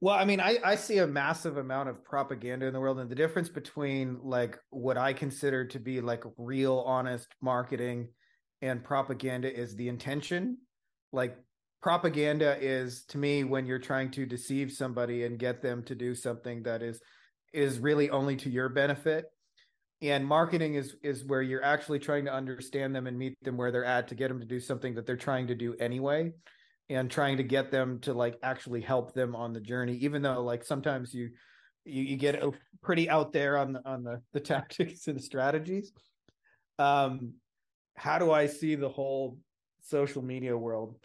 Well, 0.02 0.16
I 0.16 0.24
mean, 0.24 0.40
I, 0.40 0.58
I 0.64 0.76
see 0.76 1.00
a 1.00 1.08
massive 1.08 1.58
amount 1.58 1.90
of 1.90 2.06
propaganda 2.06 2.66
in 2.66 2.74
the 2.74 2.80
world, 2.80 3.00
and 3.00 3.10
the 3.10 3.16
difference 3.16 3.50
between 3.50 4.18
like 4.24 4.58
what 4.70 4.98
I 4.98 5.12
consider 5.12 5.66
to 5.66 5.80
be 5.80 6.00
like 6.00 6.24
real, 6.38 6.84
honest 6.88 7.28
marketing 7.42 8.08
and 8.62 8.84
propaganda 8.84 9.54
is 9.54 9.76
the 9.76 9.88
intention. 9.88 10.58
Like 11.12 11.38
propaganda 11.82 12.58
is 12.60 13.06
to 13.06 13.18
me 13.18 13.44
when 13.44 13.66
you're 13.66 13.80
trying 13.80 14.12
to 14.12 14.26
deceive 14.26 14.72
somebody 14.72 15.24
and 15.24 15.40
get 15.40 15.62
them 15.62 15.84
to 15.84 15.96
do 15.96 16.14
something 16.14 16.64
that 16.64 16.82
is 16.82 17.02
is 17.54 17.80
really 17.80 18.10
only 18.10 18.36
to 18.36 18.50
your 18.50 18.70
benefit 18.70 19.26
and 20.02 20.26
marketing 20.26 20.76
is 20.76 20.96
is 21.04 21.26
where 21.26 21.42
you're 21.42 21.64
actually 21.64 22.00
trying 22.00 22.26
to 22.26 22.34
understand 22.34 22.96
them 22.96 23.08
and 23.08 23.18
meet 23.18 23.36
them 23.44 23.58
where 23.58 23.72
they're 23.72 23.86
at 23.86 24.08
to 24.08 24.16
get 24.16 24.28
them 24.28 24.40
to 24.40 24.46
do 24.46 24.60
something 24.60 24.96
that 24.96 25.06
they're 25.06 25.18
trying 25.18 25.48
to 25.48 25.56
do 25.56 25.76
anyway 25.80 26.32
and 26.90 27.10
trying 27.10 27.38
to 27.38 27.44
get 27.44 27.72
them 27.72 28.00
to 28.00 28.14
like 28.14 28.38
actually 28.44 28.82
help 28.82 29.14
them 29.14 29.36
on 29.36 29.54
the 29.54 29.62
journey 29.62 29.96
even 29.96 30.22
though 30.22 30.44
like 30.44 30.64
sometimes 30.64 31.14
you 31.14 31.30
you, 31.86 32.04
you 32.04 32.18
get 32.18 32.42
pretty 32.82 33.10
out 33.10 33.32
there 33.32 33.58
on 33.58 33.74
the 33.74 33.88
on 33.88 34.04
the 34.04 34.22
the 34.34 34.40
tactics 34.40 35.08
and 35.08 35.22
strategies 35.22 35.92
um 36.78 37.34
how 38.00 38.18
do 38.18 38.32
I 38.32 38.48
see 38.48 38.76
the 38.76 38.88
whole 38.88 39.38
social 39.82 40.22
media 40.22 40.58
world? 40.58 40.96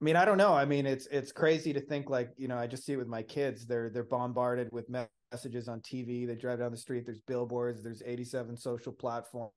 I 0.00 0.04
mean, 0.04 0.16
I 0.16 0.24
don't 0.24 0.38
know. 0.38 0.54
I 0.54 0.64
mean, 0.64 0.86
it's 0.86 1.06
it's 1.08 1.30
crazy 1.30 1.72
to 1.74 1.80
think 1.80 2.08
like 2.08 2.30
you 2.36 2.48
know. 2.48 2.56
I 2.56 2.66
just 2.66 2.86
see 2.86 2.94
it 2.94 2.96
with 2.96 3.08
my 3.08 3.22
kids. 3.22 3.66
They're 3.66 3.90
they're 3.90 4.04
bombarded 4.04 4.70
with 4.72 4.88
messages 4.88 5.68
on 5.68 5.80
TV. 5.80 6.26
They 6.26 6.36
drive 6.36 6.60
down 6.60 6.70
the 6.70 6.76
street. 6.76 7.04
There's 7.04 7.20
billboards. 7.20 7.82
There's 7.82 8.02
87 8.04 8.56
social 8.56 8.92
platforms, 8.92 9.52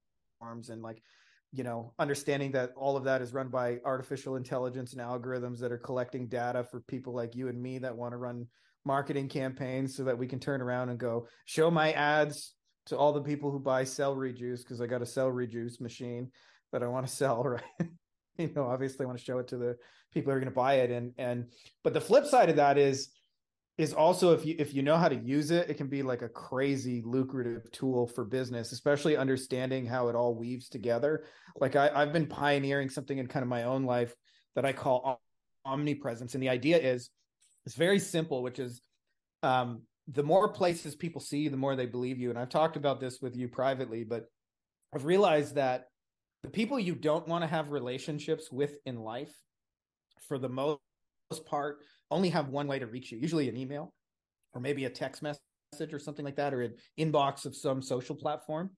and 0.69 0.81
like 0.81 1.01
you 1.53 1.63
know, 1.63 1.93
understanding 1.99 2.51
that 2.53 2.71
all 2.75 2.95
of 2.95 3.03
that 3.03 3.21
is 3.21 3.33
run 3.33 3.49
by 3.49 3.77
artificial 3.85 4.35
intelligence 4.35 4.93
and 4.93 5.01
algorithms 5.01 5.59
that 5.59 5.71
are 5.71 5.77
collecting 5.77 6.27
data 6.27 6.63
for 6.63 6.79
people 6.81 7.13
like 7.13 7.35
you 7.35 7.49
and 7.49 7.61
me 7.61 7.77
that 7.77 7.95
want 7.95 8.13
to 8.13 8.17
run 8.17 8.47
marketing 8.85 9.27
campaigns 9.27 9.95
so 9.95 10.03
that 10.03 10.17
we 10.17 10.27
can 10.27 10.39
turn 10.39 10.61
around 10.61 10.89
and 10.89 10.97
go 10.97 11.27
show 11.45 11.69
my 11.69 11.91
ads 11.91 12.53
to 12.85 12.97
all 12.97 13.13
the 13.13 13.21
people 13.21 13.51
who 13.51 13.59
buy 13.59 13.83
celery 13.83 14.33
juice 14.33 14.63
because 14.63 14.81
I 14.81 14.87
got 14.87 15.01
a 15.01 15.05
celery 15.05 15.45
juice 15.45 15.79
machine 15.79 16.31
that 16.71 16.83
I 16.83 16.87
want 16.87 17.07
to 17.07 17.13
sell, 17.13 17.43
right? 17.79 17.89
you 18.37 18.51
know, 18.55 18.65
obviously 18.65 19.03
I 19.03 19.07
want 19.07 19.19
to 19.19 19.23
show 19.23 19.39
it 19.39 19.47
to 19.49 19.57
the 19.57 19.77
people 20.13 20.31
who 20.31 20.37
are 20.37 20.39
going 20.39 20.51
to 20.51 20.55
buy 20.55 20.75
it 20.75 20.91
and 20.91 21.13
and 21.17 21.45
but 21.83 21.93
the 21.93 22.01
flip 22.01 22.25
side 22.25 22.49
of 22.49 22.57
that 22.57 22.77
is 22.77 23.09
is 23.77 23.93
also 23.93 24.33
if 24.33 24.45
you 24.45 24.55
if 24.59 24.73
you 24.73 24.81
know 24.81 24.97
how 24.97 25.07
to 25.07 25.15
use 25.15 25.51
it 25.51 25.69
it 25.69 25.75
can 25.75 25.87
be 25.87 26.03
like 26.03 26.21
a 26.21 26.29
crazy 26.29 27.01
lucrative 27.05 27.71
tool 27.71 28.07
for 28.07 28.25
business 28.25 28.71
especially 28.71 29.15
understanding 29.15 29.85
how 29.85 30.09
it 30.09 30.15
all 30.15 30.35
weaves 30.35 30.67
together 30.69 31.23
like 31.59 31.75
I, 31.75 31.89
i've 31.93 32.13
been 32.13 32.27
pioneering 32.27 32.89
something 32.89 33.17
in 33.17 33.27
kind 33.27 33.43
of 33.43 33.49
my 33.49 33.63
own 33.63 33.85
life 33.85 34.13
that 34.55 34.65
i 34.65 34.73
call 34.73 35.21
omnipresence 35.65 36.33
and 36.33 36.43
the 36.43 36.49
idea 36.49 36.77
is 36.77 37.09
it's 37.65 37.75
very 37.75 37.99
simple 37.99 38.43
which 38.43 38.59
is 38.59 38.81
um, 39.43 39.83
the 40.07 40.23
more 40.23 40.49
places 40.49 40.95
people 40.95 41.21
see 41.21 41.47
the 41.47 41.57
more 41.57 41.75
they 41.75 41.85
believe 41.85 42.19
you 42.19 42.29
and 42.29 42.37
i've 42.37 42.49
talked 42.49 42.75
about 42.75 42.99
this 42.99 43.19
with 43.21 43.35
you 43.35 43.47
privately 43.47 44.03
but 44.03 44.25
i've 44.93 45.05
realized 45.05 45.55
that 45.55 45.85
the 46.43 46.49
people 46.49 46.79
you 46.79 46.95
don't 46.95 47.27
want 47.27 47.43
to 47.43 47.47
have 47.47 47.71
relationships 47.71 48.51
with 48.51 48.77
in 48.85 48.97
life 48.97 49.33
for 50.27 50.37
the 50.37 50.49
most 50.49 50.79
part 51.45 51.79
only 52.09 52.29
have 52.29 52.49
one 52.49 52.67
way 52.67 52.79
to 52.79 52.87
reach 52.87 53.11
you 53.11 53.17
usually 53.17 53.47
an 53.49 53.57
email 53.57 53.93
or 54.53 54.61
maybe 54.61 54.85
a 54.85 54.89
text 54.89 55.21
message 55.21 55.39
or 55.93 55.99
something 55.99 56.25
like 56.25 56.35
that 56.35 56.53
or 56.53 56.61
an 56.61 56.73
inbox 56.99 57.45
of 57.45 57.55
some 57.55 57.81
social 57.81 58.15
platform 58.15 58.69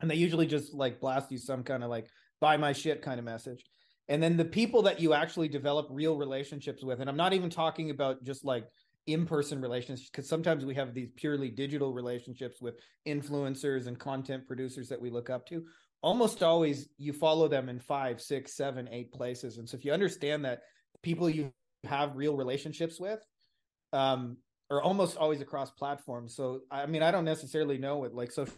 and 0.00 0.10
they 0.10 0.14
usually 0.14 0.46
just 0.46 0.74
like 0.74 1.00
blast 1.00 1.30
you 1.30 1.38
some 1.38 1.62
kind 1.62 1.84
of 1.84 1.90
like 1.90 2.06
buy 2.40 2.56
my 2.56 2.72
shit 2.72 3.02
kind 3.02 3.18
of 3.18 3.24
message. 3.24 3.64
And 4.08 4.22
then 4.22 4.36
the 4.36 4.44
people 4.44 4.82
that 4.82 4.98
you 4.98 5.12
actually 5.12 5.48
develop 5.48 5.86
real 5.90 6.16
relationships 6.16 6.82
with 6.82 7.00
and 7.00 7.08
i'm 7.08 7.16
not 7.16 7.32
even 7.32 7.48
talking 7.48 7.90
about 7.90 8.24
just 8.24 8.44
like 8.44 8.66
in-person 9.06 9.60
relationships 9.60 10.10
because 10.10 10.28
sometimes 10.28 10.64
we 10.64 10.74
have 10.74 10.94
these 10.94 11.10
purely 11.16 11.48
digital 11.48 11.92
relationships 11.92 12.60
with 12.60 12.74
influencers 13.06 13.86
and 13.86 13.98
content 13.98 14.46
producers 14.46 14.88
that 14.88 15.00
we 15.00 15.10
look 15.10 15.30
up 15.30 15.46
to 15.46 15.64
almost 16.02 16.42
always 16.42 16.88
you 16.98 17.12
follow 17.12 17.48
them 17.48 17.68
in 17.68 17.78
five 17.78 18.20
six 18.20 18.54
seven 18.56 18.88
eight 18.90 19.12
places. 19.12 19.58
And 19.58 19.68
so 19.68 19.76
if 19.76 19.84
you 19.84 19.92
understand 19.92 20.44
that 20.44 20.60
people 21.02 21.28
you 21.28 21.52
have 21.84 22.16
real 22.16 22.36
relationships 22.36 23.00
with 23.00 23.20
um 23.92 24.36
are 24.70 24.82
almost 24.82 25.16
always 25.16 25.40
across 25.40 25.70
platforms. 25.70 26.34
So 26.34 26.60
i 26.70 26.86
mean 26.86 27.02
i 27.02 27.10
don't 27.10 27.24
necessarily 27.24 27.78
know 27.78 27.98
what 27.98 28.14
like 28.14 28.32
social 28.32 28.56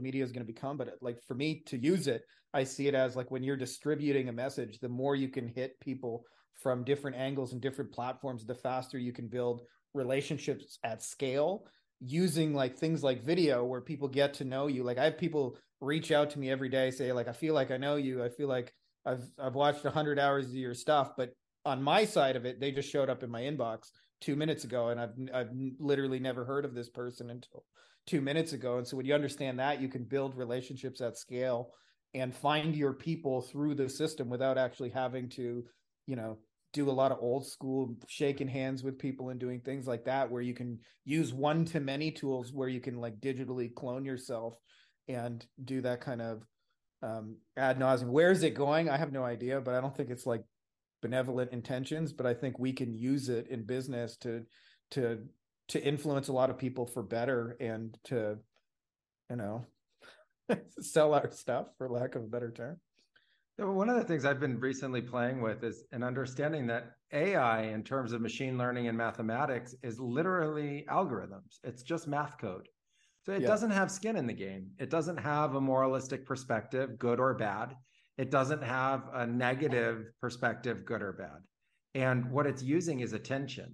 media 0.00 0.24
is 0.24 0.32
going 0.32 0.46
to 0.46 0.52
become 0.52 0.76
but 0.76 0.94
like 1.00 1.18
for 1.26 1.34
me 1.34 1.62
to 1.66 1.76
use 1.76 2.06
it 2.06 2.22
i 2.54 2.64
see 2.64 2.88
it 2.88 2.94
as 2.94 3.16
like 3.16 3.30
when 3.30 3.42
you're 3.42 3.56
distributing 3.56 4.28
a 4.28 4.32
message 4.32 4.78
the 4.80 4.88
more 4.88 5.14
you 5.14 5.28
can 5.28 5.46
hit 5.46 5.78
people 5.80 6.24
from 6.54 6.84
different 6.84 7.16
angles 7.16 7.52
and 7.52 7.60
different 7.60 7.92
platforms 7.92 8.46
the 8.46 8.54
faster 8.54 8.98
you 8.98 9.12
can 9.12 9.28
build 9.28 9.60
relationships 9.92 10.78
at 10.84 11.02
scale 11.02 11.66
using 12.06 12.54
like 12.54 12.76
things 12.76 13.02
like 13.02 13.22
video 13.22 13.64
where 13.64 13.80
people 13.80 14.08
get 14.08 14.34
to 14.34 14.44
know 14.44 14.66
you. 14.66 14.82
Like 14.82 14.98
i 14.98 15.04
have 15.04 15.18
people 15.18 15.56
reach 15.80 16.12
out 16.12 16.30
to 16.30 16.38
me 16.38 16.50
every 16.50 16.68
day 16.68 16.90
say 16.90 17.12
like 17.12 17.28
i 17.28 17.32
feel 17.32 17.54
like 17.54 17.70
i 17.70 17.76
know 17.76 17.96
you. 17.96 18.22
I 18.22 18.28
feel 18.28 18.48
like 18.48 18.72
i've 19.06 19.24
i've 19.38 19.54
watched 19.54 19.84
100 19.84 20.18
hours 20.18 20.46
of 20.46 20.54
your 20.54 20.74
stuff. 20.74 21.12
But 21.16 21.30
on 21.64 21.82
my 21.82 22.04
side 22.04 22.36
of 22.36 22.44
it 22.44 22.60
they 22.60 22.72
just 22.72 22.90
showed 22.90 23.08
up 23.08 23.22
in 23.22 23.30
my 23.30 23.42
inbox 23.42 23.90
2 24.20 24.36
minutes 24.36 24.64
ago 24.64 24.88
and 24.88 25.00
i've 25.00 25.14
i've 25.34 25.50
literally 25.78 26.18
never 26.18 26.44
heard 26.44 26.64
of 26.64 26.74
this 26.74 26.88
person 26.88 27.30
until 27.30 27.64
2 28.06 28.20
minutes 28.20 28.52
ago. 28.52 28.78
And 28.78 28.86
so 28.86 28.96
when 28.96 29.06
you 29.06 29.14
understand 29.14 29.58
that 29.58 29.80
you 29.80 29.88
can 29.88 30.04
build 30.04 30.36
relationships 30.36 31.00
at 31.00 31.16
scale 31.16 31.70
and 32.12 32.34
find 32.34 32.76
your 32.76 32.92
people 32.92 33.40
through 33.40 33.74
the 33.74 33.88
system 33.88 34.28
without 34.28 34.58
actually 34.58 34.90
having 34.90 35.28
to 35.30 35.64
you 36.06 36.16
know 36.16 36.38
do 36.74 36.90
a 36.90 36.92
lot 36.92 37.12
of 37.12 37.18
old 37.20 37.46
school 37.46 37.94
shaking 38.08 38.48
hands 38.48 38.82
with 38.82 38.98
people 38.98 39.30
and 39.30 39.38
doing 39.38 39.60
things 39.60 39.86
like 39.86 40.04
that 40.04 40.30
where 40.30 40.42
you 40.42 40.52
can 40.52 40.78
use 41.04 41.32
one 41.32 41.64
to 41.64 41.78
many 41.78 42.10
tools 42.10 42.52
where 42.52 42.68
you 42.68 42.80
can 42.80 43.00
like 43.00 43.18
digitally 43.20 43.72
clone 43.72 44.04
yourself 44.04 44.58
and 45.08 45.46
do 45.64 45.80
that 45.80 46.00
kind 46.00 46.20
of 46.20 46.42
um, 47.02 47.36
ad 47.56 47.78
nauseum. 47.78 48.08
Where 48.08 48.32
is 48.32 48.42
it 48.42 48.54
going? 48.54 48.90
I 48.90 48.96
have 48.96 49.12
no 49.12 49.22
idea, 49.24 49.60
but 49.60 49.74
I 49.74 49.80
don't 49.80 49.96
think 49.96 50.10
it's 50.10 50.26
like 50.26 50.42
benevolent 51.00 51.52
intentions. 51.52 52.12
But 52.12 52.26
I 52.26 52.34
think 52.34 52.58
we 52.58 52.72
can 52.72 52.92
use 52.92 53.28
it 53.28 53.46
in 53.48 53.62
business 53.64 54.16
to 54.18 54.42
to 54.92 55.20
to 55.68 55.82
influence 55.82 56.28
a 56.28 56.32
lot 56.32 56.50
of 56.50 56.58
people 56.58 56.86
for 56.86 57.02
better 57.02 57.56
and 57.60 57.96
to 58.04 58.36
you 59.30 59.36
know 59.36 59.64
sell 60.80 61.14
our 61.14 61.30
stuff 61.30 61.68
for 61.78 61.88
lack 61.88 62.16
of 62.16 62.24
a 62.24 62.26
better 62.26 62.50
term. 62.50 62.80
One 63.56 63.88
of 63.88 63.96
the 63.96 64.04
things 64.04 64.24
I've 64.24 64.40
been 64.40 64.58
recently 64.58 65.00
playing 65.00 65.40
with 65.40 65.62
is 65.62 65.84
an 65.92 66.02
understanding 66.02 66.66
that 66.66 66.90
AI, 67.12 67.62
in 67.62 67.84
terms 67.84 68.12
of 68.12 68.20
machine 68.20 68.58
learning 68.58 68.88
and 68.88 68.98
mathematics, 68.98 69.76
is 69.84 70.00
literally 70.00 70.84
algorithms. 70.90 71.60
It's 71.62 71.84
just 71.84 72.08
math 72.08 72.36
code. 72.38 72.68
So 73.24 73.32
it 73.32 73.42
yeah. 73.42 73.46
doesn't 73.46 73.70
have 73.70 73.92
skin 73.92 74.16
in 74.16 74.26
the 74.26 74.32
game. 74.32 74.70
It 74.80 74.90
doesn't 74.90 75.18
have 75.18 75.54
a 75.54 75.60
moralistic 75.60 76.26
perspective, 76.26 76.98
good 76.98 77.20
or 77.20 77.34
bad. 77.34 77.76
It 78.18 78.30
doesn't 78.30 78.62
have 78.62 79.08
a 79.14 79.24
negative 79.24 80.06
perspective, 80.20 80.84
good 80.84 81.00
or 81.00 81.12
bad. 81.12 81.38
And 81.94 82.30
what 82.32 82.46
it's 82.46 82.62
using 82.62 83.00
is 83.00 83.12
attention. 83.12 83.72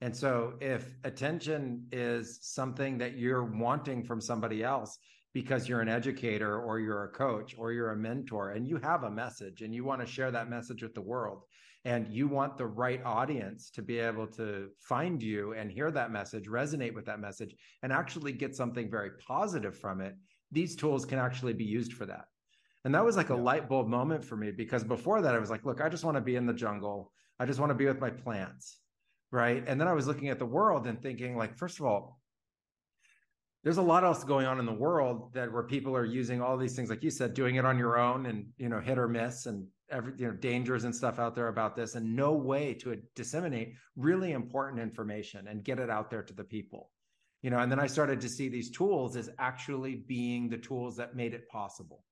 And 0.00 0.14
so 0.14 0.54
if 0.60 0.96
attention 1.04 1.86
is 1.92 2.40
something 2.42 2.98
that 2.98 3.16
you're 3.16 3.44
wanting 3.44 4.02
from 4.02 4.20
somebody 4.20 4.64
else, 4.64 4.98
because 5.34 5.68
you're 5.68 5.80
an 5.80 5.88
educator 5.88 6.60
or 6.60 6.78
you're 6.78 7.04
a 7.04 7.08
coach 7.08 7.54
or 7.58 7.72
you're 7.72 7.92
a 7.92 7.96
mentor 7.96 8.50
and 8.50 8.66
you 8.66 8.76
have 8.76 9.04
a 9.04 9.10
message 9.10 9.62
and 9.62 9.74
you 9.74 9.84
want 9.84 10.00
to 10.00 10.06
share 10.06 10.30
that 10.30 10.50
message 10.50 10.82
with 10.82 10.94
the 10.94 11.00
world 11.00 11.44
and 11.84 12.06
you 12.08 12.28
want 12.28 12.56
the 12.56 12.66
right 12.66 13.02
audience 13.04 13.70
to 13.70 13.82
be 13.82 13.98
able 13.98 14.26
to 14.26 14.68
find 14.78 15.22
you 15.22 15.52
and 15.54 15.72
hear 15.72 15.90
that 15.90 16.12
message 16.12 16.46
resonate 16.46 16.94
with 16.94 17.06
that 17.06 17.20
message 17.20 17.56
and 17.82 17.92
actually 17.92 18.32
get 18.32 18.54
something 18.54 18.90
very 18.90 19.10
positive 19.26 19.76
from 19.76 20.00
it 20.00 20.14
these 20.52 20.76
tools 20.76 21.04
can 21.04 21.18
actually 21.18 21.54
be 21.54 21.64
used 21.64 21.94
for 21.94 22.06
that. 22.06 22.26
And 22.84 22.94
that 22.94 23.04
was 23.04 23.16
like 23.16 23.30
a 23.30 23.34
light 23.34 23.68
bulb 23.68 23.88
moment 23.88 24.22
for 24.22 24.36
me 24.36 24.50
because 24.50 24.84
before 24.84 25.22
that 25.22 25.34
i 25.34 25.38
was 25.38 25.50
like 25.50 25.64
look 25.64 25.80
i 25.80 25.88
just 25.88 26.04
want 26.04 26.16
to 26.16 26.20
be 26.20 26.36
in 26.36 26.46
the 26.46 26.52
jungle. 26.52 27.10
I 27.40 27.46
just 27.46 27.58
want 27.58 27.70
to 27.70 27.74
be 27.74 27.86
with 27.86 28.00
my 28.00 28.10
plants. 28.10 28.78
Right? 29.30 29.64
And 29.66 29.80
then 29.80 29.88
i 29.88 29.92
was 29.92 30.06
looking 30.06 30.28
at 30.28 30.38
the 30.38 30.46
world 30.46 30.86
and 30.86 31.00
thinking 31.00 31.36
like 31.36 31.56
first 31.56 31.80
of 31.80 31.86
all 31.86 32.20
there's 33.62 33.78
a 33.78 33.82
lot 33.82 34.02
else 34.04 34.24
going 34.24 34.46
on 34.46 34.58
in 34.58 34.66
the 34.66 34.72
world 34.72 35.32
that 35.34 35.52
where 35.52 35.62
people 35.62 35.96
are 35.96 36.04
using 36.04 36.40
all 36.40 36.56
these 36.56 36.74
things 36.74 36.90
like 36.90 37.02
you 37.02 37.10
said 37.10 37.34
doing 37.34 37.56
it 37.56 37.64
on 37.64 37.78
your 37.78 37.98
own 37.98 38.26
and 38.26 38.46
you 38.56 38.68
know 38.68 38.80
hit 38.80 38.98
or 38.98 39.08
miss 39.08 39.46
and 39.46 39.66
every 39.90 40.12
you 40.16 40.26
know 40.26 40.32
dangers 40.34 40.84
and 40.84 40.94
stuff 40.94 41.18
out 41.18 41.34
there 41.34 41.48
about 41.48 41.76
this 41.76 41.94
and 41.94 42.16
no 42.16 42.32
way 42.32 42.74
to 42.74 42.96
disseminate 43.14 43.74
really 43.96 44.32
important 44.32 44.80
information 44.80 45.48
and 45.48 45.64
get 45.64 45.78
it 45.78 45.90
out 45.90 46.10
there 46.10 46.22
to 46.22 46.34
the 46.34 46.44
people. 46.44 46.90
You 47.42 47.50
know 47.50 47.58
and 47.58 47.70
then 47.70 47.80
i 47.80 47.86
started 47.86 48.20
to 48.20 48.28
see 48.28 48.48
these 48.48 48.70
tools 48.70 49.16
as 49.16 49.28
actually 49.38 49.96
being 49.96 50.48
the 50.48 50.58
tools 50.58 50.96
that 50.96 51.16
made 51.16 51.34
it 51.34 51.48
possible. 51.48 52.04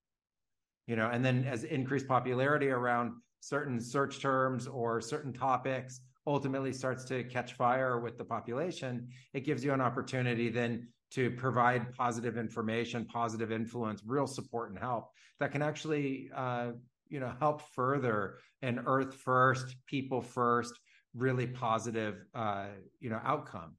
You 0.87 0.97
know 0.97 1.09
and 1.11 1.25
then 1.25 1.45
as 1.45 1.65
increased 1.65 2.09
popularity 2.09 2.69
around 2.69 3.13
certain 3.41 3.81
search 3.81 4.21
terms 4.21 4.67
or 4.67 5.01
certain 5.01 5.33
topics 5.33 6.01
ultimately 6.27 6.73
starts 6.73 7.05
to 7.07 7.25
catch 7.25 7.55
fire 7.55 7.99
with 7.99 8.19
the 8.19 8.25
population 8.25 9.09
it 9.33 9.41
gives 9.41 9.65
you 9.65 9.73
an 9.73 9.81
opportunity 9.81 10.51
then 10.51 10.87
to 11.11 11.31
provide 11.33 11.95
positive 11.95 12.37
information, 12.39 13.05
positive 13.05 13.51
influence, 13.51 14.03
real 14.07 14.27
support 14.27 14.71
and 14.71 14.79
help 14.79 15.11
that 15.41 15.53
can 15.53 15.63
actually, 15.63 16.31
uh, 16.35 16.73
you 17.09 17.19
know, 17.19 17.33
help 17.41 17.63
further 17.75 18.39
an 18.63 18.83
earth 18.87 19.15
first, 19.15 19.75
people 19.87 20.21
first, 20.21 20.79
really 21.15 21.47
positive, 21.47 22.25
uh, 22.35 22.67
you 23.01 23.11
know, 23.11 23.21
outcome. 23.25 23.75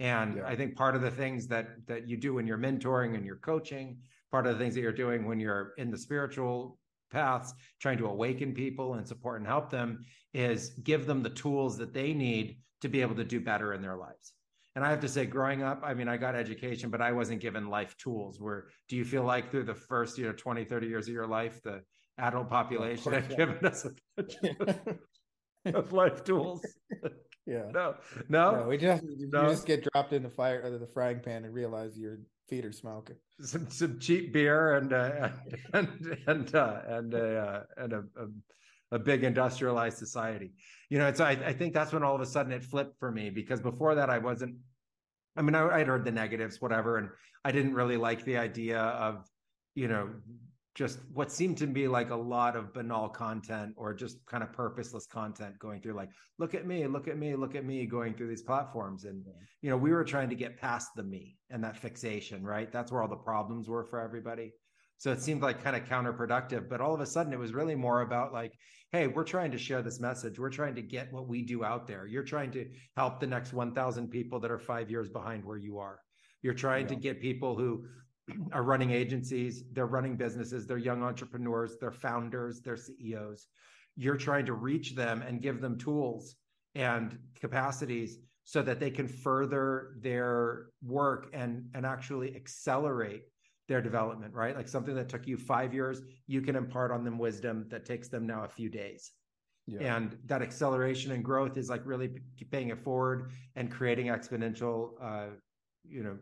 And 0.00 0.36
yeah. 0.36 0.46
I 0.46 0.56
think 0.56 0.74
part 0.74 0.96
of 0.96 1.02
the 1.02 1.10
things 1.10 1.46
that 1.48 1.86
that 1.86 2.08
you 2.08 2.16
do 2.16 2.34
when 2.34 2.46
you're 2.46 2.58
mentoring 2.58 3.14
and 3.14 3.24
you're 3.24 3.36
coaching, 3.36 3.98
part 4.32 4.46
of 4.46 4.58
the 4.58 4.64
things 4.64 4.74
that 4.74 4.80
you're 4.80 4.90
doing 4.90 5.24
when 5.24 5.38
you're 5.38 5.74
in 5.78 5.90
the 5.90 5.98
spiritual 5.98 6.78
paths, 7.12 7.52
trying 7.80 7.98
to 7.98 8.06
awaken 8.06 8.52
people 8.52 8.94
and 8.94 9.06
support 9.06 9.38
and 9.38 9.46
help 9.46 9.70
them, 9.70 10.04
is 10.32 10.70
give 10.82 11.06
them 11.06 11.22
the 11.22 11.30
tools 11.30 11.76
that 11.78 11.92
they 11.92 12.14
need 12.14 12.56
to 12.80 12.88
be 12.88 13.00
able 13.00 13.14
to 13.14 13.24
do 13.24 13.40
better 13.40 13.74
in 13.74 13.82
their 13.82 13.96
lives. 13.96 14.32
And 14.74 14.84
I 14.84 14.90
have 14.90 15.00
to 15.00 15.08
say, 15.08 15.26
growing 15.26 15.62
up, 15.62 15.82
I 15.84 15.92
mean, 15.92 16.08
I 16.08 16.16
got 16.16 16.34
education, 16.34 16.88
but 16.88 17.02
I 17.02 17.12
wasn't 17.12 17.40
given 17.40 17.68
life 17.68 17.96
tools. 17.98 18.40
Where 18.40 18.68
do 18.88 18.96
you 18.96 19.04
feel 19.04 19.24
like 19.24 19.50
through 19.50 19.64
the 19.64 19.74
first, 19.74 20.16
you 20.16 20.26
know, 20.26 20.32
20, 20.32 20.64
30 20.64 20.86
years 20.86 21.08
of 21.08 21.14
your 21.14 21.26
life, 21.26 21.60
the 21.62 21.82
adult 22.18 22.48
population 22.48 23.12
have 23.12 23.36
given 23.36 23.64
us 23.66 23.84
a 23.84 25.74
of 25.78 25.92
life 25.92 26.24
tools? 26.24 26.64
Yeah. 27.02 27.08
No, 27.72 27.96
no, 28.28 28.52
no 28.52 28.68
we 28.68 28.78
just 28.78 29.02
you 29.02 29.28
no. 29.32 29.48
just 29.48 29.66
get 29.66 29.84
dropped 29.92 30.12
in 30.12 30.22
the 30.22 30.30
fire 30.30 30.62
or 30.62 30.78
the 30.78 30.86
frying 30.86 31.18
pan 31.18 31.44
and 31.44 31.52
realize 31.52 31.98
your 31.98 32.20
feet 32.48 32.64
are 32.64 32.72
smoking. 32.72 33.16
Some 33.40 33.68
some 33.68 33.98
cheap 33.98 34.32
beer 34.32 34.74
and 34.74 34.92
uh, 34.92 35.30
and 35.72 36.18
and 36.28 36.54
uh, 36.54 36.80
and 36.86 37.14
uh, 37.14 37.60
and 37.76 37.92
a, 37.92 37.98
a 37.98 38.26
a 38.92 38.98
big 38.98 39.24
industrialized 39.24 39.98
society. 39.98 40.52
You 40.90 40.98
know, 40.98 41.08
it's 41.08 41.20
I, 41.20 41.32
I 41.32 41.52
think 41.52 41.74
that's 41.74 41.92
when 41.92 42.04
all 42.04 42.14
of 42.14 42.20
a 42.20 42.26
sudden 42.26 42.52
it 42.52 42.62
flipped 42.62 42.98
for 43.00 43.10
me 43.10 43.30
because 43.30 43.60
before 43.60 43.96
that 43.96 44.10
I 44.10 44.18
wasn't. 44.18 44.54
I 45.36 45.42
mean, 45.42 45.54
I, 45.54 45.66
I'd 45.78 45.88
heard 45.88 46.04
the 46.04 46.12
negatives, 46.12 46.60
whatever, 46.60 46.98
and 46.98 47.08
I 47.44 47.50
didn't 47.50 47.74
really 47.74 47.96
like 47.96 48.24
the 48.24 48.36
idea 48.36 48.78
of, 48.78 49.24
you 49.74 49.88
know, 49.88 50.10
just 50.74 50.98
what 51.12 51.32
seemed 51.32 51.58
to 51.58 51.66
be 51.66 51.88
like 51.88 52.10
a 52.10 52.16
lot 52.16 52.54
of 52.54 52.72
banal 52.72 53.08
content 53.08 53.74
or 53.76 53.92
just 53.94 54.24
kind 54.26 54.42
of 54.42 54.52
purposeless 54.52 55.06
content 55.06 55.58
going 55.58 55.82
through 55.82 55.92
like 55.92 56.08
look 56.38 56.54
at 56.54 56.66
me 56.66 56.86
look 56.86 57.08
at 57.08 57.18
me 57.18 57.34
look 57.36 57.54
at 57.54 57.66
me 57.66 57.84
going 57.84 58.14
through 58.14 58.28
these 58.28 58.40
platforms 58.42 59.04
and 59.04 59.22
you 59.60 59.68
know 59.68 59.76
we 59.76 59.92
were 59.92 60.04
trying 60.04 60.30
to 60.30 60.34
get 60.34 60.58
past 60.58 60.88
the 60.96 61.02
me 61.02 61.36
and 61.50 61.62
that 61.62 61.76
fixation 61.76 62.42
right 62.42 62.72
that's 62.72 62.90
where 62.90 63.02
all 63.02 63.08
the 63.08 63.16
problems 63.16 63.68
were 63.68 63.84
for 63.84 64.00
everybody 64.00 64.50
So 65.02 65.10
it 65.10 65.20
seemed 65.20 65.42
like 65.42 65.64
kind 65.64 65.74
of 65.74 65.84
counterproductive. 65.84 66.68
But 66.68 66.80
all 66.80 66.94
of 66.94 67.00
a 67.00 67.06
sudden, 67.06 67.32
it 67.32 67.38
was 67.38 67.52
really 67.52 67.74
more 67.74 68.02
about 68.02 68.32
like, 68.32 68.52
hey, 68.92 69.06
we're 69.06 69.24
trying 69.24 69.50
to 69.50 69.58
share 69.58 69.80
this 69.80 70.00
message. 70.00 70.38
We're 70.38 70.50
trying 70.50 70.74
to 70.74 70.82
get 70.82 71.10
what 71.12 71.26
we 71.26 71.40
do 71.40 71.64
out 71.64 71.86
there. 71.86 72.06
You're 72.06 72.22
trying 72.22 72.50
to 72.52 72.68
help 72.94 73.20
the 73.20 73.26
next 73.26 73.54
1,000 73.54 74.08
people 74.08 74.38
that 74.40 74.50
are 74.50 74.58
five 74.58 74.90
years 74.90 75.08
behind 75.08 75.44
where 75.44 75.56
you 75.56 75.78
are. 75.78 76.00
You're 76.42 76.52
trying 76.52 76.82
yeah. 76.82 76.94
to 76.94 76.96
get 76.96 77.20
people 77.20 77.56
who 77.56 77.86
are 78.52 78.62
running 78.62 78.90
agencies, 78.90 79.64
they're 79.72 79.86
running 79.86 80.16
businesses, 80.16 80.66
they're 80.66 80.76
young 80.76 81.02
entrepreneurs, 81.02 81.76
they're 81.80 81.90
founders, 81.90 82.60
they're 82.60 82.76
CEOs. 82.76 83.46
You're 83.96 84.16
trying 84.16 84.46
to 84.46 84.52
reach 84.52 84.94
them 84.94 85.22
and 85.22 85.40
give 85.40 85.60
them 85.60 85.78
tools 85.78 86.36
and 86.74 87.18
capacities 87.40 88.18
so 88.44 88.60
that 88.62 88.80
they 88.80 88.90
can 88.90 89.08
further 89.08 89.94
their 90.00 90.66
work 90.82 91.28
and 91.32 91.68
and 91.74 91.86
actually 91.86 92.34
accelerate 92.34 93.22
their 93.72 93.80
development 93.80 94.34
right? 94.34 94.54
Like 94.54 94.68
something 94.68 94.94
that 94.96 95.08
took 95.08 95.26
you 95.26 95.36
5 95.38 95.72
years 95.72 96.02
you 96.26 96.42
can 96.42 96.56
impart 96.56 96.90
on 96.90 97.04
them 97.04 97.18
wisdom 97.18 97.66
that 97.70 97.86
takes 97.86 98.08
them 98.08 98.26
now 98.26 98.44
a 98.44 98.48
few 98.48 98.68
days. 98.68 99.12
Yeah. 99.66 99.96
and 99.96 100.18
that 100.26 100.42
acceleration 100.42 101.12
and 101.12 101.22
growth 101.24 101.56
is 101.56 101.70
like 101.70 101.82
really 101.86 102.08
paying 102.50 102.70
it 102.70 102.80
forward 102.82 103.30
and 103.54 103.70
creating 103.70 104.06
exponential 104.06 104.76
uh 105.00 105.28
you 105.84 106.02
know 106.02 106.16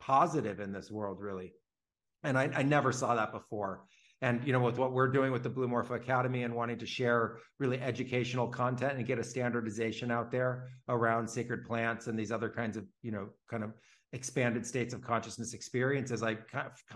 positive 0.00 0.58
in 0.60 0.72
this 0.72 0.90
world 0.90 1.20
really. 1.20 1.52
And 2.24 2.36
I, 2.36 2.44
I 2.60 2.62
never 2.62 2.90
saw 2.92 3.14
that 3.14 3.30
before. 3.32 3.84
And 4.20 4.44
you 4.46 4.52
know 4.54 4.60
with 4.68 4.78
what 4.78 4.92
we're 4.92 5.12
doing 5.18 5.30
with 5.30 5.44
the 5.44 5.54
blue 5.56 5.68
morpho 5.68 5.94
academy 5.94 6.42
and 6.42 6.54
wanting 6.60 6.78
to 6.78 6.86
share 6.86 7.38
really 7.62 7.78
educational 7.80 8.48
content 8.48 8.94
and 8.96 9.06
get 9.06 9.18
a 9.18 9.24
standardization 9.34 10.10
out 10.10 10.28
there 10.36 10.52
around 10.88 11.28
sacred 11.28 11.60
plants 11.70 12.08
and 12.08 12.18
these 12.18 12.32
other 12.32 12.50
kinds 12.60 12.76
of 12.76 12.84
you 13.02 13.12
know 13.12 13.28
kind 13.52 13.62
of 13.66 13.70
expanded 14.12 14.64
states 14.64 14.94
of 14.94 15.02
consciousness 15.02 15.52
experiences 15.52 16.22
i 16.22 16.34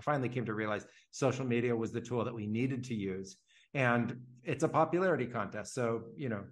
finally 0.01 0.31
came 0.31 0.47
to 0.47 0.55
realize 0.55 0.87
social 1.13 1.45
media 1.45 1.77
was 1.77 1.93
the 1.93 2.01
tool 2.01 2.25
that 2.25 2.35
we 2.35 2.47
needed 2.47 2.83
to 2.85 2.95
use. 2.95 3.37
And 3.75 4.21
it's 4.43 4.65
a 4.65 4.69
popularity 4.69 5.27
contest 5.27 5.75
so 5.75 6.03
you 6.17 6.29
know 6.29 6.45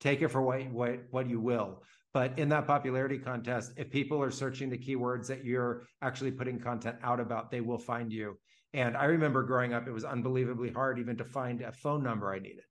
take 0.00 0.22
it 0.22 0.28
for 0.28 0.42
what 0.42 0.70
what 0.70 1.00
what 1.10 1.28
you 1.28 1.40
will. 1.40 1.82
But 2.12 2.38
in 2.38 2.48
that 2.50 2.66
popularity 2.66 3.18
contest 3.18 3.72
if 3.76 3.90
people 3.90 4.22
are 4.22 4.30
searching 4.30 4.70
the 4.70 4.78
keywords 4.78 5.26
that 5.26 5.44
you're 5.44 5.86
actually 6.00 6.30
putting 6.30 6.60
content 6.60 6.96
out 7.02 7.20
about 7.20 7.50
they 7.50 7.60
will 7.60 7.78
find 7.78 8.12
you. 8.12 8.38
And 8.72 8.96
I 8.96 9.04
remember 9.04 9.42
growing 9.42 9.72
up, 9.72 9.86
it 9.86 9.92
was 9.92 10.04
unbelievably 10.04 10.72
hard 10.72 10.98
even 10.98 11.16
to 11.16 11.24
find 11.24 11.60
a 11.60 11.72
phone 11.72 12.02
number 12.02 12.32
I 12.32 12.40
needed. 12.40 12.64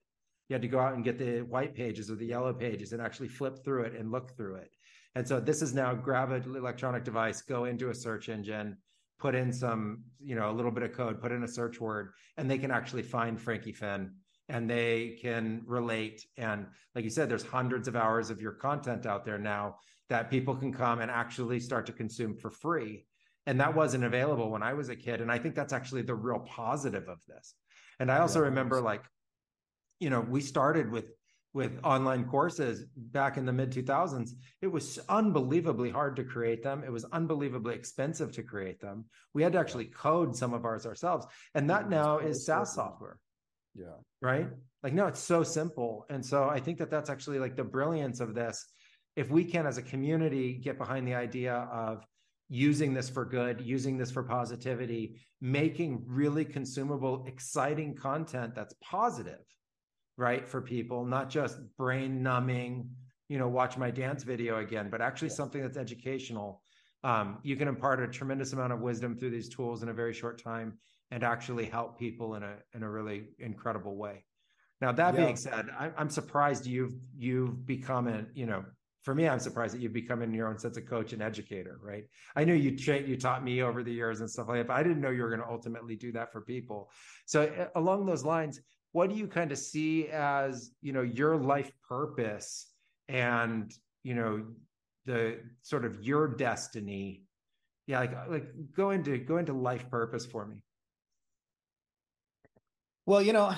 You 0.49 0.55
had 0.55 0.61
to 0.61 0.67
go 0.67 0.79
out 0.79 0.93
and 0.93 1.03
get 1.03 1.17
the 1.17 1.41
white 1.41 1.75
pages 1.75 2.09
or 2.09 2.15
the 2.15 2.25
yellow 2.25 2.53
pages 2.53 2.93
and 2.93 3.01
actually 3.01 3.29
flip 3.29 3.63
through 3.63 3.83
it 3.83 3.93
and 3.93 4.11
look 4.11 4.35
through 4.35 4.55
it. 4.55 4.71
And 5.15 5.27
so 5.27 5.39
this 5.39 5.61
is 5.61 5.73
now 5.73 5.93
grab 5.93 6.31
an 6.31 6.43
electronic 6.55 7.03
device, 7.03 7.41
go 7.41 7.65
into 7.65 7.89
a 7.89 7.95
search 7.95 8.29
engine, 8.29 8.77
put 9.19 9.35
in 9.35 9.53
some, 9.53 10.03
you 10.19 10.35
know, 10.35 10.49
a 10.49 10.53
little 10.53 10.71
bit 10.71 10.83
of 10.83 10.93
code, 10.93 11.21
put 11.21 11.31
in 11.31 11.43
a 11.43 11.47
search 11.47 11.79
word, 11.79 12.13
and 12.37 12.49
they 12.49 12.57
can 12.57 12.71
actually 12.71 13.03
find 13.03 13.39
Frankie 13.39 13.73
Fihn 13.73 14.11
and 14.49 14.69
they 14.69 15.17
can 15.21 15.61
relate. 15.65 16.25
And 16.37 16.65
like 16.95 17.03
you 17.03 17.09
said, 17.09 17.29
there's 17.29 17.45
hundreds 17.45 17.87
of 17.87 17.95
hours 17.95 18.29
of 18.29 18.41
your 18.41 18.51
content 18.53 19.05
out 19.05 19.23
there 19.23 19.37
now 19.37 19.77
that 20.09 20.29
people 20.29 20.55
can 20.55 20.73
come 20.73 20.99
and 20.99 21.09
actually 21.09 21.59
start 21.59 21.85
to 21.85 21.93
consume 21.93 22.35
for 22.35 22.49
free 22.49 23.05
and 23.45 23.59
that 23.59 23.75
wasn't 23.75 24.03
available 24.03 24.49
when 24.49 24.63
i 24.63 24.73
was 24.73 24.89
a 24.89 24.95
kid 24.95 25.21
and 25.21 25.31
i 25.31 25.37
think 25.37 25.55
that's 25.55 25.73
actually 25.73 26.01
the 26.01 26.15
real 26.15 26.39
positive 26.39 27.07
of 27.07 27.19
this 27.27 27.55
and 27.99 28.11
i 28.11 28.19
also 28.19 28.39
yeah, 28.39 28.45
remember 28.45 28.81
like 28.81 29.03
you 30.03 30.09
know 30.09 30.19
we 30.19 30.41
started 30.41 30.91
with 30.91 31.05
with 31.53 31.79
online 31.83 32.25
courses 32.25 32.85
back 32.97 33.37
in 33.37 33.45
the 33.45 33.53
mid 33.53 33.71
2000s 33.71 34.31
it 34.61 34.67
was 34.67 34.99
unbelievably 35.07 35.91
hard 35.91 36.15
to 36.15 36.23
create 36.23 36.63
them. 36.63 36.83
It 36.83 36.91
was 36.91 37.05
unbelievably 37.05 37.75
expensive 37.75 38.31
to 38.33 38.43
create 38.43 38.79
them. 38.81 39.05
We 39.33 39.43
had 39.43 39.53
to 39.53 39.59
actually 39.59 39.85
code 39.85 40.35
some 40.35 40.53
of 40.53 40.65
ours 40.65 40.85
ourselves. 40.85 41.27
And 41.53 41.69
that 41.69 41.89
now 41.89 42.17
is 42.17 42.45
saas 42.45 42.73
software. 42.73 43.17
Yeah. 43.75 43.97
Right? 44.21 44.49
Like 44.81 44.93
no 44.93 45.05
it's 45.07 45.21
so 45.21 45.43
simple. 45.43 46.05
And 46.09 46.25
so 46.25 46.49
i 46.49 46.59
think 46.59 46.77
that 46.79 46.91
that's 46.91 47.09
actually 47.09 47.39
like 47.39 47.55
the 47.55 47.63
brilliance 47.63 48.19
of 48.19 48.33
this. 48.33 48.65
If 49.15 49.29
we 49.29 49.45
can 49.45 49.65
as 49.67 49.77
a 49.77 49.83
community 49.93 50.55
get 50.55 50.77
behind 50.77 51.07
the 51.07 51.15
idea 51.15 51.55
of 51.85 52.03
using 52.49 52.93
this 52.93 53.09
for 53.09 53.25
good, 53.25 53.61
using 53.61 53.97
this 53.97 54.11
for 54.11 54.23
positivity, 54.23 55.03
making 55.39 56.03
really 56.07 56.45
consumable, 56.45 57.25
exciting 57.27 57.95
content 57.95 58.53
that's 58.55 58.75
positive, 58.81 59.43
right? 60.17 60.47
For 60.47 60.61
people, 60.61 61.05
not 61.05 61.29
just 61.29 61.57
brain 61.77 62.21
numbing, 62.21 62.89
you 63.29 63.37
know, 63.37 63.47
watch 63.47 63.77
my 63.77 63.91
dance 63.91 64.23
video 64.23 64.59
again, 64.59 64.89
but 64.89 65.01
actually 65.01 65.29
yeah. 65.29 65.35
something 65.35 65.61
that's 65.61 65.77
educational. 65.77 66.61
Um, 67.03 67.39
you 67.43 67.55
can 67.55 67.67
impart 67.67 68.01
a 68.01 68.07
tremendous 68.07 68.53
amount 68.53 68.73
of 68.73 68.79
wisdom 68.79 69.17
through 69.17 69.31
these 69.31 69.49
tools 69.49 69.83
in 69.83 69.89
a 69.89 69.93
very 69.93 70.13
short 70.13 70.41
time 70.41 70.77
and 71.11 71.23
actually 71.23 71.65
help 71.65 71.99
people 71.99 72.35
in 72.35 72.43
a 72.43 72.55
in 72.73 72.83
a 72.83 72.89
really 72.89 73.25
incredible 73.39 73.97
way. 73.97 74.23
Now 74.81 74.91
that 74.93 75.13
yeah. 75.13 75.25
being 75.25 75.35
said, 75.35 75.67
I, 75.77 75.91
I'm 75.97 76.09
surprised 76.09 76.65
you've 76.65 76.95
you've 77.17 77.65
become 77.65 78.07
a 78.07 78.25
you 78.33 78.45
know 78.45 78.63
for 79.03 79.13
me, 79.13 79.27
I'm 79.27 79.39
surprised 79.39 79.75
that 79.75 79.81
you've 79.81 79.93
become 79.93 80.21
in 80.21 80.33
your 80.33 80.47
own 80.47 80.57
sense 80.57 80.77
a 80.77 80.81
coach 80.81 81.11
and 81.11 81.21
educator, 81.21 81.77
right? 81.81 82.05
I 82.37 82.45
knew 82.45 82.53
you 82.53 82.77
tra- 82.77 83.01
you 83.01 83.17
taught 83.17 83.43
me 83.43 83.61
over 83.61 83.83
the 83.83 83.91
years 83.91 84.21
and 84.21 84.29
stuff 84.29 84.47
like 84.47 84.59
that, 84.59 84.67
but 84.67 84.75
I 84.75 84.83
didn't 84.83 85.01
know 85.01 85.09
you 85.09 85.23
were 85.23 85.29
going 85.29 85.41
to 85.41 85.49
ultimately 85.49 85.97
do 85.97 86.13
that 86.13 86.31
for 86.31 86.39
people. 86.39 86.89
So 87.25 87.67
along 87.75 88.05
those 88.05 88.23
lines, 88.23 88.61
what 88.93 89.09
do 89.09 89.15
you 89.15 89.27
kind 89.27 89.51
of 89.51 89.57
see 89.57 90.07
as 90.07 90.71
you 90.81 90.93
know 90.93 91.01
your 91.01 91.35
life 91.35 91.71
purpose 91.89 92.67
and 93.09 93.71
you 94.03 94.15
know 94.15 94.45
the 95.05 95.39
sort 95.63 95.83
of 95.83 96.01
your 96.01 96.27
destiny? 96.27 97.23
Yeah, 97.87 97.99
like 97.99 98.29
like 98.29 98.45
go 98.75 98.91
into 98.91 99.17
go 99.17 99.37
into 99.37 99.51
life 99.51 99.89
purpose 99.89 100.25
for 100.25 100.45
me. 100.45 100.57
Well, 103.05 103.21
you 103.21 103.33
know, 103.33 103.53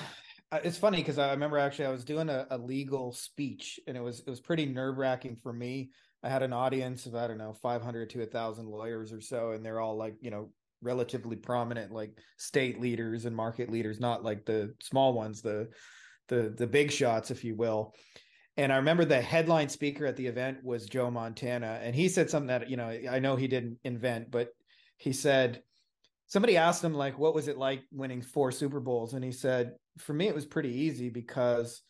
it's 0.52 0.78
funny 0.78 0.96
because 0.96 1.18
I 1.18 1.30
remember 1.30 1.58
actually 1.58 1.86
I 1.86 1.90
was 1.90 2.04
doing 2.04 2.28
a, 2.28 2.46
a 2.50 2.58
legal 2.58 3.12
speech 3.12 3.78
and 3.86 3.96
it 3.96 4.00
was 4.00 4.20
it 4.20 4.30
was 4.30 4.40
pretty 4.40 4.66
nerve 4.66 4.96
wracking 4.96 5.36
for 5.36 5.52
me. 5.52 5.90
I 6.22 6.30
had 6.30 6.42
an 6.42 6.54
audience 6.54 7.04
of 7.04 7.14
I 7.14 7.26
don't 7.26 7.38
know 7.38 7.52
500 7.52 8.10
to 8.10 8.22
a 8.22 8.26
thousand 8.26 8.66
lawyers 8.68 9.12
or 9.12 9.20
so, 9.20 9.52
and 9.52 9.64
they're 9.64 9.80
all 9.80 9.96
like 9.96 10.16
you 10.20 10.30
know 10.30 10.48
relatively 10.86 11.36
prominent 11.36 11.92
like 11.92 12.18
state 12.38 12.80
leaders 12.80 13.24
and 13.26 13.36
market 13.36 13.70
leaders, 13.70 14.00
not 14.00 14.24
like 14.24 14.46
the 14.46 14.74
small 14.80 15.12
ones, 15.12 15.42
the 15.42 15.68
the 16.28 16.54
the 16.56 16.66
big 16.66 16.90
shots, 16.90 17.30
if 17.30 17.44
you 17.44 17.54
will. 17.54 17.94
And 18.56 18.72
I 18.72 18.76
remember 18.76 19.04
the 19.04 19.20
headline 19.20 19.68
speaker 19.68 20.06
at 20.06 20.16
the 20.16 20.26
event 20.26 20.64
was 20.64 20.86
Joe 20.86 21.10
Montana, 21.10 21.78
and 21.82 21.94
he 21.94 22.08
said 22.08 22.30
something 22.30 22.48
that 22.48 22.70
you 22.70 22.76
know 22.76 22.88
I 23.10 23.18
know 23.18 23.36
he 23.36 23.48
didn't 23.48 23.78
invent, 23.84 24.30
but 24.30 24.48
he 24.96 25.12
said 25.12 25.62
somebody 26.26 26.56
asked 26.56 26.82
him 26.82 26.94
like 26.94 27.18
what 27.18 27.34
was 27.34 27.48
it 27.48 27.58
like 27.58 27.82
winning 27.92 28.22
four 28.22 28.50
super 28.50 28.80
bowls 28.80 29.14
and 29.14 29.24
he 29.24 29.32
said 29.32 29.72
for 29.98 30.12
me 30.12 30.26
it 30.28 30.34
was 30.34 30.44
pretty 30.44 30.70
easy 30.70 31.08
because 31.08 31.82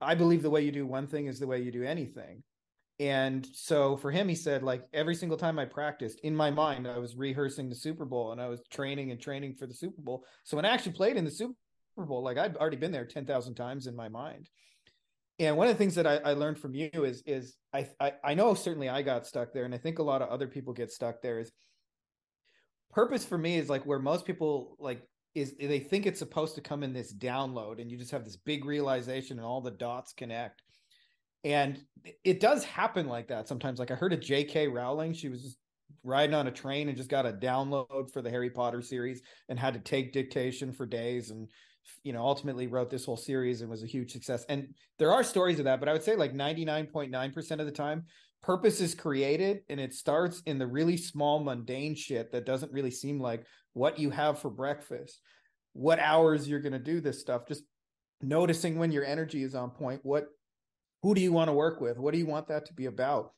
i 0.00 0.14
believe 0.14 0.42
the 0.42 0.50
way 0.50 0.62
you 0.62 0.72
do 0.72 0.86
one 0.86 1.06
thing 1.06 1.26
is 1.26 1.38
the 1.38 1.46
way 1.46 1.60
you 1.60 1.70
do 1.70 1.84
anything 1.84 2.42
and 3.00 3.46
so 3.52 3.96
for 3.96 4.10
him 4.10 4.28
he 4.28 4.34
said 4.34 4.62
like 4.62 4.82
every 4.92 5.14
single 5.14 5.38
time 5.38 5.58
i 5.58 5.64
practiced 5.64 6.20
in 6.20 6.34
my 6.34 6.50
mind 6.50 6.86
i 6.86 6.98
was 6.98 7.16
rehearsing 7.16 7.68
the 7.68 7.74
super 7.74 8.04
bowl 8.04 8.32
and 8.32 8.40
i 8.40 8.48
was 8.48 8.60
training 8.70 9.10
and 9.10 9.20
training 9.20 9.54
for 9.54 9.66
the 9.66 9.74
super 9.74 10.00
bowl 10.02 10.24
so 10.44 10.56
when 10.56 10.64
i 10.64 10.68
actually 10.68 10.92
played 10.92 11.16
in 11.16 11.24
the 11.24 11.30
super 11.30 11.54
bowl 11.96 12.22
like 12.22 12.38
i'd 12.38 12.56
already 12.56 12.76
been 12.76 12.92
there 12.92 13.06
10,000 13.06 13.54
times 13.54 13.86
in 13.86 13.94
my 13.94 14.08
mind 14.08 14.48
and 15.38 15.56
one 15.56 15.68
of 15.68 15.74
the 15.74 15.78
things 15.78 15.94
that 15.94 16.06
I, 16.06 16.16
I, 16.16 16.32
learned 16.32 16.58
from 16.58 16.74
you 16.74 16.90
is 16.92 17.22
is 17.24 17.56
I, 17.72 17.88
I 18.00 18.12
I 18.24 18.34
know 18.34 18.54
certainly 18.54 18.88
I 18.88 19.02
got 19.02 19.26
stuck 19.26 19.52
there, 19.52 19.64
and 19.64 19.74
I 19.74 19.78
think 19.78 19.98
a 19.98 20.02
lot 20.02 20.20
of 20.20 20.28
other 20.30 20.48
people 20.48 20.72
get 20.72 20.90
stuck 20.90 21.22
there. 21.22 21.38
Is 21.38 21.52
purpose 22.90 23.24
for 23.24 23.38
me 23.38 23.56
is 23.56 23.68
like 23.68 23.84
where 23.84 23.98
most 23.98 24.24
people 24.24 24.76
like 24.78 25.02
is 25.34 25.54
they 25.60 25.78
think 25.78 26.06
it's 26.06 26.18
supposed 26.18 26.54
to 26.56 26.60
come 26.60 26.82
in 26.82 26.92
this 26.92 27.14
download 27.14 27.80
and 27.80 27.90
you 27.90 27.96
just 27.96 28.10
have 28.10 28.24
this 28.24 28.36
big 28.36 28.64
realization 28.64 29.38
and 29.38 29.46
all 29.46 29.60
the 29.60 29.70
dots 29.70 30.12
connect 30.12 30.62
and 31.44 31.78
it 32.24 32.40
does 32.40 32.64
happen 32.64 33.06
like 33.06 33.28
that 33.28 33.48
sometimes. 33.48 33.78
Like 33.78 33.90
i 33.90 33.94
heard 33.94 34.12
of 34.12 34.20
jk 34.20 34.72
rowling. 34.72 35.12
She 35.12 35.28
was 35.28 35.42
just 35.42 35.58
riding 36.04 36.34
on 36.34 36.46
a 36.46 36.50
train 36.50 36.88
and 36.88 36.96
just 36.96 37.10
got 37.10 37.26
a 37.26 37.32
download 37.32 38.10
for 38.12 38.22
the 38.22 38.30
harry 38.30 38.50
potter 38.50 38.82
series 38.82 39.22
and 39.48 39.58
had 39.58 39.74
to 39.74 39.80
take 39.80 40.12
dictation 40.12 40.72
for 40.72 40.86
days 40.86 41.30
and 41.30 41.48
you 42.02 42.12
know 42.12 42.20
ultimately 42.20 42.66
wrote 42.66 42.90
this 42.90 43.04
whole 43.04 43.16
series 43.16 43.60
and 43.60 43.70
was 43.70 43.82
a 43.82 43.86
huge 43.86 44.12
success. 44.12 44.44
And 44.48 44.74
there 44.98 45.12
are 45.12 45.24
stories 45.24 45.58
of 45.58 45.64
that 45.64 45.80
but 45.80 45.88
i 45.88 45.92
would 45.92 46.02
say 46.02 46.16
like 46.16 46.34
99.9% 46.34 47.50
of 47.60 47.66
the 47.66 47.72
time 47.72 48.04
purpose 48.42 48.80
is 48.80 48.94
created 48.94 49.60
and 49.68 49.80
it 49.80 49.92
starts 49.92 50.42
in 50.46 50.58
the 50.58 50.66
really 50.66 50.96
small 50.96 51.40
mundane 51.40 51.94
shit 51.94 52.30
that 52.32 52.46
doesn't 52.46 52.72
really 52.72 52.90
seem 52.90 53.20
like 53.20 53.44
what 53.72 53.98
you 53.98 54.10
have 54.10 54.38
for 54.38 54.50
breakfast 54.50 55.20
what 55.72 55.98
hours 55.98 56.48
you're 56.48 56.60
going 56.60 56.72
to 56.72 56.78
do 56.78 57.00
this 57.00 57.20
stuff 57.20 57.46
just 57.48 57.64
noticing 58.22 58.78
when 58.78 58.92
your 58.92 59.04
energy 59.04 59.42
is 59.42 59.54
on 59.54 59.70
point 59.70 60.00
what 60.02 60.26
who 61.02 61.14
do 61.14 61.20
you 61.20 61.32
want 61.32 61.48
to 61.48 61.52
work 61.52 61.80
with? 61.80 61.98
What 61.98 62.12
do 62.12 62.18
you 62.18 62.26
want 62.26 62.48
that 62.48 62.66
to 62.66 62.74
be 62.74 62.86
about? 62.86 63.32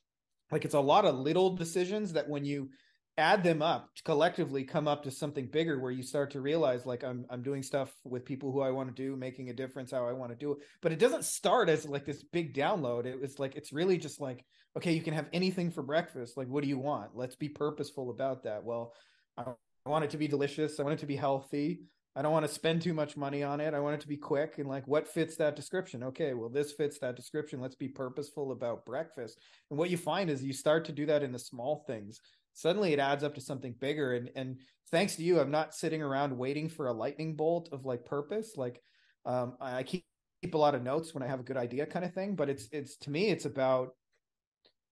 Like 0.51 0.65
it's 0.65 0.75
a 0.75 0.81
lot 0.81 1.05
of 1.05 1.15
little 1.15 1.57
decisions 1.57 2.13
that 2.15 2.29
when 2.29 2.45
you 2.45 2.71
add 3.19 3.45
them 3.45 3.61
up 3.61 3.91
collectively 4.05 4.65
come 4.65 4.89
up 4.89 5.03
to 5.03 5.11
something 5.11 5.47
bigger 5.47 5.79
where 5.79 5.91
you 5.91 6.03
start 6.03 6.31
to 6.31 6.41
realize 6.41 6.87
like 6.87 7.05
I'm 7.05 7.27
I'm 7.29 7.43
doing 7.43 7.63
stuff 7.63 7.93
with 8.05 8.25
people 8.25 8.51
who 8.51 8.63
I 8.63 8.71
want 8.71 8.89
to 8.89 9.03
do 9.03 9.15
making 9.15 9.51
a 9.51 9.53
difference 9.53 9.91
how 9.91 10.07
I 10.07 10.13
want 10.13 10.33
to 10.33 10.37
do 10.37 10.53
it. 10.53 10.59
But 10.81 10.93
it 10.93 10.99
doesn't 10.99 11.25
start 11.25 11.69
as 11.69 11.87
like 11.87 12.07
this 12.07 12.23
big 12.23 12.55
download. 12.55 13.05
It 13.07 13.21
was 13.21 13.39
like 13.39 13.57
it's 13.57 13.73
really 13.73 13.99
just 13.99 14.21
like 14.21 14.45
okay 14.77 14.93
you 14.93 15.03
can 15.03 15.15
have 15.15 15.29
anything 15.33 15.71
for 15.71 15.83
breakfast. 15.83 16.37
Like 16.37 16.49
what 16.49 16.63
do 16.63 16.69
you 16.69 16.79
want? 16.79 17.11
Let's 17.15 17.37
be 17.37 17.49
purposeful 17.49 18.11
about 18.11 18.45
that. 18.45 18.65
Well 18.65 18.95
I 19.37 19.53
want 19.87 20.05
it 20.05 20.11
to 20.11 20.19
be 20.19 20.29
delicious. 20.29 20.81
I 20.81 20.83
want 20.83 20.95
it 20.95 21.01
to 21.01 21.07
be 21.07 21.17
healthy. 21.17 21.83
I 22.17 22.23
don't 22.23 22.33
want 22.33 22.45
to 22.45 22.53
spend 22.53 22.83
too 22.83 22.93
much 22.93 23.17
money 23.17 23.45
on 23.45 23.61
it. 23.61 23.73
I 23.73 23.79
want 23.79 23.95
it 23.95 24.01
to 24.01 24.09
be 24.09 24.17
quick 24.17 24.59
and 24.59 24.69
like 24.69 24.87
what 24.89 25.07
fits 25.07 25.37
that 25.37 25.55
description. 25.55 26.03
Okay, 26.03 26.35
well 26.35 26.49
this 26.49 26.73
fits 26.73 26.99
that 26.99 27.15
description. 27.15 27.61
Let's 27.61 27.77
be 27.77 27.89
purposeful 27.89 28.51
about 28.51 28.85
breakfast. 28.85 29.39
And 29.71 29.79
what 29.79 29.91
you 29.91 29.97
find 29.97 30.29
is 30.29 30.43
you 30.43 30.53
start 30.53 30.85
to 30.87 30.93
do 30.93 31.07
that 31.07 31.23
in 31.23 31.31
the 31.33 31.39
small 31.39 31.85
things. 31.87 32.21
Suddenly 32.53 32.93
it 32.93 32.99
adds 32.99 33.23
up 33.23 33.35
to 33.37 33.41
something 33.41 33.75
bigger 33.79 34.15
and 34.15 34.29
and 34.35 34.57
thanks 34.91 35.15
to 35.17 35.23
you 35.23 35.39
I'm 35.39 35.53
not 35.53 35.73
sitting 35.75 36.03
around 36.03 36.37
waiting 36.37 36.69
for 36.69 36.89
a 36.89 36.93
lightning 36.93 37.37
bolt 37.37 37.69
of 37.71 37.85
like 37.85 38.05
purpose. 38.05 38.57
Like 38.57 38.83
um 39.25 39.57
I 39.61 39.85
keep 39.85 40.05
keep 40.43 40.55
a 40.55 40.59
lot 40.59 40.75
of 40.75 40.83
notes 40.83 41.15
when 41.15 41.23
I 41.23 41.29
have 41.29 41.41
a 41.41 41.45
good 41.45 41.57
idea 41.57 41.87
kind 41.87 42.05
of 42.05 42.13
thing, 42.13 42.35
but 42.35 42.51
it's 42.51 42.69
it's 42.73 42.97
to 42.99 43.11
me 43.11 43.29
it's 43.29 43.45
about 43.45 43.95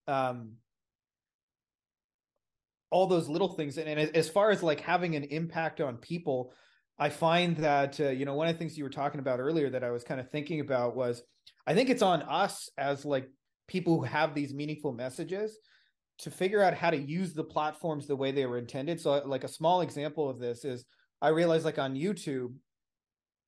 um 0.07 0.53
all 2.91 3.09
those 3.09 3.29
little 3.29 3.49
things 3.49 3.77
and, 3.77 3.89
and 3.89 4.17
as 4.17 4.29
far 4.29 4.51
as 4.51 4.63
like 4.63 4.81
having 4.81 5.17
an 5.17 5.25
impact 5.25 5.81
on 5.81 5.97
people 5.97 6.53
I 6.99 7.11
find 7.11 7.57
that 7.59 8.01
uh, 8.01 8.09
you 8.09 8.25
know 8.25 8.35
one 8.35 8.49
of 8.49 8.55
the 8.55 8.59
things 8.59 8.77
you 8.77 8.85
were 8.85 8.91
talking 8.91 9.21
about 9.21 9.41
earlier 9.41 9.71
that 9.71 9.85
I 9.85 9.91
was 9.91 10.05
kind 10.05 10.21
of 10.21 10.31
thinking 10.31 10.61
about 10.61 10.97
was 10.97 11.23
I 11.67 11.75
think 11.75 11.91
it's 11.91 12.03
on 12.03 12.23
us 12.23 12.71
as 12.79 13.05
like 13.05 13.29
people 13.69 13.97
who 13.97 14.05
have 14.05 14.35
these 14.35 14.55
meaningful 14.55 14.93
messages 14.93 15.59
to 16.19 16.31
figure 16.31 16.63
out 16.63 16.75
how 16.75 16.91
to 16.91 16.97
use 16.97 17.33
the 17.33 17.45
platforms 17.45 18.07
the 18.07 18.17
way 18.17 18.33
they 18.33 18.47
were 18.47 18.59
intended. 18.59 19.01
So 19.01 19.23
like 19.25 19.45
a 19.45 19.49
small 19.49 19.83
example 19.83 20.29
of 20.29 20.41
this 20.41 20.65
is 20.65 20.85
I 21.23 21.29
realized 21.29 21.65
like 21.65 21.79
on 21.79 21.95
YouTube 21.95 22.55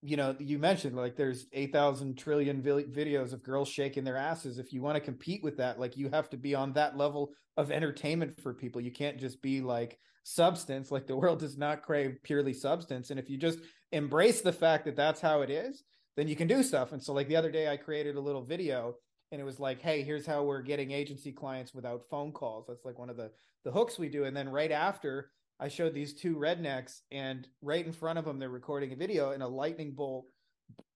you 0.03 0.17
know 0.17 0.35
you 0.39 0.59
mentioned 0.59 0.97
like 0.97 1.17
there's 1.17 1.47
8000 1.53 2.17
trillion 2.17 2.63
videos 2.63 3.33
of 3.33 3.43
girls 3.43 3.69
shaking 3.69 4.05
their 4.05 4.17
asses. 4.17 4.59
If 4.59 4.73
you 4.73 4.81
want 4.81 4.97
to 4.97 5.01
compete 5.01 5.43
with 5.43 5.57
that 5.59 5.79
like 5.79 5.97
you 5.97 6.09
have 6.11 6.31
to 6.31 6.37
be 6.37 6.55
on 6.55 6.73
that 6.73 6.97
level 6.97 7.33
of 7.57 7.71
entertainment 7.71 8.41
for 8.41 8.55
people. 8.55 8.81
You 8.81 8.93
can't 8.93 9.19
just 9.19 9.43
be 9.43 9.61
like 9.61 9.99
substance. 10.23 10.91
Like 10.91 11.07
the 11.07 11.17
world 11.17 11.41
does 11.41 11.59
not 11.59 11.83
crave 11.83 12.19
purely 12.23 12.55
substance. 12.55 13.11
And 13.11 13.21
if 13.21 13.29
you 13.29 13.37
just 13.37 13.59
embrace 13.93 14.41
the 14.41 14.53
fact 14.53 14.85
that 14.87 14.97
that's 14.97 15.21
how 15.21 15.43
it 15.43 15.51
is 15.51 15.85
then 16.17 16.29
you 16.29 16.37
can 16.37 16.49
do 16.49 16.63
stuff. 16.63 16.93
And 16.93 17.03
so 17.03 17.13
like 17.13 17.29
the 17.29 17.37
other 17.37 17.51
day 17.51 17.69
i 17.69 17.77
created 17.77 18.17
a 18.17 18.21
little 18.21 18.43
video 18.43 18.95
and 19.33 19.41
it 19.41 19.45
was 19.45 19.61
like 19.61 19.81
hey 19.81 20.03
here's 20.03 20.27
how 20.27 20.43
we're 20.43 20.63
getting 20.63 20.91
agency 20.91 21.33
clients 21.33 21.75
without 21.75 22.09
phone 22.11 22.33
calls. 22.33 22.67
That's 22.69 22.85
like 22.85 22.99
one 22.99 23.11
of 23.11 23.17
the 23.17 23.31
the 23.65 23.73
hooks 23.73 23.99
we 23.99 24.09
do. 24.09 24.25
And 24.25 24.37
then 24.37 24.49
right 24.49 24.73
after 24.73 25.31
I 25.61 25.69
showed 25.69 25.93
these 25.93 26.15
two 26.15 26.37
rednecks, 26.37 27.01
and 27.13 27.47
right 27.61 27.85
in 27.85 27.93
front 27.93 28.19
of 28.19 28.25
them, 28.25 28.39
they're 28.39 28.49
recording 28.49 28.93
a 28.93 28.97
video, 28.97 29.33
and 29.33 29.43
a 29.43 29.49
lightning 29.49 29.93
bolt 29.93 30.25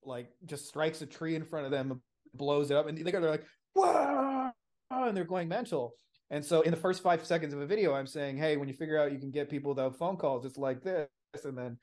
like 0.02 0.30
just 0.46 0.66
strikes 0.66 1.02
a 1.02 1.06
tree 1.06 1.34
in 1.34 1.44
front 1.44 1.66
of 1.66 1.70
them, 1.70 2.00
blows 2.32 2.70
it 2.70 2.76
up, 2.76 2.88
and 2.88 2.96
they're 2.96 3.20
like, 3.20 3.46
"Whoa!" 3.74 4.50
and 4.90 5.16
they're 5.16 5.24
going 5.24 5.48
mental. 5.48 5.96
And 6.30 6.44
so, 6.44 6.62
in 6.62 6.70
the 6.70 6.78
first 6.78 7.02
five 7.02 7.24
seconds 7.26 7.52
of 7.52 7.60
a 7.60 7.66
video, 7.66 7.92
I'm 7.92 8.06
saying, 8.06 8.38
"Hey, 8.38 8.56
when 8.56 8.68
you 8.68 8.74
figure 8.74 8.98
out 8.98 9.12
you 9.12 9.18
can 9.18 9.30
get 9.30 9.50
people 9.50 9.70
without 9.70 9.98
phone 9.98 10.16
calls, 10.16 10.46
it's 10.46 10.58
like 10.58 10.82
this," 10.82 11.08
and 11.44 11.58
then 11.58 11.78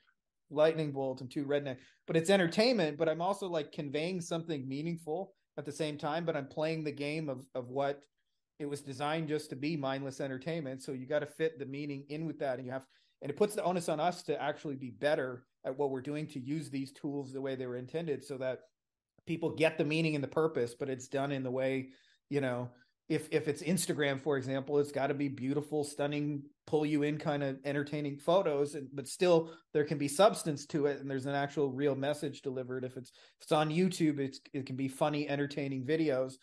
lightning 0.50 0.90
bolt 0.92 1.20
and 1.20 1.30
two 1.30 1.46
redneck. 1.46 1.78
But 2.06 2.16
it's 2.16 2.30
entertainment. 2.30 2.98
But 2.98 3.08
I'm 3.08 3.22
also 3.22 3.48
like 3.48 3.70
conveying 3.70 4.20
something 4.20 4.68
meaningful 4.68 5.34
at 5.56 5.64
the 5.64 5.72
same 5.72 5.98
time. 5.98 6.24
But 6.24 6.36
I'm 6.36 6.48
playing 6.48 6.82
the 6.82 6.92
game 6.92 7.28
of 7.28 7.46
of 7.54 7.68
what 7.68 8.02
it 8.58 8.66
was 8.66 8.80
designed 8.80 9.28
just 9.28 9.50
to 9.50 9.56
be 9.56 9.76
mindless 9.76 10.20
entertainment. 10.20 10.82
So 10.82 10.92
you 10.92 11.06
got 11.06 11.20
to 11.20 11.26
fit 11.26 11.58
the 11.58 11.66
meaning 11.66 12.04
in 12.08 12.26
with 12.26 12.38
that 12.40 12.58
and 12.58 12.66
you 12.66 12.72
have 12.72 12.86
and 13.22 13.30
it 13.30 13.36
puts 13.36 13.54
the 13.54 13.62
onus 13.62 13.88
on 13.88 14.00
us 14.00 14.22
to 14.24 14.40
actually 14.42 14.74
be 14.74 14.90
better 14.90 15.44
at 15.64 15.78
what 15.78 15.90
we're 15.90 16.00
doing 16.02 16.26
to 16.26 16.40
use 16.40 16.68
these 16.68 16.92
tools 16.92 17.32
the 17.32 17.40
way 17.40 17.54
they 17.54 17.66
were 17.66 17.76
intended 17.76 18.22
so 18.22 18.36
that 18.36 18.60
people 19.26 19.54
get 19.54 19.78
the 19.78 19.84
meaning 19.84 20.14
and 20.14 20.24
the 20.24 20.28
purpose 20.28 20.74
but 20.78 20.88
it's 20.88 21.08
done 21.08 21.30
in 21.30 21.42
the 21.42 21.50
way 21.50 21.88
you 22.28 22.40
know 22.40 22.68
if 23.08 23.28
if 23.30 23.46
it's 23.46 23.62
instagram 23.62 24.20
for 24.20 24.36
example 24.36 24.78
it's 24.78 24.90
got 24.90 25.06
to 25.06 25.14
be 25.14 25.28
beautiful 25.28 25.84
stunning 25.84 26.42
pull 26.66 26.86
you 26.86 27.02
in 27.02 27.18
kind 27.18 27.42
of 27.42 27.58
entertaining 27.64 28.16
photos 28.16 28.74
and, 28.74 28.88
but 28.92 29.08
still 29.08 29.52
there 29.72 29.84
can 29.84 29.98
be 29.98 30.08
substance 30.08 30.66
to 30.66 30.86
it 30.86 31.00
and 31.00 31.10
there's 31.10 31.26
an 31.26 31.34
actual 31.34 31.72
real 31.72 31.96
message 31.96 32.40
delivered. 32.42 32.84
If 32.84 32.96
it's 32.96 33.10
if 33.10 33.42
it's 33.42 33.52
on 33.52 33.70
youtube 33.70 34.18
it's 34.18 34.40
it 34.52 34.66
can 34.66 34.76
be 34.76 34.88
funny 34.88 35.28
entertaining 35.28 35.84
videos 35.84 36.34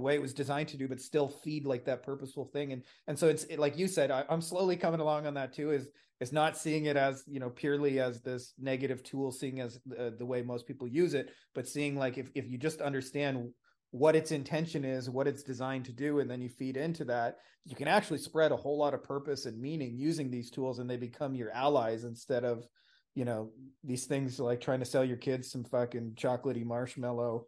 way 0.00 0.14
it 0.14 0.22
was 0.22 0.34
designed 0.34 0.68
to 0.68 0.76
do, 0.76 0.88
but 0.88 1.00
still 1.00 1.28
feed 1.28 1.64
like 1.64 1.84
that 1.84 2.02
purposeful 2.02 2.46
thing. 2.46 2.72
And 2.72 2.82
and 3.06 3.18
so 3.18 3.28
it's 3.28 3.44
it, 3.44 3.58
like 3.58 3.78
you 3.78 3.88
said, 3.88 4.10
I, 4.10 4.24
am 4.28 4.40
slowly 4.40 4.76
coming 4.76 5.00
along 5.00 5.26
on 5.26 5.34
that 5.34 5.52
too. 5.52 5.70
Is 5.70 5.88
is 6.20 6.32
not 6.32 6.56
seeing 6.56 6.86
it 6.86 6.96
as 6.96 7.24
you 7.26 7.40
know 7.40 7.50
purely 7.50 8.00
as 8.00 8.20
this 8.20 8.54
negative 8.58 9.02
tool, 9.02 9.32
seeing 9.32 9.60
as 9.60 9.78
uh, 9.98 10.10
the 10.18 10.26
way 10.26 10.42
most 10.42 10.66
people 10.66 10.86
use 10.86 11.14
it, 11.14 11.30
but 11.54 11.68
seeing 11.68 11.96
like 11.96 12.18
if 12.18 12.30
if 12.34 12.48
you 12.48 12.58
just 12.58 12.80
understand 12.80 13.50
what 13.92 14.14
its 14.14 14.30
intention 14.30 14.84
is, 14.84 15.10
what 15.10 15.26
it's 15.26 15.42
designed 15.42 15.84
to 15.84 15.92
do, 15.92 16.20
and 16.20 16.30
then 16.30 16.40
you 16.40 16.48
feed 16.48 16.76
into 16.76 17.04
that, 17.04 17.38
you 17.64 17.74
can 17.74 17.88
actually 17.88 18.18
spread 18.18 18.52
a 18.52 18.56
whole 18.56 18.78
lot 18.78 18.94
of 18.94 19.02
purpose 19.02 19.46
and 19.46 19.60
meaning 19.60 19.96
using 19.96 20.30
these 20.30 20.50
tools, 20.50 20.78
and 20.78 20.88
they 20.88 20.96
become 20.96 21.34
your 21.34 21.50
allies 21.52 22.04
instead 22.04 22.44
of 22.44 22.66
you 23.14 23.24
know 23.24 23.50
these 23.84 24.06
things 24.06 24.38
like 24.38 24.60
trying 24.60 24.78
to 24.78 24.84
sell 24.84 25.04
your 25.04 25.16
kids 25.16 25.50
some 25.50 25.64
fucking 25.64 26.12
chocolatey 26.14 26.64
marshmallow 26.64 27.46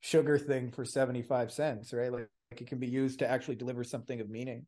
sugar 0.00 0.38
thing 0.38 0.70
for 0.70 0.84
75 0.84 1.50
cents, 1.50 1.92
right? 1.92 2.12
Like, 2.12 2.28
like 2.50 2.62
it 2.62 2.66
can 2.66 2.78
be 2.78 2.86
used 2.86 3.18
to 3.18 3.30
actually 3.30 3.56
deliver 3.56 3.84
something 3.84 4.20
of 4.20 4.30
meaning. 4.30 4.66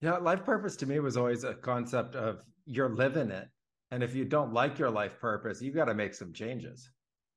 Yeah, 0.00 0.16
life 0.16 0.44
purpose 0.44 0.76
to 0.76 0.86
me 0.86 1.00
was 1.00 1.16
always 1.16 1.44
a 1.44 1.54
concept 1.54 2.14
of 2.14 2.38
you're 2.66 2.94
living 2.94 3.30
it. 3.30 3.48
And 3.90 4.02
if 4.02 4.14
you 4.14 4.24
don't 4.24 4.52
like 4.52 4.78
your 4.78 4.90
life 4.90 5.18
purpose, 5.20 5.60
you 5.60 5.72
got 5.72 5.86
to 5.86 5.94
make 5.94 6.14
some 6.14 6.32
changes. 6.32 6.90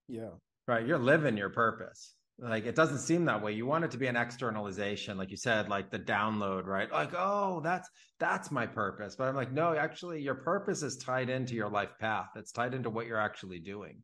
Yeah. 0.08 0.32
Right. 0.68 0.86
You're 0.86 1.00
living 1.00 1.38
your 1.38 1.50
purpose. 1.50 2.14
Like 2.38 2.66
it 2.66 2.76
doesn't 2.76 3.00
seem 3.00 3.26
that 3.26 3.42
way. 3.42 3.54
You 3.54 3.66
want 3.66 3.84
it 3.84 3.92
to 3.92 3.98
be 3.98 4.08
an 4.08 4.16
externalization, 4.16 5.18
like 5.18 5.32
you 5.32 5.38
said, 5.38 5.70
like 5.70 5.92
the 5.92 6.00
download, 6.00 6.66
right? 6.66 6.92
Like, 6.92 7.14
oh, 7.16 7.62
that's 7.64 7.88
that's 8.20 8.52
my 8.52 8.66
purpose. 8.66 9.16
But 9.16 9.28
I'm 9.28 9.36
like, 9.36 9.52
no, 9.52 9.76
actually, 9.76 10.22
your 10.22 10.36
purpose 10.36 10.82
is 10.82 10.98
tied 10.98 11.30
into 11.30 11.56
your 11.56 11.70
life 11.70 11.92
path. 12.00 12.30
It's 12.36 12.52
tied 12.52 12.74
into 12.74 12.90
what 12.90 13.06
you're 13.06 13.20
actually 13.20 13.60
doing 13.60 14.02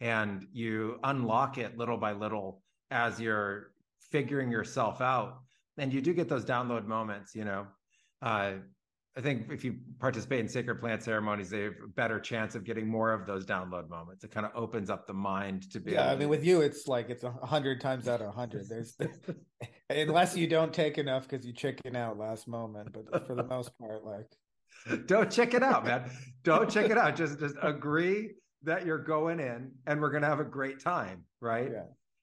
and 0.00 0.46
you 0.52 0.98
unlock 1.04 1.58
it 1.58 1.76
little 1.76 1.96
by 1.96 2.12
little 2.12 2.62
as 2.90 3.20
you're 3.20 3.72
figuring 4.10 4.50
yourself 4.50 5.00
out. 5.00 5.40
And 5.76 5.92
you 5.92 6.00
do 6.00 6.12
get 6.12 6.28
those 6.28 6.44
download 6.44 6.86
moments 6.86 7.36
you 7.36 7.44
know 7.44 7.66
uh, 8.22 8.54
i 9.16 9.20
think 9.20 9.46
if 9.50 9.64
you 9.64 9.76
participate 10.00 10.40
in 10.40 10.48
sacred 10.48 10.80
plant 10.80 11.04
ceremonies 11.04 11.50
they 11.50 11.62
have 11.62 11.74
a 11.84 11.88
better 11.88 12.18
chance 12.18 12.56
of 12.56 12.64
getting 12.64 12.88
more 12.88 13.12
of 13.12 13.26
those 13.26 13.46
download 13.46 13.88
moments. 13.88 14.24
It 14.24 14.32
kind 14.32 14.44
of 14.44 14.52
opens 14.56 14.90
up 14.90 15.06
the 15.06 15.14
mind 15.14 15.70
to 15.70 15.78
be 15.78 15.92
yeah 15.92 16.10
i 16.10 16.16
mean 16.16 16.28
with 16.28 16.44
you 16.44 16.62
it's 16.62 16.88
like 16.88 17.10
it's 17.10 17.22
a 17.22 17.30
hundred 17.30 17.80
times 17.80 18.08
out 18.08 18.20
of 18.20 18.28
a 18.28 18.32
hundred. 18.32 18.68
There's 18.68 18.96
unless 19.90 20.36
you 20.36 20.48
don't 20.48 20.74
take 20.74 20.98
enough 20.98 21.28
because 21.28 21.46
you 21.46 21.52
chicken 21.52 21.94
out 21.94 22.18
last 22.18 22.48
moment 22.48 22.88
but 22.92 23.26
for 23.26 23.36
the 23.36 23.44
most 23.44 23.70
part 23.78 24.04
like 24.04 24.26
don't 25.06 25.30
check 25.30 25.54
it 25.54 25.62
out 25.62 25.84
man. 25.84 26.10
Don't 26.44 26.70
check 26.70 26.90
it 26.90 26.98
out. 26.98 27.16
Just 27.16 27.38
just 27.38 27.56
agree 27.62 28.32
that 28.62 28.84
you're 28.84 28.98
going 28.98 29.40
in 29.40 29.72
and 29.86 30.00
we're 30.00 30.10
going 30.10 30.22
to 30.22 30.28
have 30.28 30.40
a 30.40 30.44
great 30.44 30.80
time, 30.80 31.24
right? 31.40 31.70
Yeah. 31.72 31.82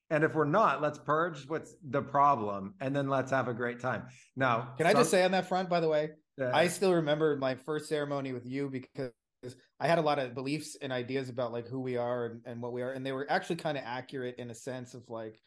And 0.09 0.23
if 0.23 0.35
we're 0.35 0.45
not, 0.45 0.81
let's 0.81 0.99
purge 0.99 1.47
what's 1.47 1.75
the 1.89 2.01
problem 2.01 2.75
and 2.79 2.95
then 2.95 3.09
let's 3.09 3.31
have 3.31 3.47
a 3.47 3.53
great 3.53 3.79
time. 3.79 4.03
Now, 4.35 4.73
can 4.77 4.85
I 4.85 4.93
just 4.93 5.09
say 5.09 5.23
on 5.23 5.31
that 5.31 5.47
front, 5.47 5.69
by 5.69 5.79
the 5.79 5.89
way, 5.89 6.11
I 6.39 6.67
still 6.67 6.93
remember 6.93 7.37
my 7.37 7.55
first 7.55 7.87
ceremony 7.87 8.33
with 8.33 8.45
you 8.45 8.69
because 8.69 9.11
I 9.79 9.87
had 9.87 9.97
a 9.97 10.01
lot 10.01 10.19
of 10.19 10.35
beliefs 10.35 10.77
and 10.81 10.91
ideas 10.91 11.29
about 11.29 11.51
like 11.51 11.67
who 11.67 11.79
we 11.79 11.97
are 11.97 12.25
and, 12.25 12.41
and 12.45 12.61
what 12.61 12.73
we 12.73 12.81
are. 12.81 12.91
And 12.91 13.05
they 13.05 13.13
were 13.13 13.25
actually 13.29 13.55
kind 13.55 13.77
of 13.77 13.83
accurate 13.85 14.35
in 14.37 14.51
a 14.51 14.55
sense 14.55 14.93
of 14.93 15.03
like, 15.09 15.39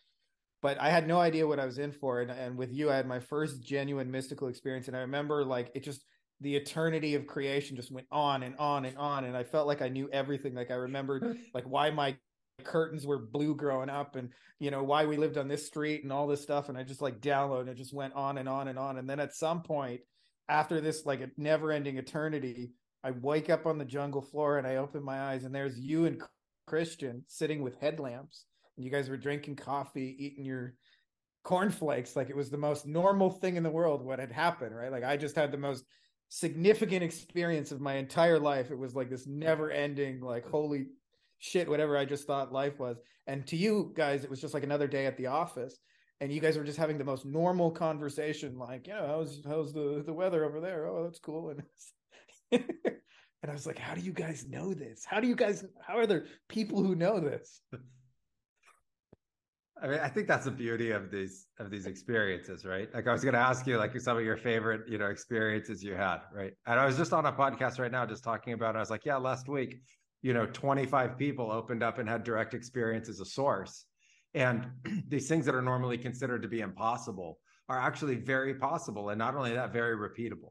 but 0.61 0.81
I 0.81 0.91
had 0.91 1.07
no 1.07 1.21
idea 1.21 1.47
what 1.47 1.61
I 1.61 1.67
was 1.67 1.79
in 1.79 1.93
for. 1.93 2.21
And, 2.21 2.31
and 2.31 2.57
with 2.57 2.73
you, 2.73 2.91
I 2.91 2.97
had 2.97 3.07
my 3.07 3.21
first 3.21 3.63
genuine 3.63 4.11
mystical 4.11 4.49
experience. 4.49 4.89
And 4.89 4.97
I 4.97 5.01
remember 5.01 5.45
like 5.45 5.71
it 5.75 5.85
just, 5.85 6.03
the 6.41 6.55
eternity 6.55 7.15
of 7.15 7.27
creation 7.27 7.77
just 7.77 7.91
went 7.91 8.07
on 8.13 8.43
and 8.43 8.57
on 8.59 8.85
and 8.85 8.97
on 8.97 9.25
and 9.25 9.37
i 9.37 9.43
felt 9.43 9.67
like 9.67 9.83
i 9.83 9.89
knew 9.89 10.09
everything. 10.13 10.55
Like 10.55 10.71
i 10.71 10.75
remembered 10.75 11.39
like 11.55 11.65
why 11.65 11.91
my 11.91 12.17
curtains 12.65 13.07
were 13.07 13.19
blue 13.19 13.55
growing 13.55 13.89
up 13.89 14.17
and 14.17 14.31
you 14.59 14.71
know 14.71 14.83
why 14.83 15.07
we 15.07 15.17
lived 15.17 15.39
on 15.39 15.49
this 15.49 15.67
street 15.67 16.03
and 16.03 16.13
all 16.13 16.27
this 16.27 16.43
stuff 16.43 16.69
and 16.69 16.77
i 16.77 16.83
just 16.83 17.01
like 17.01 17.21
downloaded 17.21 17.63
and 17.63 17.69
it 17.71 17.77
just 17.77 17.95
went 17.95 18.13
on 18.15 18.39
and 18.39 18.49
on 18.49 18.69
and 18.69 18.79
on. 18.79 18.99
And 18.99 19.09
then 19.09 19.21
at 19.21 19.35
some 19.35 19.63
point 19.63 20.01
after 20.49 20.81
this 20.81 21.07
like 21.07 21.21
a 21.21 21.31
never 21.37 21.71
ending 21.73 21.99
eternity 21.99 22.73
i 23.05 23.11
wake 23.11 23.51
up 23.51 23.67
on 23.67 23.79
the 23.79 23.85
jungle 23.85 24.23
floor 24.23 24.59
and 24.59 24.67
i 24.67 24.77
open 24.77 25.03
my 25.03 25.21
eyes 25.21 25.45
and 25.45 25.55
there's 25.55 25.79
you 25.79 26.07
and 26.07 26.21
christian 26.69 27.25
sitting 27.27 27.63
with 27.63 27.81
headlamps. 27.81 28.45
And 28.77 28.85
you 28.85 28.93
guys 28.93 29.09
were 29.09 29.17
drinking 29.17 29.57
coffee 29.57 30.15
eating 30.19 30.45
your 30.45 30.75
cornflakes. 31.43 32.15
Like 32.15 32.31
it 32.31 32.37
was 32.37 32.51
the 32.51 32.59
most 32.59 32.87
normal 32.87 33.31
thing 33.31 33.57
in 33.57 33.63
the 33.63 33.71
world 33.71 34.05
what 34.05 34.19
had 34.19 34.31
happened 34.31 34.77
right? 34.77 34.93
Like 34.93 35.05
i 35.05 35.17
just 35.17 35.35
had 35.35 35.51
the 35.51 35.59
most 35.59 35.85
significant 36.29 37.03
experience 37.03 37.73
of 37.73 37.81
my 37.81 37.95
entire 37.95 38.39
life. 38.39 38.71
It 38.71 38.79
was 38.79 38.95
like 38.95 39.11
this 39.11 39.27
never 39.27 39.71
ending, 39.71 40.21
like, 40.21 40.47
holy 40.47 40.87
shit, 41.39 41.69
whatever 41.69 41.97
I 41.97 42.05
just 42.05 42.27
thought 42.27 42.53
life 42.53 42.79
was. 42.79 42.99
And 43.27 43.47
to 43.49 43.57
you 43.57 43.93
guys, 43.95 44.25
it 44.25 44.31
was 44.31 44.41
just 44.41 44.55
like 44.55 44.65
another 44.65 44.87
day 44.87 45.07
at 45.07 45.17
the 45.17 45.27
office. 45.27 45.79
And 46.21 46.33
you 46.33 46.41
guys 46.41 46.59
were 46.59 46.65
just 46.65 46.79
having 46.79 46.99
the 46.99 47.05
most 47.05 47.25
normal 47.25 47.71
conversation, 47.71 48.59
like, 48.59 48.89
you 48.89 48.95
know, 48.95 49.07
how's 49.07 49.41
how's 49.47 49.73
the 49.73 50.03
the 50.05 50.13
weather 50.13 50.45
over 50.45 50.61
there? 50.61 50.87
Oh, 50.89 51.05
that's 51.05 51.21
cool. 51.21 51.51
And 51.51 51.63
and 52.51 53.51
I 53.51 53.53
was 53.53 53.67
like, 53.67 53.79
how 53.79 53.95
do 53.95 54.01
you 54.01 54.13
guys 54.13 54.45
know 54.49 54.75
this? 54.75 55.05
How 55.05 55.21
do 55.21 55.29
you 55.29 55.37
guys 55.37 55.65
how 55.81 55.97
are 55.97 56.07
there 56.07 56.27
people 56.49 56.83
who 56.83 56.97
know 56.97 57.21
this? 57.21 57.61
I 59.81 59.87
mean, 59.87 60.01
I 60.01 60.09
think 60.09 60.27
that's 60.27 60.45
the 60.45 60.51
beauty 60.51 60.91
of 60.91 61.11
these 61.11 61.47
of 61.59 61.71
these 61.71 61.87
experiences, 61.87 62.65
right? 62.65 62.93
Like 62.93 63.07
I 63.07 63.13
was 63.13 63.23
going 63.23 63.35
to 63.35 63.41
ask 63.41 63.67
you, 63.67 63.79
like 63.79 63.99
some 64.01 64.17
of 64.17 64.25
your 64.25 64.37
favorite, 64.37 64.89
you 64.89 64.99
know, 64.99 65.07
experiences 65.07 65.83
you 65.83 65.95
had, 65.95 66.19
right? 66.35 66.53
And 66.67 66.81
I 66.81 66.87
was 66.87 66.97
just 66.97 67.13
on 67.13 67.27
a 67.27 67.33
podcast 67.33 67.79
right 67.79 67.93
now, 67.93 68.05
just 68.05 68.25
talking 68.25 68.55
about. 68.55 68.77
I 68.77 68.81
was 68.81 68.91
like, 68.91 69.05
yeah, 69.05 69.17
last 69.17 69.49
week, 69.49 69.81
you 70.23 70.35
know, 70.35 70.47
twenty 70.47 70.85
five 70.85 71.17
people 71.17 71.53
opened 71.53 71.83
up 71.83 71.99
and 71.99 72.09
had 72.09 72.25
direct 72.25 72.55
experience 72.55 73.09
as 73.09 73.21
a 73.21 73.25
source, 73.25 73.85
and 74.35 74.67
these 75.09 75.29
things 75.29 75.47
that 75.47 75.55
are 75.55 75.63
normally 75.63 75.99
considered 75.99 76.43
to 76.43 76.49
be 76.49 76.61
impossible 76.61 77.39
are 77.69 77.79
actually 77.79 78.17
very 78.17 78.55
possible, 78.55 79.11
and 79.11 79.19
not 79.19 79.37
only 79.37 79.53
that, 79.53 79.73
very 79.73 79.97
repeatable. 79.97 80.51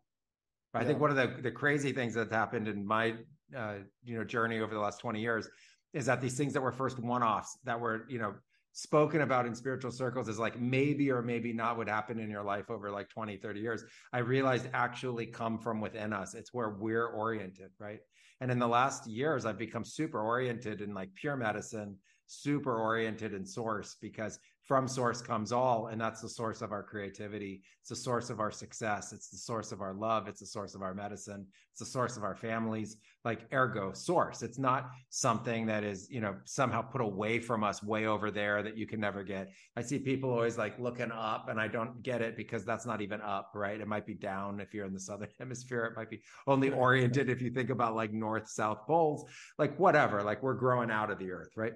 I 0.73 0.83
think 0.83 0.99
one 0.99 1.09
of 1.09 1.15
the 1.15 1.41
the 1.41 1.51
crazy 1.51 1.91
things 1.91 2.13
that's 2.13 2.31
happened 2.31 2.67
in 2.67 2.85
my 2.85 3.15
uh, 3.55 3.75
you 4.03 4.17
know 4.17 4.23
journey 4.23 4.59
over 4.59 4.73
the 4.73 4.79
last 4.79 4.99
twenty 4.99 5.21
years 5.21 5.49
is 5.93 6.05
that 6.05 6.21
these 6.21 6.37
things 6.37 6.53
that 6.53 6.61
were 6.61 6.71
first 6.71 6.99
one 6.99 7.23
offs 7.23 7.57
that 7.63 7.79
were 7.79 8.05
you 8.09 8.19
know 8.19 8.35
spoken 8.77 9.21
about 9.21 9.47
in 9.47 9.55
spiritual 9.55 9.89
circles 9.89 10.29
as 10.29 10.37
like 10.37 10.61
maybe 10.61 11.09
or 11.09 11.23
maybe 11.23 11.51
not 11.51 11.79
would 11.79 11.89
happen 11.89 12.19
in 12.19 12.29
your 12.29 12.43
life 12.43 12.69
over 12.69 12.91
like 12.91 13.09
20 13.09 13.35
30 13.35 13.59
years 13.59 13.83
i 14.13 14.19
realized 14.19 14.69
actually 14.71 15.25
come 15.25 15.57
from 15.57 15.81
within 15.81 16.13
us. 16.13 16.35
It's 16.35 16.53
where 16.53 16.69
we're 16.69 17.07
oriented 17.07 17.71
right? 17.79 18.01
And 18.39 18.51
in 18.51 18.59
the 18.59 18.67
last 18.67 19.07
years 19.07 19.47
i've 19.47 19.57
become 19.57 19.83
super 19.83 20.21
oriented 20.21 20.81
in 20.81 20.93
like 20.93 21.09
pure 21.15 21.35
medicine 21.35 21.95
super 22.27 22.77
oriented 22.77 23.33
in 23.33 23.47
source 23.47 23.95
because 23.99 24.37
from 24.67 24.85
source 24.85 25.21
comes 25.21 25.53
all 25.53 25.87
and 25.87 25.99
that's 25.99 26.21
the 26.21 26.27
source 26.27 26.61
of 26.61 26.73
our 26.73 26.83
creativity. 26.83 27.63
It's 27.79 27.89
the 27.89 27.95
source 27.95 28.29
of 28.29 28.41
our 28.41 28.51
success. 28.51 29.13
It's 29.13 29.29
the 29.29 29.37
source 29.37 29.71
of 29.71 29.79
our 29.79 29.93
love. 29.93 30.27
It's 30.27 30.41
the 30.41 30.45
source 30.45 30.75
of 30.75 30.81
our 30.81 30.93
medicine. 30.93 31.47
It's 31.71 31.79
the 31.79 31.85
source 31.85 32.17
of 32.17 32.23
our 32.25 32.35
families. 32.35 32.97
Like 33.23 33.47
ergo 33.53 33.93
source. 33.93 34.43
It's 34.43 34.59
not 34.59 34.89
something 35.09 35.65
that 35.67 35.85
is 35.85 36.09
you 36.09 36.19
know 36.19 36.35
somehow 36.43 36.81
put 36.81 36.99
away 36.99 37.39
from 37.39 37.63
us 37.63 37.81
way 37.81 38.07
over 38.07 38.29
there 38.29 38.61
that 38.61 38.77
you 38.77 38.85
can 38.85 38.99
never 38.99 39.23
get. 39.23 39.51
I 39.77 39.81
see 39.81 39.99
people 39.99 40.31
always 40.31 40.57
like 40.57 40.77
looking 40.79 41.11
up 41.11 41.47
and 41.47 41.59
i 41.59 41.67
don't 41.67 42.03
get 42.03 42.21
it 42.21 42.35
because 42.35 42.65
that's 42.65 42.85
not 42.85 43.01
even 43.01 43.21
up 43.21 43.51
right? 43.55 43.79
It 43.79 43.87
might 43.87 44.05
be 44.05 44.15
down 44.15 44.59
if 44.59 44.73
you're 44.73 44.85
in 44.85 44.93
the 44.93 44.99
southern 44.99 45.29
hemisphere. 45.39 45.85
It 45.85 45.95
might 45.95 46.09
be 46.09 46.21
only 46.45 46.71
oriented 46.71 47.29
if 47.29 47.41
you 47.41 47.51
think 47.51 47.69
about 47.69 47.95
like 47.95 48.11
north 48.11 48.49
south 48.49 48.85
poles. 48.85 49.23
Like 49.57 49.79
whatever. 49.79 50.23
Like 50.23 50.43
we're 50.43 50.55
growing 50.55 50.91
out 50.91 51.09
of 51.09 51.19
the 51.19 51.31
earth 51.31 51.51
right? 51.55 51.73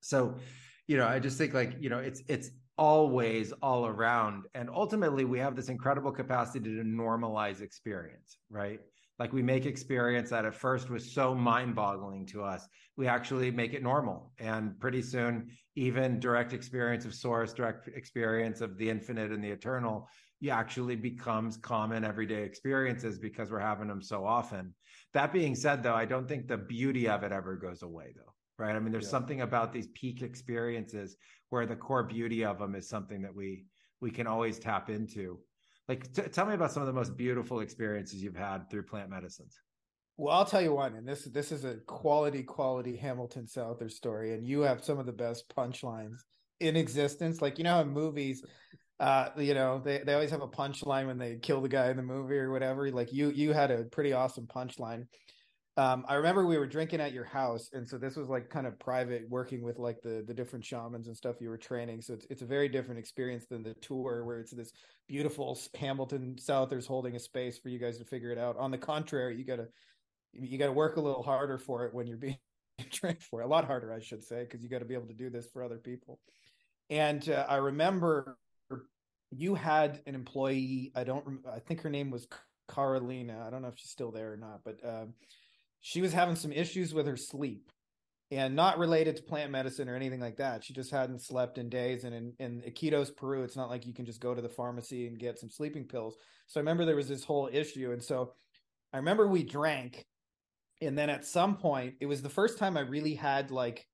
So 0.00 0.36
you 0.88 0.96
know, 0.96 1.06
I 1.06 1.20
just 1.20 1.38
think 1.38 1.54
like, 1.54 1.76
you 1.78 1.90
know, 1.90 1.98
it's 1.98 2.22
it's 2.28 2.50
always 2.78 3.52
all 3.62 3.86
around. 3.86 4.46
And 4.54 4.70
ultimately 4.70 5.24
we 5.24 5.38
have 5.38 5.54
this 5.54 5.68
incredible 5.68 6.10
capacity 6.10 6.76
to 6.76 6.82
normalize 6.82 7.60
experience, 7.60 8.38
right? 8.50 8.80
Like 9.18 9.32
we 9.32 9.42
make 9.42 9.66
experience 9.66 10.30
that 10.30 10.44
at 10.44 10.54
first 10.54 10.88
was 10.88 11.12
so 11.12 11.34
mind-boggling 11.34 12.26
to 12.26 12.44
us. 12.44 12.66
We 12.96 13.08
actually 13.08 13.50
make 13.50 13.74
it 13.74 13.82
normal. 13.82 14.32
And 14.38 14.78
pretty 14.78 15.02
soon, 15.02 15.50
even 15.74 16.20
direct 16.20 16.52
experience 16.52 17.04
of 17.04 17.14
source, 17.14 17.52
direct 17.52 17.88
experience 17.88 18.60
of 18.60 18.78
the 18.78 18.88
infinite 18.88 19.32
and 19.32 19.42
the 19.42 19.50
eternal, 19.50 20.08
you 20.40 20.50
actually 20.50 20.94
becomes 20.94 21.56
common 21.56 22.04
everyday 22.04 22.44
experiences 22.44 23.18
because 23.18 23.50
we're 23.50 23.58
having 23.58 23.88
them 23.88 24.00
so 24.00 24.24
often. 24.24 24.72
That 25.14 25.32
being 25.32 25.56
said, 25.56 25.82
though, 25.82 25.96
I 25.96 26.04
don't 26.04 26.28
think 26.28 26.46
the 26.46 26.56
beauty 26.56 27.08
of 27.08 27.24
it 27.24 27.32
ever 27.32 27.56
goes 27.56 27.82
away, 27.82 28.14
though 28.14 28.34
right? 28.58 28.74
I 28.74 28.78
mean, 28.78 28.92
there's 28.92 29.04
yeah. 29.04 29.10
something 29.10 29.40
about 29.42 29.72
these 29.72 29.88
peak 29.88 30.22
experiences 30.22 31.16
where 31.50 31.66
the 31.66 31.76
core 31.76 32.02
beauty 32.02 32.44
of 32.44 32.58
them 32.58 32.74
is 32.74 32.88
something 32.88 33.22
that 33.22 33.34
we 33.34 33.64
we 34.00 34.10
can 34.10 34.26
always 34.26 34.58
tap 34.58 34.90
into. 34.90 35.38
Like, 35.88 36.12
t- 36.12 36.22
tell 36.22 36.46
me 36.46 36.54
about 36.54 36.70
some 36.70 36.82
of 36.82 36.86
the 36.86 36.92
most 36.92 37.16
beautiful 37.16 37.60
experiences 37.60 38.22
you've 38.22 38.36
had 38.36 38.70
through 38.70 38.84
plant 38.84 39.10
medicines. 39.10 39.58
Well, 40.16 40.34
I'll 40.34 40.44
tell 40.44 40.60
you 40.60 40.74
one, 40.74 40.96
and 40.96 41.06
this 41.06 41.24
this 41.24 41.52
is 41.52 41.64
a 41.64 41.76
quality, 41.86 42.42
quality 42.42 42.96
Hamilton 42.96 43.46
Souther 43.46 43.88
story, 43.88 44.34
and 44.34 44.44
you 44.44 44.62
have 44.62 44.84
some 44.84 44.98
of 44.98 45.06
the 45.06 45.12
best 45.12 45.48
punchlines 45.54 46.18
in 46.60 46.76
existence. 46.76 47.40
Like 47.40 47.56
you 47.56 47.64
know, 47.64 47.80
in 47.80 47.90
movies, 47.90 48.44
uh, 48.98 49.28
you 49.36 49.54
know, 49.54 49.80
they, 49.84 50.02
they 50.04 50.14
always 50.14 50.32
have 50.32 50.42
a 50.42 50.48
punchline 50.48 51.06
when 51.06 51.18
they 51.18 51.36
kill 51.36 51.60
the 51.60 51.68
guy 51.68 51.90
in 51.90 51.96
the 51.96 52.02
movie 52.02 52.36
or 52.36 52.50
whatever. 52.50 52.90
Like 52.90 53.12
you 53.12 53.30
you 53.30 53.52
had 53.52 53.70
a 53.70 53.84
pretty 53.84 54.12
awesome 54.12 54.46
punchline 54.46 55.06
um, 55.78 56.04
I 56.08 56.14
remember 56.14 56.44
we 56.44 56.58
were 56.58 56.66
drinking 56.66 57.00
at 57.00 57.12
your 57.12 57.24
house, 57.24 57.70
and 57.72 57.88
so 57.88 57.98
this 57.98 58.16
was 58.16 58.28
like 58.28 58.50
kind 58.50 58.66
of 58.66 58.76
private, 58.80 59.30
working 59.30 59.62
with 59.62 59.78
like 59.78 60.02
the 60.02 60.24
the 60.26 60.34
different 60.34 60.64
shamans 60.64 61.06
and 61.06 61.16
stuff 61.16 61.36
you 61.40 61.48
were 61.48 61.56
training. 61.56 62.02
So 62.02 62.14
it's 62.14 62.26
it's 62.30 62.42
a 62.42 62.46
very 62.46 62.68
different 62.68 62.98
experience 62.98 63.46
than 63.46 63.62
the 63.62 63.74
tour, 63.74 64.24
where 64.24 64.40
it's 64.40 64.50
this 64.50 64.72
beautiful 65.06 65.56
Hamilton 65.78 66.36
Souther's 66.36 66.88
holding 66.88 67.14
a 67.14 67.20
space 67.20 67.58
for 67.58 67.68
you 67.68 67.78
guys 67.78 67.96
to 67.98 68.04
figure 68.04 68.32
it 68.32 68.38
out. 68.38 68.56
On 68.58 68.72
the 68.72 68.78
contrary, 68.78 69.36
you 69.38 69.44
gotta 69.44 69.68
you 70.32 70.58
gotta 70.58 70.72
work 70.72 70.96
a 70.96 71.00
little 71.00 71.22
harder 71.22 71.58
for 71.58 71.86
it 71.86 71.94
when 71.94 72.08
you're 72.08 72.16
being 72.18 72.38
trained 72.90 73.22
for 73.22 73.40
it. 73.40 73.44
A 73.44 73.48
lot 73.48 73.64
harder, 73.64 73.92
I 73.92 74.00
should 74.00 74.24
say, 74.24 74.40
because 74.40 74.60
you 74.64 74.68
got 74.68 74.80
to 74.80 74.84
be 74.84 74.94
able 74.94 75.06
to 75.06 75.14
do 75.14 75.30
this 75.30 75.46
for 75.46 75.62
other 75.62 75.78
people. 75.78 76.18
And 76.90 77.28
uh, 77.28 77.46
I 77.48 77.56
remember 77.56 78.36
you 79.30 79.54
had 79.54 80.00
an 80.06 80.16
employee. 80.16 80.90
I 80.96 81.04
don't. 81.04 81.38
I 81.48 81.60
think 81.60 81.82
her 81.82 81.90
name 81.90 82.10
was 82.10 82.26
Carolina. 82.68 83.44
I 83.46 83.50
don't 83.50 83.62
know 83.62 83.68
if 83.68 83.78
she's 83.78 83.92
still 83.92 84.10
there 84.10 84.32
or 84.32 84.36
not, 84.36 84.62
but. 84.64 84.80
Um, 84.84 85.14
she 85.80 86.00
was 86.00 86.12
having 86.12 86.36
some 86.36 86.52
issues 86.52 86.92
with 86.92 87.06
her 87.06 87.16
sleep 87.16 87.70
and 88.30 88.54
not 88.54 88.78
related 88.78 89.16
to 89.16 89.22
plant 89.22 89.50
medicine 89.50 89.88
or 89.88 89.96
anything 89.96 90.20
like 90.20 90.36
that. 90.36 90.62
She 90.62 90.74
just 90.74 90.90
hadn't 90.90 91.22
slept 91.22 91.56
in 91.56 91.68
days. 91.68 92.04
And 92.04 92.14
in, 92.14 92.32
in 92.38 92.60
Iquitos, 92.60 93.16
Peru, 93.16 93.42
it's 93.42 93.56
not 93.56 93.70
like 93.70 93.86
you 93.86 93.94
can 93.94 94.04
just 94.04 94.20
go 94.20 94.34
to 94.34 94.42
the 94.42 94.48
pharmacy 94.48 95.06
and 95.06 95.18
get 95.18 95.38
some 95.38 95.48
sleeping 95.48 95.84
pills. 95.84 96.16
So 96.46 96.60
I 96.60 96.62
remember 96.62 96.84
there 96.84 96.96
was 96.96 97.08
this 97.08 97.24
whole 97.24 97.48
issue. 97.50 97.92
And 97.92 98.02
so 98.02 98.34
I 98.92 98.98
remember 98.98 99.26
we 99.26 99.42
drank. 99.42 100.04
And 100.82 100.96
then 100.96 101.08
at 101.08 101.24
some 101.24 101.56
point, 101.56 101.94
it 102.00 102.06
was 102.06 102.20
the 102.20 102.28
first 102.28 102.58
time 102.58 102.76
I 102.76 102.80
really 102.80 103.14
had 103.14 103.50
like 103.50 103.86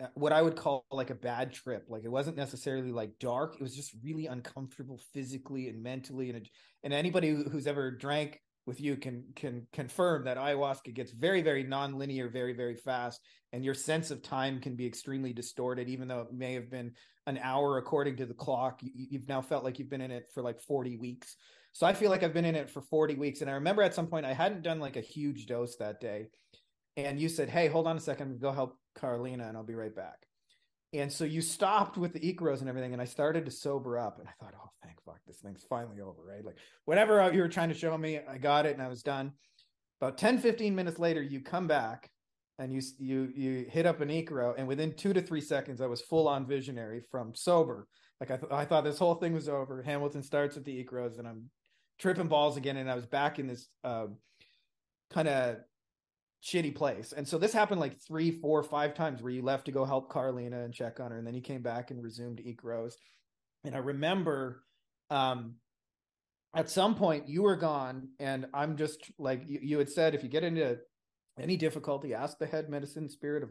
uh, 0.00 0.08
what 0.14 0.32
I 0.32 0.42
would 0.42 0.56
call 0.56 0.84
like 0.90 1.10
a 1.10 1.14
bad 1.14 1.52
trip. 1.52 1.86
Like 1.88 2.04
it 2.04 2.10
wasn't 2.10 2.36
necessarily 2.36 2.90
like 2.90 3.18
dark. 3.20 3.54
It 3.54 3.62
was 3.62 3.76
just 3.76 3.94
really 4.02 4.26
uncomfortable 4.26 5.00
physically 5.14 5.68
and 5.68 5.82
mentally. 5.82 6.30
And, 6.30 6.48
and 6.82 6.92
anybody 6.92 7.30
who's 7.30 7.68
ever 7.68 7.92
drank 7.92 8.40
with 8.66 8.80
you 8.80 8.96
can 8.96 9.24
can 9.36 9.66
confirm 9.72 10.24
that 10.24 10.36
ayahuasca 10.36 10.92
gets 10.92 11.12
very 11.12 11.40
very 11.40 11.62
non-linear 11.62 12.28
very 12.28 12.52
very 12.52 12.74
fast 12.74 13.20
and 13.52 13.64
your 13.64 13.74
sense 13.74 14.10
of 14.10 14.22
time 14.22 14.60
can 14.60 14.74
be 14.74 14.86
extremely 14.86 15.32
distorted 15.32 15.88
even 15.88 16.08
though 16.08 16.20
it 16.20 16.32
may 16.32 16.52
have 16.52 16.70
been 16.70 16.92
an 17.26 17.38
hour 17.42 17.78
according 17.78 18.16
to 18.16 18.26
the 18.26 18.34
clock. 18.34 18.80
You, 18.82 19.18
have 19.18 19.28
now 19.28 19.42
felt 19.42 19.64
like 19.64 19.78
you've 19.78 19.90
been 19.90 20.00
in 20.00 20.10
it 20.10 20.28
for 20.32 20.42
like 20.42 20.60
40 20.60 20.96
weeks. 20.96 21.36
So 21.72 21.86
i 21.86 21.92
feel 21.92 22.10
like 22.10 22.22
i've 22.22 22.32
been 22.32 22.46
in 22.46 22.54
it 22.54 22.70
for 22.70 22.80
40 22.80 23.16
weeks 23.16 23.42
and 23.42 23.50
i 23.50 23.52
remember 23.52 23.82
at 23.82 23.94
some 23.94 24.06
point 24.06 24.24
i 24.24 24.32
hadn't 24.32 24.62
done 24.62 24.80
like 24.80 24.96
a 24.96 25.02
huge 25.02 25.46
dose 25.46 25.76
that 25.76 26.00
day. 26.00 26.28
And 26.96 27.20
you 27.20 27.28
said 27.28 27.50
hey 27.50 27.68
hold 27.68 27.86
on 27.86 27.96
a 27.96 28.00
second 28.00 28.40
go 28.40 28.50
help 28.50 28.78
carolina 28.98 29.46
and 29.46 29.56
i'll 29.58 29.62
be 29.62 29.74
right 29.74 29.94
back 29.94 30.25
and 30.92 31.12
so 31.12 31.24
you 31.24 31.42
stopped 31.42 31.96
with 31.96 32.12
the 32.12 32.20
Icaros 32.20 32.60
and 32.60 32.68
everything, 32.68 32.92
and 32.92 33.02
I 33.02 33.06
started 33.06 33.44
to 33.46 33.50
sober 33.50 33.98
up, 33.98 34.18
and 34.18 34.28
I 34.28 34.32
thought, 34.40 34.54
oh, 34.56 34.70
thank 34.82 34.96
fuck, 35.06 35.20
this 35.26 35.38
thing's 35.38 35.64
finally 35.68 36.00
over, 36.00 36.22
right? 36.22 36.44
Like 36.44 36.56
whatever 36.84 37.30
you 37.32 37.40
were 37.40 37.48
trying 37.48 37.68
to 37.68 37.74
show 37.74 37.96
me, 37.96 38.20
I 38.28 38.38
got 38.38 38.66
it, 38.66 38.74
and 38.74 38.82
I 38.82 38.88
was 38.88 39.02
done. 39.02 39.32
About 40.00 40.18
10, 40.18 40.38
15 40.38 40.74
minutes 40.74 40.98
later, 40.98 41.22
you 41.22 41.40
come 41.40 41.66
back 41.66 42.10
and 42.58 42.72
you 42.72 42.80
you 42.98 43.30
you 43.34 43.66
hit 43.68 43.86
up 43.86 44.00
an 44.00 44.08
Icaro, 44.08 44.54
and 44.56 44.66
within 44.66 44.94
two 44.94 45.12
to 45.12 45.22
three 45.22 45.40
seconds, 45.40 45.80
I 45.80 45.86
was 45.86 46.00
full 46.00 46.28
on 46.28 46.46
visionary 46.46 47.02
from 47.10 47.34
sober. 47.34 47.86
Like 48.20 48.30
I, 48.30 48.36
th- 48.36 48.52
I 48.52 48.64
thought 48.64 48.84
this 48.84 48.98
whole 48.98 49.14
thing 49.16 49.34
was 49.34 49.48
over. 49.48 49.82
Hamilton 49.82 50.22
starts 50.22 50.56
with 50.56 50.64
the 50.64 50.84
Icaros, 50.84 51.18
and 51.18 51.28
I'm 51.28 51.50
tripping 51.98 52.28
balls 52.28 52.56
again, 52.56 52.76
and 52.76 52.90
I 52.90 52.94
was 52.94 53.06
back 53.06 53.38
in 53.38 53.46
this 53.46 53.68
uh, 53.84 54.06
kind 55.10 55.28
of 55.28 55.56
shitty 56.46 56.74
place. 56.74 57.12
And 57.12 57.26
so 57.26 57.38
this 57.38 57.52
happened 57.52 57.80
like 57.80 58.00
three, 58.00 58.30
four, 58.30 58.62
five 58.62 58.94
times 58.94 59.22
where 59.22 59.32
you 59.32 59.42
left 59.42 59.66
to 59.66 59.72
go 59.72 59.84
help 59.84 60.10
Carlina 60.10 60.62
and 60.62 60.72
check 60.72 61.00
on 61.00 61.10
her, 61.10 61.18
and 61.18 61.26
then 61.26 61.34
you 61.34 61.40
came 61.40 61.62
back 61.62 61.90
and 61.90 62.02
resumed 62.02 62.40
Icaros. 62.40 62.94
And 63.64 63.74
I 63.74 63.78
remember 63.78 64.62
um 65.10 65.56
at 66.54 66.70
some 66.70 66.94
point 66.94 67.28
you 67.28 67.42
were 67.42 67.56
gone, 67.56 68.08
and 68.18 68.46
I'm 68.54 68.76
just 68.76 69.10
like 69.18 69.42
you, 69.46 69.58
you 69.62 69.78
had 69.78 69.90
said, 69.90 70.14
if 70.14 70.22
you 70.22 70.28
get 70.28 70.44
into 70.44 70.78
any 71.38 71.56
difficulty, 71.56 72.14
ask 72.14 72.38
the 72.38 72.46
head 72.46 72.68
medicine 72.68 73.08
spirit 73.08 73.42
of 73.42 73.50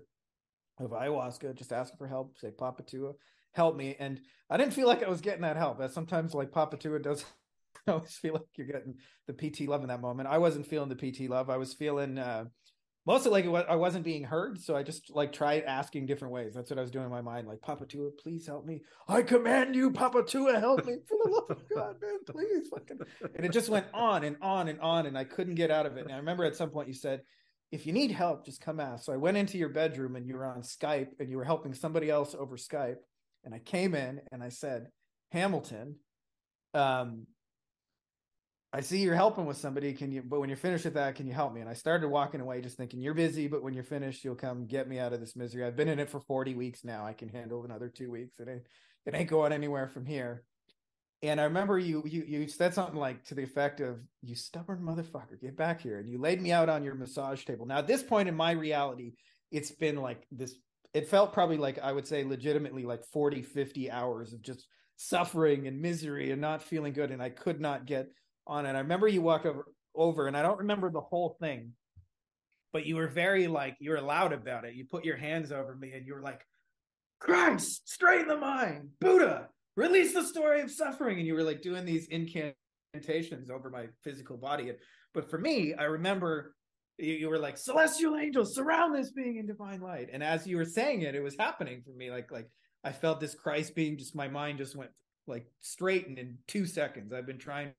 of 0.79 0.91
ayahuasca, 0.91 1.55
just 1.55 1.71
ask 1.71 1.97
for 1.97 2.07
help, 2.07 2.37
say 2.37 2.51
Papatua, 2.51 3.13
help 3.53 3.75
me. 3.77 3.95
And 3.99 4.19
I 4.49 4.57
didn't 4.57 4.73
feel 4.73 4.87
like 4.87 5.03
I 5.03 5.09
was 5.09 5.21
getting 5.21 5.43
that 5.43 5.55
help. 5.57 5.79
As 5.81 5.93
sometimes 5.93 6.33
like 6.33 6.51
Papatua 6.51 7.01
does 7.01 7.25
I 7.87 7.91
always 7.91 8.15
feel 8.15 8.33
like 8.33 8.43
you're 8.55 8.67
getting 8.67 8.95
the 9.27 9.33
PT 9.33 9.67
love 9.67 9.81
in 9.81 9.89
that 9.89 10.01
moment. 10.01 10.29
I 10.29 10.37
wasn't 10.37 10.65
feeling 10.65 10.89
the 10.89 10.95
PT 10.95 11.29
love. 11.29 11.49
I 11.49 11.57
was 11.57 11.73
feeling 11.73 12.17
uh 12.17 12.45
mostly 13.05 13.31
like 13.31 13.45
was, 13.45 13.65
I 13.69 13.75
wasn't 13.75 14.03
being 14.03 14.23
heard, 14.23 14.59
so 14.59 14.75
I 14.75 14.83
just 14.83 15.09
like 15.13 15.31
tried 15.31 15.63
asking 15.63 16.05
different 16.05 16.33
ways. 16.33 16.53
That's 16.53 16.69
what 16.69 16.79
I 16.79 16.81
was 16.81 16.91
doing 16.91 17.05
in 17.05 17.11
my 17.11 17.21
mind. 17.21 17.47
Like 17.47 17.61
Papa 17.61 17.85
Tua, 17.85 18.11
please 18.11 18.47
help 18.47 18.65
me. 18.65 18.81
I 19.07 19.21
command 19.21 19.75
you, 19.75 19.91
Papa 19.91 20.23
Tua, 20.23 20.59
help 20.59 20.85
me 20.85 20.97
for 21.07 21.17
the 21.23 21.29
love 21.29 21.51
of 21.51 21.69
God, 21.75 21.95
man, 22.01 22.19
please. 22.27 22.67
Fucking. 22.69 22.99
And 23.35 23.45
it 23.45 23.51
just 23.51 23.69
went 23.69 23.85
on 23.93 24.23
and 24.23 24.37
on 24.41 24.67
and 24.67 24.79
on, 24.79 25.05
and 25.05 25.17
I 25.17 25.23
couldn't 25.23 25.55
get 25.55 25.71
out 25.71 25.85
of 25.85 25.97
it. 25.97 26.05
And 26.05 26.13
I 26.13 26.17
remember 26.17 26.45
at 26.45 26.55
some 26.55 26.69
point 26.69 26.87
you 26.87 26.93
said, 26.93 27.21
"If 27.71 27.85
you 27.85 27.93
need 27.93 28.11
help, 28.11 28.45
just 28.45 28.61
come 28.61 28.79
ask." 28.79 29.05
So 29.05 29.13
I 29.13 29.17
went 29.17 29.37
into 29.37 29.57
your 29.57 29.69
bedroom, 29.69 30.15
and 30.15 30.25
you 30.25 30.35
were 30.35 30.45
on 30.45 30.61
Skype, 30.61 31.09
and 31.19 31.29
you 31.29 31.37
were 31.37 31.43
helping 31.43 31.73
somebody 31.73 32.09
else 32.09 32.35
over 32.37 32.57
Skype. 32.57 32.97
And 33.43 33.53
I 33.53 33.59
came 33.59 33.93
in 33.93 34.21
and 34.31 34.43
I 34.43 34.49
said, 34.49 34.87
"Hamilton." 35.31 35.95
Um, 36.73 37.27
I 38.75 38.81
see 38.81 38.97
you're 38.97 39.15
helping 39.15 39.45
with 39.45 39.55
somebody. 39.55 39.93
Can 39.93 40.11
you, 40.11 40.21
but 40.21 40.41
when 40.41 40.49
you're 40.49 40.57
finished 40.57 40.83
with 40.83 40.95
that, 40.95 41.15
can 41.15 41.27
you 41.27 41.33
help 41.33 41.53
me? 41.53 41.61
And 41.61 41.69
I 41.69 41.73
started 41.73 42.09
walking 42.09 42.41
away 42.41 42.59
just 42.59 42.75
thinking, 42.75 42.99
you're 42.99 43.13
busy, 43.13 43.47
but 43.47 43.63
when 43.63 43.73
you're 43.73 43.85
finished, 43.85 44.25
you'll 44.25 44.35
come 44.35 44.65
get 44.65 44.89
me 44.89 44.99
out 44.99 45.13
of 45.13 45.21
this 45.21 45.33
misery. 45.33 45.63
I've 45.63 45.77
been 45.77 45.87
in 45.87 45.97
it 45.97 46.09
for 46.09 46.19
40 46.19 46.55
weeks 46.55 46.83
now. 46.83 47.05
I 47.05 47.13
can 47.13 47.29
handle 47.29 47.63
another 47.63 47.87
two 47.87 48.11
weeks. 48.11 48.37
It 48.37 48.49
ain't, 48.49 48.63
it 49.05 49.15
ain't 49.15 49.29
going 49.29 49.53
anywhere 49.53 49.87
from 49.87 50.05
here. 50.05 50.43
And 51.21 51.39
I 51.39 51.45
remember 51.45 51.79
you, 51.79 52.03
you, 52.05 52.25
you 52.27 52.47
said 52.49 52.73
something 52.73 52.99
like 52.99 53.23
to 53.27 53.35
the 53.35 53.43
effect 53.43 53.79
of, 53.79 53.99
you 54.21 54.35
stubborn 54.35 54.81
motherfucker, 54.81 55.39
get 55.39 55.55
back 55.55 55.79
here. 55.79 55.99
And 55.99 56.09
you 56.09 56.19
laid 56.19 56.41
me 56.41 56.51
out 56.51 56.67
on 56.67 56.83
your 56.83 56.95
massage 56.95 57.45
table. 57.45 57.65
Now, 57.65 57.77
at 57.77 57.87
this 57.87 58.03
point 58.03 58.27
in 58.27 58.35
my 58.35 58.51
reality, 58.51 59.13
it's 59.51 59.71
been 59.71 60.01
like 60.01 60.27
this, 60.33 60.53
it 60.93 61.07
felt 61.07 61.31
probably 61.31 61.57
like 61.57 61.79
I 61.79 61.93
would 61.93 62.07
say 62.07 62.25
legitimately 62.25 62.83
like 62.83 63.05
40, 63.05 63.41
50 63.41 63.89
hours 63.89 64.33
of 64.33 64.41
just 64.41 64.67
suffering 64.97 65.65
and 65.65 65.81
misery 65.81 66.31
and 66.31 66.41
not 66.41 66.61
feeling 66.61 66.91
good. 66.91 67.11
And 67.11 67.23
I 67.23 67.29
could 67.29 67.61
not 67.61 67.85
get 67.85 68.09
on 68.47 68.65
it. 68.65 68.75
I 68.75 68.79
remember 68.79 69.07
you 69.07 69.21
walked 69.21 69.45
over 69.45 69.65
over, 69.95 70.27
and 70.27 70.35
I 70.35 70.41
don't 70.41 70.59
remember 70.59 70.89
the 70.89 71.01
whole 71.01 71.37
thing, 71.39 71.71
but 72.73 72.85
you 72.85 72.95
were 72.95 73.07
very 73.07 73.47
like 73.47 73.77
you 73.79 73.91
were 73.91 74.01
loud 74.01 74.33
about 74.33 74.65
it. 74.65 74.75
You 74.75 74.85
put 74.85 75.05
your 75.05 75.17
hands 75.17 75.51
over 75.51 75.75
me, 75.75 75.93
and 75.93 76.05
you 76.05 76.13
were 76.13 76.21
like, 76.21 76.45
"Christ, 77.19 77.87
straighten 77.87 78.27
the 78.27 78.37
mind, 78.37 78.89
Buddha, 78.99 79.49
release 79.75 80.13
the 80.13 80.23
story 80.23 80.61
of 80.61 80.71
suffering," 80.71 81.17
and 81.17 81.27
you 81.27 81.33
were 81.33 81.43
like 81.43 81.61
doing 81.61 81.85
these 81.85 82.07
incantations 82.07 83.49
over 83.49 83.69
my 83.69 83.87
physical 84.03 84.37
body. 84.37 84.73
But 85.13 85.29
for 85.29 85.37
me, 85.37 85.73
I 85.73 85.85
remember 85.85 86.55
you, 86.97 87.13
you 87.13 87.29
were 87.29 87.39
like, 87.39 87.57
"Celestial 87.57 88.17
angels 88.17 88.55
surround 88.55 88.93
this 88.93 89.11
being 89.11 89.37
in 89.37 89.47
divine 89.47 89.81
light," 89.81 90.09
and 90.11 90.23
as 90.23 90.45
you 90.45 90.57
were 90.57 90.65
saying 90.65 91.03
it, 91.03 91.15
it 91.15 91.23
was 91.23 91.37
happening 91.37 91.81
for 91.83 91.91
me. 91.91 92.11
Like 92.11 92.31
like 92.31 92.49
I 92.83 92.91
felt 92.91 93.19
this 93.19 93.35
Christ 93.35 93.75
being 93.75 93.97
just 93.97 94.15
my 94.15 94.27
mind 94.27 94.59
just 94.59 94.75
went 94.75 94.91
like 95.27 95.47
straightened 95.61 96.19
in 96.19 96.37
two 96.47 96.65
seconds. 96.65 97.11
I've 97.11 97.25
been 97.25 97.39
trying 97.39 97.73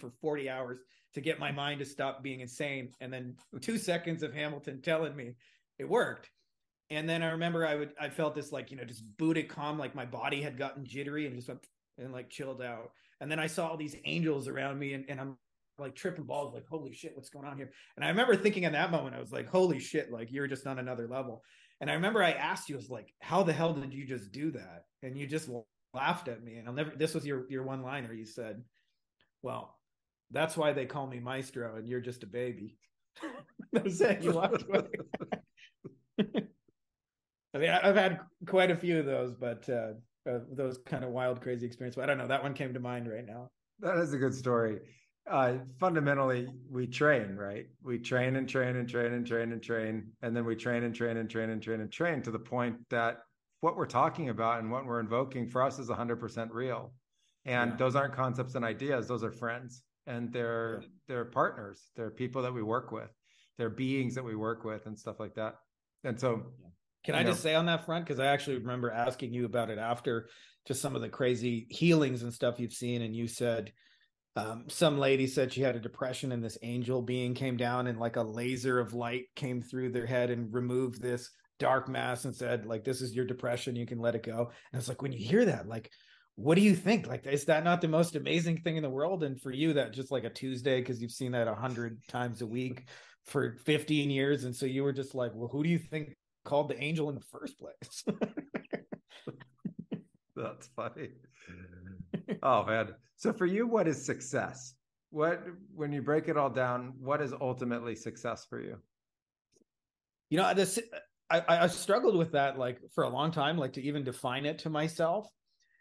for 0.00 0.10
40 0.20 0.48
hours 0.48 0.78
to 1.14 1.20
get 1.20 1.38
my 1.38 1.52
mind 1.52 1.80
to 1.80 1.84
stop 1.84 2.22
being 2.22 2.40
insane. 2.40 2.92
And 3.00 3.12
then 3.12 3.36
two 3.60 3.78
seconds 3.78 4.22
of 4.22 4.34
Hamilton 4.34 4.80
telling 4.82 5.16
me 5.16 5.34
it 5.78 5.88
worked. 5.88 6.30
And 6.90 7.08
then 7.08 7.22
I 7.22 7.30
remember 7.32 7.66
I 7.66 7.74
would 7.74 7.92
I 8.00 8.08
felt 8.08 8.34
this 8.34 8.52
like, 8.52 8.70
you 8.70 8.76
know, 8.76 8.84
just 8.84 9.04
Buddha 9.18 9.42
calm, 9.42 9.78
like 9.78 9.94
my 9.94 10.06
body 10.06 10.40
had 10.40 10.58
gotten 10.58 10.84
jittery 10.84 11.26
and 11.26 11.36
just 11.36 11.48
went 11.48 11.66
and 11.98 12.12
like 12.12 12.30
chilled 12.30 12.62
out. 12.62 12.92
And 13.20 13.30
then 13.30 13.38
I 13.38 13.46
saw 13.46 13.68
all 13.68 13.76
these 13.76 13.96
angels 14.04 14.48
around 14.48 14.78
me 14.78 14.94
and, 14.94 15.04
and 15.08 15.20
I'm 15.20 15.36
like 15.78 15.94
tripping 15.94 16.24
balls, 16.24 16.54
like, 16.54 16.66
holy 16.66 16.92
shit, 16.92 17.14
what's 17.14 17.30
going 17.30 17.46
on 17.46 17.56
here? 17.56 17.70
And 17.96 18.04
I 18.04 18.08
remember 18.08 18.36
thinking 18.36 18.64
in 18.64 18.72
that 18.72 18.90
moment, 18.90 19.14
I 19.14 19.20
was 19.20 19.32
like, 19.32 19.48
holy 19.48 19.78
shit, 19.78 20.10
like 20.10 20.32
you're 20.32 20.46
just 20.46 20.66
on 20.66 20.78
another 20.78 21.06
level. 21.06 21.42
And 21.80 21.90
I 21.90 21.94
remember 21.94 22.22
I 22.22 22.32
asked 22.32 22.68
you, 22.68 22.74
I 22.74 22.78
was 22.78 22.90
like, 22.90 23.12
how 23.20 23.42
the 23.42 23.52
hell 23.52 23.74
did 23.74 23.94
you 23.94 24.04
just 24.04 24.32
do 24.32 24.50
that? 24.52 24.84
And 25.02 25.16
you 25.16 25.26
just 25.26 25.48
laughed 25.94 26.28
at 26.28 26.42
me. 26.42 26.56
And 26.56 26.68
I'll 26.68 26.74
never 26.74 26.92
this 26.96 27.14
was 27.14 27.26
your 27.26 27.46
your 27.50 27.62
one 27.62 27.82
liner. 27.82 28.12
You 28.12 28.26
said, 28.26 28.62
Well, 29.42 29.77
that's 30.30 30.56
why 30.56 30.72
they 30.72 30.86
call 30.86 31.06
me 31.06 31.20
Maestro, 31.20 31.76
and 31.76 31.88
you're 31.88 32.00
just 32.00 32.22
a 32.22 32.26
baby. 32.26 32.76
That's 33.72 34.00
it. 34.00 34.22
You 34.22 34.32
walked 34.32 34.62
away. 34.68 34.82
I 37.54 37.58
mean, 37.58 37.70
I've 37.70 37.96
had 37.96 38.20
quite 38.46 38.70
a 38.70 38.76
few 38.76 38.98
of 38.98 39.06
those, 39.06 39.34
but 39.34 39.68
uh, 39.68 39.92
uh, 40.28 40.40
those 40.52 40.78
kind 40.84 41.04
of 41.04 41.10
wild, 41.10 41.40
crazy 41.40 41.66
experiences. 41.66 42.02
I 42.02 42.06
don't 42.06 42.18
know. 42.18 42.26
That 42.26 42.42
one 42.42 42.54
came 42.54 42.74
to 42.74 42.80
mind 42.80 43.10
right 43.10 43.26
now. 43.26 43.48
That 43.80 43.96
is 43.98 44.12
a 44.12 44.18
good 44.18 44.34
story. 44.34 44.80
Uh, 45.30 45.54
fundamentally, 45.78 46.48
we 46.70 46.86
train, 46.86 47.36
right? 47.36 47.66
We 47.82 47.98
train 47.98 48.36
and 48.36 48.48
train 48.48 48.76
and 48.76 48.88
train 48.88 49.12
and 49.12 49.26
train 49.26 49.52
and 49.52 49.62
train, 49.62 50.10
and 50.22 50.36
then 50.36 50.44
we 50.44 50.56
train 50.56 50.84
and 50.84 50.94
train 50.94 51.16
and 51.16 51.28
train 51.28 51.50
and 51.50 51.62
train 51.62 51.80
and 51.80 51.90
train 51.90 52.22
to 52.22 52.30
the 52.30 52.38
point 52.38 52.76
that 52.90 53.18
what 53.60 53.76
we're 53.76 53.86
talking 53.86 54.28
about 54.28 54.60
and 54.60 54.70
what 54.70 54.86
we're 54.86 55.00
invoking 55.00 55.48
for 55.48 55.62
us 55.62 55.78
is 55.78 55.88
100% 55.88 56.48
real. 56.52 56.92
And 57.44 57.72
yeah. 57.72 57.76
those 57.76 57.96
aren't 57.96 58.14
concepts 58.14 58.54
and 58.54 58.64
ideas; 58.64 59.06
those 59.06 59.24
are 59.24 59.32
friends 59.32 59.82
and 60.08 60.32
they're 60.32 60.80
yeah. 60.80 60.88
they're 61.06 61.24
partners. 61.26 61.80
They're 61.94 62.10
people 62.10 62.42
that 62.42 62.54
we 62.54 62.62
work 62.62 62.90
with. 62.90 63.10
They're 63.58 63.70
beings 63.70 64.14
that 64.14 64.24
we 64.24 64.34
work 64.34 64.64
with 64.64 64.86
and 64.86 64.98
stuff 64.98 65.20
like 65.20 65.34
that. 65.34 65.56
And 66.04 66.18
so 66.18 66.46
can 67.04 67.14
i 67.14 67.22
just 67.22 67.42
say 67.42 67.54
on 67.54 67.66
that 67.66 67.86
front? 67.86 68.04
Because 68.04 68.18
i 68.18 68.26
actually 68.26 68.58
remember 68.58 68.90
asking 68.90 69.32
you 69.32 69.44
about 69.44 69.70
it 69.70 69.78
after 69.78 70.28
just 70.66 70.82
some 70.82 70.96
of 70.96 71.00
the 71.00 71.08
crazy 71.08 71.66
healings 71.70 72.22
and 72.22 72.32
stuff 72.32 72.58
you've 72.58 72.72
seen 72.72 73.02
and 73.02 73.14
you 73.14 73.26
said 73.26 73.72
um, 74.36 74.66
some 74.68 74.98
lady 74.98 75.26
said 75.26 75.52
she 75.52 75.62
had 75.62 75.74
a 75.74 75.80
depression 75.80 76.30
and 76.30 76.44
this 76.44 76.58
angel 76.62 77.02
being 77.02 77.34
came 77.34 77.56
down 77.56 77.88
and 77.88 77.98
like 77.98 78.16
a 78.16 78.22
laser 78.22 78.78
of 78.78 78.94
light 78.94 79.24
came 79.34 79.60
through 79.60 79.90
their 79.90 80.06
head 80.06 80.30
and 80.30 80.52
removed 80.54 81.02
this 81.02 81.30
dark 81.58 81.88
mass 81.88 82.24
and 82.24 82.36
said 82.36 82.64
like 82.64 82.84
this 82.84 83.00
is 83.00 83.16
your 83.16 83.24
depression. 83.24 83.74
You 83.74 83.86
can 83.86 83.98
let 83.98 84.14
it 84.14 84.22
go. 84.22 84.52
And 84.72 84.78
it's 84.78 84.88
like 84.88 85.02
when 85.02 85.12
you 85.12 85.18
hear 85.18 85.44
that 85.46 85.66
like 85.66 85.90
what 86.38 86.54
do 86.54 86.60
you 86.60 86.76
think? 86.76 87.08
Like, 87.08 87.26
is 87.26 87.46
that 87.46 87.64
not 87.64 87.80
the 87.80 87.88
most 87.88 88.14
amazing 88.14 88.58
thing 88.58 88.76
in 88.76 88.84
the 88.84 88.88
world? 88.88 89.24
And 89.24 89.40
for 89.40 89.50
you, 89.50 89.72
that 89.72 89.92
just 89.92 90.12
like 90.12 90.22
a 90.22 90.30
Tuesday 90.30 90.78
because 90.78 91.02
you've 91.02 91.10
seen 91.10 91.32
that 91.32 91.48
a 91.48 91.54
hundred 91.54 92.00
times 92.06 92.42
a 92.42 92.46
week 92.46 92.84
for 93.26 93.56
15 93.66 94.08
years, 94.08 94.44
and 94.44 94.54
so 94.54 94.64
you 94.64 94.84
were 94.84 94.92
just 94.92 95.16
like, 95.16 95.32
well, 95.34 95.48
who 95.48 95.64
do 95.64 95.68
you 95.68 95.80
think 95.80 96.16
called 96.44 96.68
the 96.68 96.80
angel 96.80 97.08
in 97.08 97.16
the 97.16 97.22
first 97.22 97.58
place? 97.58 98.04
That's 100.36 100.68
funny. 100.76 101.08
Oh 102.44 102.64
man. 102.64 102.94
So 103.16 103.32
for 103.32 103.46
you, 103.46 103.66
what 103.66 103.88
is 103.88 104.06
success? 104.06 104.74
What 105.10 105.42
when 105.74 105.92
you 105.92 106.02
break 106.02 106.28
it 106.28 106.36
all 106.36 106.50
down, 106.50 106.92
what 107.00 107.20
is 107.20 107.34
ultimately 107.40 107.96
success 107.96 108.46
for 108.48 108.60
you? 108.60 108.76
You 110.30 110.38
know, 110.38 110.54
this 110.54 110.78
I, 111.28 111.42
I 111.48 111.66
struggled 111.66 112.14
with 112.14 112.30
that 112.32 112.60
like 112.60 112.78
for 112.94 113.02
a 113.02 113.08
long 113.08 113.32
time, 113.32 113.58
like 113.58 113.72
to 113.72 113.82
even 113.82 114.04
define 114.04 114.46
it 114.46 114.60
to 114.60 114.70
myself 114.70 115.28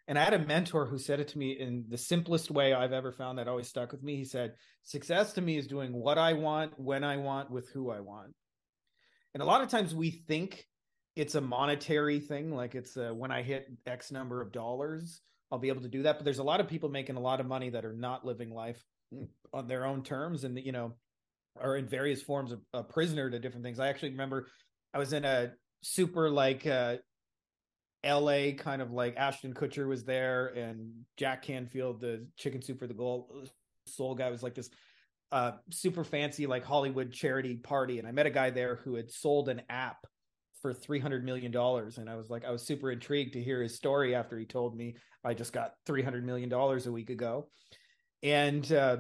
and 0.08 0.18
I 0.18 0.24
had 0.24 0.34
a 0.34 0.40
mentor 0.40 0.86
who 0.86 0.98
said 0.98 1.20
it 1.20 1.28
to 1.30 1.38
me 1.38 1.52
in 1.52 1.86
the 1.90 1.98
simplest 1.98 2.50
way 2.50 2.74
I've 2.74 2.94
ever 2.94 3.12
found 3.12 3.38
that 3.38 3.48
always 3.48 3.68
stuck 3.68 3.92
with 3.92 4.04
me. 4.04 4.16
He 4.16 4.24
said, 4.24 4.54
Success 4.84 5.34
to 5.34 5.42
me 5.42 5.58
is 5.58 5.68
doing 5.68 5.92
what 5.92 6.18
I 6.18 6.34
want, 6.34 6.80
when 6.80 7.04
I 7.04 7.18
want, 7.18 7.52
with 7.52 7.70
who 7.70 7.92
I 7.92 8.00
want. 8.00 8.34
And 9.34 9.44
a 9.44 9.46
lot 9.46 9.62
of 9.62 9.70
times 9.70 9.94
we 9.94 10.12
think 10.12 10.66
it's 11.16 11.36
a 11.36 11.42
monetary 11.42 12.20
thing, 12.20 12.56
like 12.56 12.74
it's 12.74 12.96
a, 12.96 13.14
when 13.14 13.32
I 13.32 13.42
hit 13.42 13.68
X 13.86 14.12
number 14.12 14.42
of 14.42 14.52
dollars, 14.52 15.22
I'll 15.52 15.60
be 15.60 15.70
able 15.70 15.82
to 15.82 15.90
do 15.90 16.04
that. 16.04 16.18
But 16.18 16.26
there's 16.26 16.40
a 16.40 16.44
lot 16.44 16.62
of 16.62 16.68
people 16.68 16.90
making 16.90 17.18
a 17.18 17.22
lot 17.22 17.40
of 17.40 17.46
money 17.46 17.70
that 17.72 17.84
are 17.84 17.94
not 17.94 18.26
living 18.26 18.50
life 18.50 18.82
on 19.54 19.68
their 19.68 19.86
own 19.86 20.04
terms 20.04 20.44
and, 20.44 20.58
you 20.58 20.72
know, 20.72 20.94
are 21.60 21.76
in 21.76 21.88
various 21.88 22.22
forms 22.22 22.52
of 22.52 22.62
a 22.74 22.84
prisoner 22.84 23.30
to 23.30 23.40
different 23.40 23.66
things. 23.66 23.80
I 23.80 23.90
actually 23.90 24.12
remember 24.12 24.48
I 24.94 25.00
was 25.00 25.12
in 25.12 25.26
a 25.26 25.52
super 25.82 26.30
like 26.30 26.66
uh, 26.66 26.98
LA 28.08 28.54
kind 28.54 28.82
of 28.82 28.92
like 28.92 29.16
Ashton 29.18 29.54
Kutcher 29.54 29.88
was 29.88 30.04
there 30.04 30.48
and 30.48 30.92
Jack 31.18 31.42
Canfield, 31.44 32.02
the 32.02 32.28
chicken 32.38 32.62
soup 32.62 32.80
for 32.80 32.88
the 32.88 32.94
goal 32.94 33.46
soul 33.86 34.16
guy 34.16 34.30
was 34.30 34.44
like 34.44 34.56
this 34.56 34.70
uh 35.32 35.54
super 35.72 36.04
fancy 36.04 36.48
like 36.48 36.64
Hollywood 36.64 37.12
charity 37.12 37.56
party. 37.56 38.00
And 38.00 38.08
I 38.08 38.12
met 38.12 38.26
a 38.26 38.32
guy 38.32 38.50
there 38.50 38.78
who 38.78 38.96
had 38.96 39.12
sold 39.12 39.50
an 39.50 39.62
app 39.70 39.98
for 40.62 40.74
300 40.74 41.24
million 41.24 41.52
dollars 41.52 41.98
and 41.98 42.10
I 42.10 42.16
was 42.16 42.30
like 42.30 42.46
I 42.46 42.52
was 42.52 42.66
super 42.66 42.92
intrigued 42.92 43.34
to 43.34 43.44
hear 43.44 43.62
his 43.62 43.76
story 43.76 44.16
after 44.16 44.38
he 44.38 44.46
told 44.46 44.76
me 44.76 44.96
I 45.24 45.34
just 45.34 45.54
got 45.54 45.74
300 45.86 46.26
million 46.26 46.50
dollars 46.50 46.88
a 46.88 46.92
week 46.92 47.10
ago. 47.10 47.50
And 48.24 48.70
uh 48.72 48.98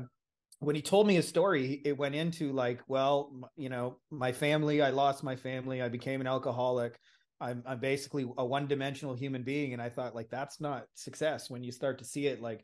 when 0.60 0.76
he 0.76 0.82
told 0.82 1.06
me 1.06 1.14
his 1.14 1.28
story, 1.28 1.82
it 1.86 1.98
went 1.98 2.16
into 2.16 2.52
like, 2.52 2.82
well, 2.88 3.52
you 3.56 3.70
know, 3.70 4.00
my 4.10 4.32
family, 4.32 4.82
I 4.82 4.90
lost 4.90 5.24
my 5.24 5.36
family, 5.36 5.82
I 5.82 5.90
became 5.90 6.20
an 6.20 6.28
alcoholic. 6.28 7.00
I'm 7.40 7.64
I'm 7.66 7.80
basically 7.80 8.26
a 8.38 8.46
one-dimensional 8.46 9.14
human 9.16 9.44
being 9.44 9.74
and 9.74 9.82
I 9.82 9.90
thought 9.90 10.16
like 10.16 10.30
that's 10.30 10.60
not 10.60 10.86
success. 10.96 11.50
When 11.50 11.64
you 11.64 11.72
start 11.72 12.00
to 12.00 12.06
see 12.06 12.28
it 12.28 12.42
like 12.42 12.64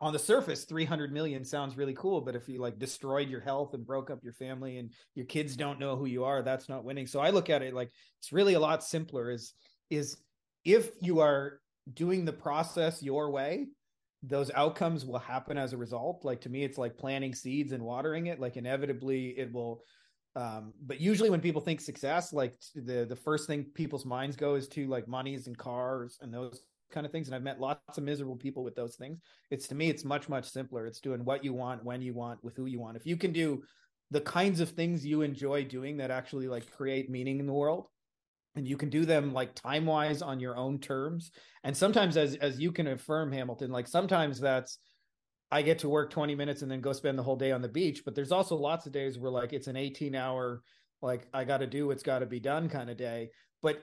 on 0.00 0.12
the 0.12 0.18
surface 0.18 0.64
300 0.64 1.12
million 1.12 1.44
sounds 1.44 1.76
really 1.76 1.94
cool 1.94 2.20
but 2.20 2.36
if 2.36 2.48
you 2.48 2.60
like 2.60 2.78
destroyed 2.78 3.28
your 3.28 3.40
health 3.40 3.74
and 3.74 3.84
broke 3.84 4.10
up 4.10 4.22
your 4.22 4.32
family 4.32 4.78
and 4.78 4.92
your 5.16 5.26
kids 5.26 5.56
don't 5.56 5.80
know 5.80 5.96
who 5.96 6.06
you 6.06 6.24
are 6.24 6.42
that's 6.42 6.68
not 6.68 6.84
winning. 6.84 7.06
So 7.06 7.20
i 7.20 7.30
look 7.30 7.50
at 7.50 7.62
it 7.62 7.74
like 7.74 7.90
it's 8.20 8.32
really 8.32 8.54
a 8.54 8.60
lot 8.60 8.84
simpler 8.84 9.30
is 9.30 9.54
is 9.90 10.16
if 10.64 10.90
you 11.00 11.20
are 11.20 11.60
doing 11.92 12.24
the 12.24 12.32
process 12.32 13.02
your 13.02 13.30
way 13.30 13.66
those 14.22 14.50
outcomes 14.54 15.04
will 15.04 15.18
happen 15.18 15.58
as 15.58 15.72
a 15.72 15.76
result. 15.76 16.24
Like 16.24 16.42
to 16.42 16.48
me 16.48 16.62
it's 16.62 16.78
like 16.78 16.96
planting 16.96 17.34
seeds 17.34 17.72
and 17.72 17.82
watering 17.82 18.26
it. 18.26 18.38
Like 18.38 18.56
inevitably 18.56 19.30
it 19.30 19.52
will 19.52 19.82
um, 20.34 20.72
but 20.86 21.00
usually 21.00 21.30
when 21.30 21.40
people 21.40 21.60
think 21.60 21.80
success 21.80 22.32
like 22.32 22.54
the 22.74 23.04
the 23.08 23.16
first 23.16 23.46
thing 23.46 23.64
people's 23.74 24.06
minds 24.06 24.36
go 24.36 24.54
is 24.54 24.68
to 24.68 24.86
like 24.86 25.06
monies 25.06 25.46
and 25.46 25.58
cars 25.58 26.18
and 26.22 26.32
those 26.32 26.62
kind 26.90 27.06
of 27.06 27.12
things 27.12 27.26
and 27.26 27.34
i've 27.34 27.42
met 27.42 27.60
lots 27.60 27.96
of 27.96 28.04
miserable 28.04 28.36
people 28.36 28.62
with 28.62 28.74
those 28.74 28.96
things. 28.96 29.18
It's 29.50 29.66
to 29.68 29.74
me 29.74 29.88
it's 29.88 30.04
much 30.04 30.28
much 30.28 30.48
simpler. 30.48 30.86
It's 30.86 31.00
doing 31.00 31.24
what 31.24 31.44
you 31.44 31.52
want 31.52 31.84
when 31.84 32.02
you 32.02 32.14
want 32.14 32.42
with 32.44 32.56
who 32.56 32.66
you 32.66 32.80
want. 32.80 32.96
If 32.96 33.06
you 33.06 33.16
can 33.16 33.32
do 33.32 33.62
the 34.10 34.20
kinds 34.20 34.60
of 34.60 34.70
things 34.70 35.06
you 35.06 35.22
enjoy 35.22 35.64
doing 35.64 35.96
that 35.96 36.10
actually 36.10 36.46
like 36.46 36.70
create 36.70 37.10
meaning 37.10 37.40
in 37.40 37.46
the 37.46 37.52
world 37.52 37.86
and 38.54 38.68
you 38.68 38.76
can 38.76 38.90
do 38.90 39.06
them 39.06 39.32
like 39.32 39.54
time 39.54 39.86
wise 39.86 40.20
on 40.20 40.38
your 40.38 40.56
own 40.56 40.78
terms 40.78 41.30
and 41.64 41.74
sometimes 41.74 42.18
as 42.18 42.34
as 42.36 42.60
you 42.60 42.70
can 42.70 42.88
affirm 42.88 43.32
hamilton 43.32 43.70
like 43.72 43.88
sometimes 43.88 44.38
that's 44.38 44.78
I 45.52 45.60
get 45.60 45.78
to 45.80 45.88
work 45.90 46.10
20 46.10 46.34
minutes 46.34 46.62
and 46.62 46.70
then 46.70 46.80
go 46.80 46.94
spend 46.94 47.18
the 47.18 47.22
whole 47.22 47.36
day 47.36 47.52
on 47.52 47.60
the 47.60 47.68
beach. 47.68 48.02
But 48.06 48.14
there's 48.14 48.32
also 48.32 48.56
lots 48.56 48.86
of 48.86 48.92
days 48.92 49.18
where 49.18 49.30
like 49.30 49.52
it's 49.52 49.66
an 49.66 49.76
18 49.76 50.14
hour, 50.14 50.62
like 51.02 51.28
I 51.34 51.44
got 51.44 51.58
to 51.58 51.66
do 51.66 51.86
what's 51.86 52.02
got 52.02 52.20
to 52.20 52.26
be 52.26 52.40
done 52.40 52.70
kind 52.70 52.88
of 52.88 52.96
day. 52.96 53.28
But 53.60 53.82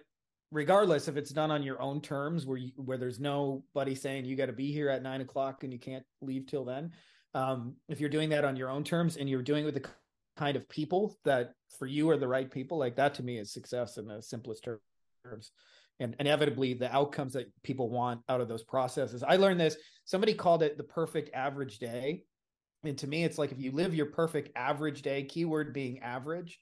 regardless, 0.52 1.08
if 1.08 1.16
it's 1.16 1.30
done 1.30 1.52
on 1.52 1.62
your 1.62 1.80
own 1.80 2.02
terms, 2.02 2.48
where 2.48 2.58
you, 2.58 2.72
where 2.76 2.98
there's 2.98 3.20
nobody 3.20 3.94
saying 3.94 4.26
you 4.26 4.36
got 4.36 4.48
to 4.48 4.54
be 4.54 4.72
here 4.72 4.90
at 4.90 5.04
nine 5.04 5.22
o'clock 5.22 5.64
and 5.64 5.72
you 5.72 5.78
can't 5.78 6.04
leave 6.22 6.48
till 6.48 6.66
then, 6.66 6.92
um, 7.36 7.76
if 7.88 8.00
you're 8.00 8.10
doing 8.10 8.30
that 8.30 8.46
on 8.46 8.56
your 8.56 8.72
own 8.72 8.84
terms 8.84 9.18
and 9.18 9.30
you're 9.30 9.44
doing 9.44 9.62
it 9.62 9.66
with 9.66 9.76
the 9.76 9.90
kind 10.38 10.58
of 10.58 10.68
people 10.70 11.20
that 11.24 11.54
for 11.78 11.86
you 11.86 12.10
are 12.10 12.18
the 12.18 12.28
right 12.28 12.50
people, 12.50 12.80
like 12.80 12.96
that 12.96 13.14
to 13.14 13.24
me 13.24 13.38
is 13.38 13.54
success 13.54 13.98
in 13.98 14.08
the 14.08 14.24
simplest 14.24 14.68
terms. 15.24 15.52
And 16.00 16.16
inevitably, 16.20 16.74
the 16.74 16.94
outcomes 16.94 17.34
that 17.34 17.52
people 17.64 17.90
want 17.90 18.22
out 18.30 18.42
of 18.42 18.48
those 18.48 18.64
processes. 18.64 19.24
I 19.24 19.36
learned 19.36 19.60
this. 19.60 19.76
Somebody 20.06 20.34
called 20.34 20.64
it 20.64 20.78
the 20.78 20.84
perfect 20.84 21.34
average 21.34 21.80
day. 21.80 22.24
And 22.86 22.98
to 23.00 23.08
me, 23.08 23.26
it's 23.26 23.38
like 23.38 23.52
if 23.52 23.60
you 23.60 23.72
live 23.72 23.94
your 23.94 24.06
perfect 24.06 24.52
average 24.56 25.02
day, 25.02 25.24
keyword 25.24 25.74
being 25.74 26.00
average, 26.00 26.60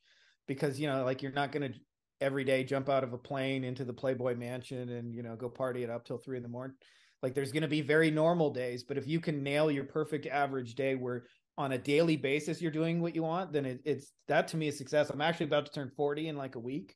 because, 0.48 0.80
you 0.80 0.88
know, 0.88 1.04
like 1.04 1.22
you're 1.22 1.32
not 1.32 1.52
going 1.52 1.72
to 1.72 1.80
every 2.20 2.44
day 2.44 2.64
jump 2.64 2.90
out 2.90 3.04
of 3.04 3.14
a 3.14 3.18
plane 3.18 3.64
into 3.64 3.86
the 3.86 3.94
Playboy 3.94 4.36
mansion 4.36 4.90
and, 4.90 5.14
you 5.14 5.22
know, 5.22 5.36
go 5.36 5.50
party 5.50 5.84
it 5.84 5.90
up 5.90 6.06
till 6.06 6.18
three 6.18 6.38
in 6.38 6.44
the 6.44 6.50
morning. 6.50 6.76
Like 7.22 7.36
there's 7.36 7.52
going 7.52 7.62
to 7.62 7.68
be 7.68 7.82
very 7.82 8.12
normal 8.12 8.52
days, 8.52 8.84
but 8.84 8.98
if 8.98 9.08
you 9.08 9.20
can 9.20 9.44
nail 9.44 9.70
your 9.72 9.84
perfect 9.84 10.26
average 10.26 10.76
day 10.76 10.96
where 10.96 11.26
on 11.58 11.72
a 11.72 11.78
daily 11.78 12.16
basis 12.16 12.62
you're 12.62 12.72
doing 12.72 13.02
what 13.02 13.16
you 13.16 13.24
want, 13.24 13.52
then 13.52 13.66
it, 13.66 13.82
it's 13.86 14.12
that 14.28 14.48
to 14.50 14.58
me 14.58 14.68
is 14.68 14.78
success. 14.78 15.10
I'm 15.10 15.22
actually 15.22 15.48
about 15.48 15.66
to 15.66 15.72
turn 15.72 15.92
40 15.96 16.28
in 16.28 16.38
like 16.38 16.56
a 16.56 16.60
week. 16.60 16.96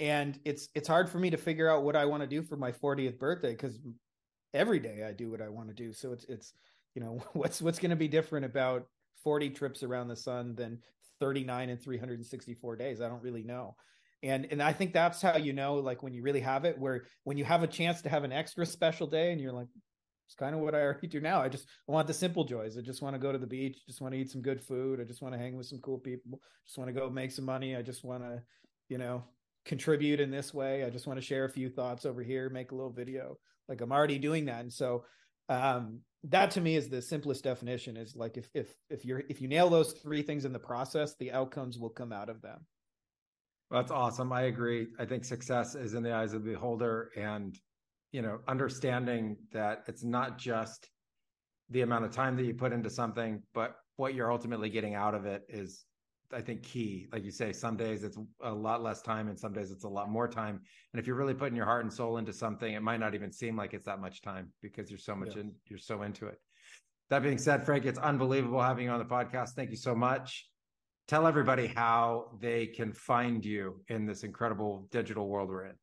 And 0.00 0.38
it's 0.44 0.68
it's 0.74 0.88
hard 0.88 1.08
for 1.08 1.18
me 1.18 1.30
to 1.30 1.36
figure 1.36 1.70
out 1.70 1.84
what 1.84 1.96
I 1.96 2.04
want 2.04 2.22
to 2.22 2.26
do 2.26 2.42
for 2.42 2.56
my 2.56 2.72
40th 2.72 3.18
birthday 3.18 3.52
because 3.52 3.78
every 4.52 4.78
day 4.78 5.04
I 5.06 5.12
do 5.12 5.30
what 5.30 5.42
I 5.42 5.48
want 5.48 5.68
to 5.68 5.74
do. 5.74 5.92
So 5.92 6.12
it's 6.12 6.24
it's 6.24 6.52
you 6.94 7.02
know 7.02 7.22
what's 7.32 7.60
what's 7.60 7.78
going 7.78 7.90
to 7.90 7.96
be 7.96 8.08
different 8.08 8.46
about 8.46 8.86
40 9.22 9.50
trips 9.50 9.82
around 9.82 10.08
the 10.08 10.16
sun 10.16 10.54
than 10.54 10.78
39 11.20 11.70
and 11.70 11.80
364 11.80 12.76
days. 12.76 13.00
I 13.00 13.08
don't 13.08 13.22
really 13.22 13.44
know. 13.44 13.76
And 14.22 14.46
and 14.50 14.62
i 14.62 14.72
think 14.72 14.94
that's 14.94 15.20
how 15.20 15.36
you 15.36 15.52
know 15.52 15.74
like 15.74 16.02
when 16.02 16.14
you 16.14 16.22
really 16.22 16.40
have 16.40 16.64
it 16.64 16.78
where 16.78 17.04
when 17.24 17.36
you 17.36 17.44
have 17.44 17.62
a 17.62 17.66
chance 17.66 18.00
to 18.02 18.08
have 18.08 18.24
an 18.24 18.32
extra 18.32 18.64
special 18.64 19.06
day 19.06 19.32
and 19.32 19.40
you're 19.40 19.52
like 19.52 19.66
it's 20.26 20.34
kind 20.34 20.54
of 20.54 20.62
what 20.62 20.74
i 20.74 20.80
already 20.80 21.06
do 21.06 21.20
now. 21.20 21.42
I 21.42 21.50
just 21.50 21.66
want 21.86 22.06
the 22.06 22.14
simple 22.14 22.44
joys. 22.44 22.78
I 22.78 22.80
just 22.80 23.02
want 23.02 23.14
to 23.14 23.18
go 23.18 23.32
to 23.32 23.38
the 23.38 23.46
beach 23.46 23.84
just 23.86 24.00
want 24.00 24.14
to 24.14 24.20
eat 24.20 24.30
some 24.30 24.40
good 24.40 24.62
food. 24.62 24.98
I 24.98 25.04
just 25.04 25.20
want 25.20 25.34
to 25.34 25.38
hang 25.38 25.56
with 25.58 25.66
some 25.66 25.80
cool 25.80 25.98
people. 25.98 26.40
Just 26.66 26.78
want 26.78 26.88
to 26.88 26.98
go 26.98 27.10
make 27.10 27.32
some 27.32 27.44
money. 27.44 27.76
I 27.76 27.82
just 27.82 28.02
want 28.02 28.22
to 28.22 28.42
you 28.88 28.96
know 28.96 29.24
contribute 29.64 30.20
in 30.20 30.30
this 30.30 30.52
way 30.52 30.84
i 30.84 30.90
just 30.90 31.06
want 31.06 31.18
to 31.18 31.24
share 31.24 31.44
a 31.44 31.50
few 31.50 31.68
thoughts 31.68 32.04
over 32.04 32.22
here 32.22 32.48
make 32.50 32.72
a 32.72 32.74
little 32.74 32.92
video 32.92 33.36
like 33.68 33.80
i'm 33.80 33.92
already 33.92 34.18
doing 34.18 34.44
that 34.44 34.60
and 34.60 34.72
so 34.72 35.04
um 35.48 36.00
that 36.22 36.50
to 36.50 36.60
me 36.60 36.76
is 36.76 36.88
the 36.88 37.02
simplest 37.02 37.44
definition 37.44 37.96
is 37.96 38.16
like 38.16 38.36
if 38.36 38.48
if 38.54 38.74
if 38.90 39.04
you're 39.04 39.22
if 39.28 39.40
you 39.40 39.48
nail 39.48 39.68
those 39.68 39.92
three 39.92 40.22
things 40.22 40.44
in 40.44 40.52
the 40.52 40.58
process 40.58 41.14
the 41.18 41.32
outcomes 41.32 41.78
will 41.78 41.90
come 41.90 42.12
out 42.12 42.28
of 42.28 42.40
them 42.42 42.60
that's 43.70 43.90
awesome. 43.90 44.32
I 44.32 44.42
agree. 44.42 44.88
I 45.00 45.04
think 45.04 45.24
success 45.24 45.74
is 45.74 45.94
in 45.94 46.04
the 46.04 46.14
eyes 46.14 46.32
of 46.32 46.44
the 46.44 46.52
beholder 46.52 47.10
and 47.16 47.58
you 48.14 48.22
know, 48.22 48.38
understanding 48.46 49.36
that 49.50 49.82
it's 49.88 50.04
not 50.04 50.38
just 50.38 50.88
the 51.70 51.80
amount 51.80 52.04
of 52.04 52.12
time 52.12 52.36
that 52.36 52.44
you 52.44 52.54
put 52.54 52.72
into 52.72 52.88
something, 52.88 53.42
but 53.52 53.74
what 53.96 54.14
you're 54.14 54.30
ultimately 54.30 54.70
getting 54.70 54.94
out 54.94 55.16
of 55.16 55.26
it 55.26 55.42
is 55.48 55.84
I 56.34 56.40
think 56.40 56.62
key. 56.62 57.06
Like 57.12 57.24
you 57.24 57.30
say, 57.30 57.52
some 57.52 57.76
days 57.76 58.02
it's 58.02 58.18
a 58.42 58.52
lot 58.52 58.82
less 58.82 59.00
time 59.02 59.28
and 59.28 59.38
some 59.38 59.52
days 59.52 59.70
it's 59.70 59.84
a 59.84 59.88
lot 59.88 60.10
more 60.10 60.26
time. 60.26 60.60
And 60.92 61.00
if 61.00 61.06
you're 61.06 61.16
really 61.16 61.34
putting 61.34 61.56
your 61.56 61.66
heart 61.66 61.84
and 61.84 61.92
soul 61.92 62.18
into 62.18 62.32
something, 62.32 62.74
it 62.74 62.82
might 62.82 63.00
not 63.00 63.14
even 63.14 63.30
seem 63.32 63.56
like 63.56 63.74
it's 63.74 63.86
that 63.86 64.00
much 64.00 64.20
time 64.20 64.52
because 64.60 64.90
you're 64.90 64.98
so 64.98 65.14
much 65.14 65.34
yeah. 65.34 65.42
in 65.42 65.52
you're 65.66 65.78
so 65.78 66.02
into 66.02 66.26
it. 66.26 66.38
That 67.10 67.22
being 67.22 67.38
said, 67.38 67.64
Frank, 67.64 67.84
it's 67.84 67.98
unbelievable 67.98 68.60
having 68.60 68.86
you 68.86 68.90
on 68.90 68.98
the 68.98 69.04
podcast. 69.04 69.50
Thank 69.50 69.70
you 69.70 69.76
so 69.76 69.94
much 69.94 70.48
tell 71.06 71.26
everybody 71.26 71.66
how 71.66 72.30
they 72.40 72.66
can 72.66 72.92
find 72.92 73.44
you 73.44 73.80
in 73.88 74.06
this 74.06 74.24
incredible 74.24 74.88
digital 74.90 75.28
world 75.28 75.48
we're 75.48 75.66
in. 75.66 75.74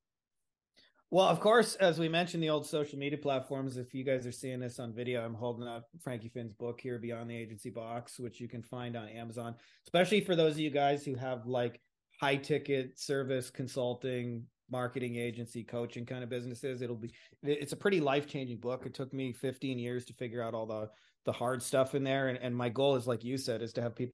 Well, 1.14 1.28
of 1.28 1.42
course, 1.42 1.76
as 1.76 2.00
we 2.00 2.08
mentioned, 2.08 2.42
the 2.42 2.50
old 2.50 2.66
social 2.66 2.98
media 2.98 3.18
platforms. 3.18 3.76
If 3.76 3.94
you 3.94 4.06
guys 4.06 4.26
are 4.26 4.32
seeing 4.32 4.62
this 4.62 4.80
on 4.80 4.94
video, 4.94 5.26
I'm 5.26 5.34
holding 5.34 5.68
up 5.68 5.90
Frankie 6.02 6.30
Fihn's 6.30 6.54
book 6.54 6.80
here, 6.80 6.98
Beyond 7.00 7.30
the 7.30 7.36
Agency 7.36 7.70
Box, 7.70 8.18
which 8.18 8.40
you 8.40 8.48
can 8.48 8.64
find 8.64 8.96
on 8.96 9.10
Amazon, 9.10 9.56
especially 9.86 10.22
for 10.22 10.38
those 10.38 10.54
of 10.54 10.60
you 10.60 10.70
guys 10.70 11.04
who 11.04 11.16
have 11.16 11.46
like 11.46 11.82
high 12.22 12.38
ticket 12.38 12.98
service 12.98 13.50
consulting, 13.50 14.46
marketing 14.72 15.18
agency, 15.18 15.66
coaching 15.66 16.06
kind 16.06 16.24
of 16.24 16.30
businesses. 16.30 16.82
It'll 16.82 16.96
be, 16.96 17.12
it's 17.44 17.74
a 17.74 17.78
pretty 17.78 18.00
life 18.00 18.26
changing 18.26 18.60
book. 18.60 18.86
It 18.86 18.94
took 18.94 19.14
me 19.14 19.34
15 19.34 19.80
years 19.80 20.06
to 20.06 20.14
figure 20.14 20.42
out 20.42 20.54
all 20.54 20.66
the, 20.66 20.90
the 21.26 21.34
hard 21.34 21.62
stuff 21.62 21.94
in 21.94 22.06
there. 22.06 22.30
And, 22.30 22.40
and 22.42 22.56
my 22.56 22.70
goal 22.70 22.96
is, 22.96 23.06
like 23.06 23.26
you 23.26 23.38
said, 23.38 23.62
is 23.62 23.74
to 23.74 23.82
have 23.82 23.98
people 23.98 24.14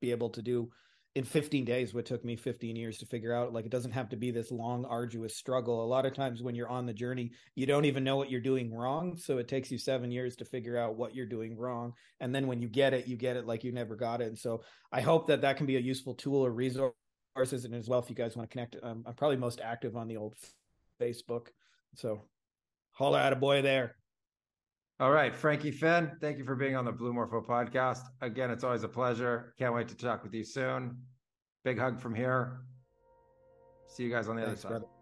be 0.00 0.10
able 0.10 0.30
to 0.30 0.42
do 0.42 0.70
in 1.16 1.24
15 1.24 1.64
days 1.64 1.92
what 1.92 2.06
took 2.06 2.24
me 2.24 2.36
15 2.36 2.76
years 2.76 2.98
to 2.98 3.06
figure 3.06 3.34
out 3.34 3.52
like 3.52 3.64
it 3.64 3.70
doesn't 3.70 3.90
have 3.90 4.08
to 4.10 4.16
be 4.16 4.30
this 4.30 4.52
long 4.52 4.84
arduous 4.84 5.36
struggle. 5.36 5.84
A 5.84 5.86
lot 5.86 6.06
of 6.06 6.14
times 6.14 6.40
when 6.40 6.54
you're 6.54 6.68
on 6.68 6.86
the 6.86 6.92
journey 6.92 7.32
you 7.56 7.66
don't 7.66 7.84
even 7.84 8.04
know 8.04 8.16
what 8.16 8.30
you're 8.30 8.40
doing 8.40 8.72
wrong 8.72 9.16
so 9.16 9.38
it 9.38 9.48
takes 9.48 9.70
you 9.70 9.78
7 9.78 10.10
years 10.10 10.36
to 10.36 10.44
figure 10.44 10.78
out 10.78 10.96
what 10.96 11.14
you're 11.14 11.26
doing 11.26 11.56
wrong 11.56 11.92
and 12.20 12.34
then 12.34 12.46
when 12.46 12.60
you 12.60 12.68
get 12.68 12.94
it 12.94 13.08
you 13.08 13.16
get 13.16 13.36
it 13.36 13.46
like 13.46 13.64
you 13.64 13.72
never 13.72 13.96
got 13.96 14.20
it 14.20 14.28
and 14.28 14.38
so 14.38 14.62
i 14.92 15.00
hope 15.00 15.26
that 15.26 15.40
that 15.40 15.56
can 15.56 15.66
be 15.66 15.76
a 15.76 15.80
useful 15.80 16.14
tool 16.14 16.46
or 16.46 16.52
resources 16.52 16.94
and 17.64 17.74
as 17.74 17.88
well 17.88 17.98
if 17.98 18.08
you 18.08 18.14
guys 18.14 18.36
want 18.36 18.48
to 18.48 18.52
connect 18.52 18.76
um, 18.82 19.02
i'm 19.06 19.14
probably 19.14 19.36
most 19.36 19.60
active 19.60 19.96
on 19.96 20.06
the 20.06 20.16
old 20.16 20.34
facebook 21.00 21.48
so 21.96 22.22
holla 22.92 23.20
at 23.20 23.32
a 23.32 23.36
boy 23.36 23.62
there 23.62 23.96
all 25.00 25.10
right, 25.10 25.34
Frankie 25.34 25.72
Fihn, 25.72 26.20
thank 26.20 26.36
you 26.36 26.44
for 26.44 26.54
being 26.54 26.76
on 26.76 26.84
the 26.84 26.92
Blue 26.92 27.14
Morpho 27.14 27.40
podcast. 27.40 28.02
Again, 28.20 28.50
it's 28.50 28.62
always 28.64 28.82
a 28.82 28.88
pleasure. 28.88 29.54
Can't 29.58 29.74
wait 29.74 29.88
to 29.88 29.96
talk 29.96 30.22
with 30.22 30.34
you 30.34 30.44
soon. 30.44 30.98
Big 31.64 31.78
hug 31.78 31.98
from 31.98 32.14
here. 32.14 32.60
See 33.88 34.02
you 34.02 34.10
guys 34.10 34.28
on 34.28 34.36
the 34.36 34.42
Thanks, 34.42 34.62
other 34.64 34.74
side. 34.74 34.80
Brother. 34.80 34.99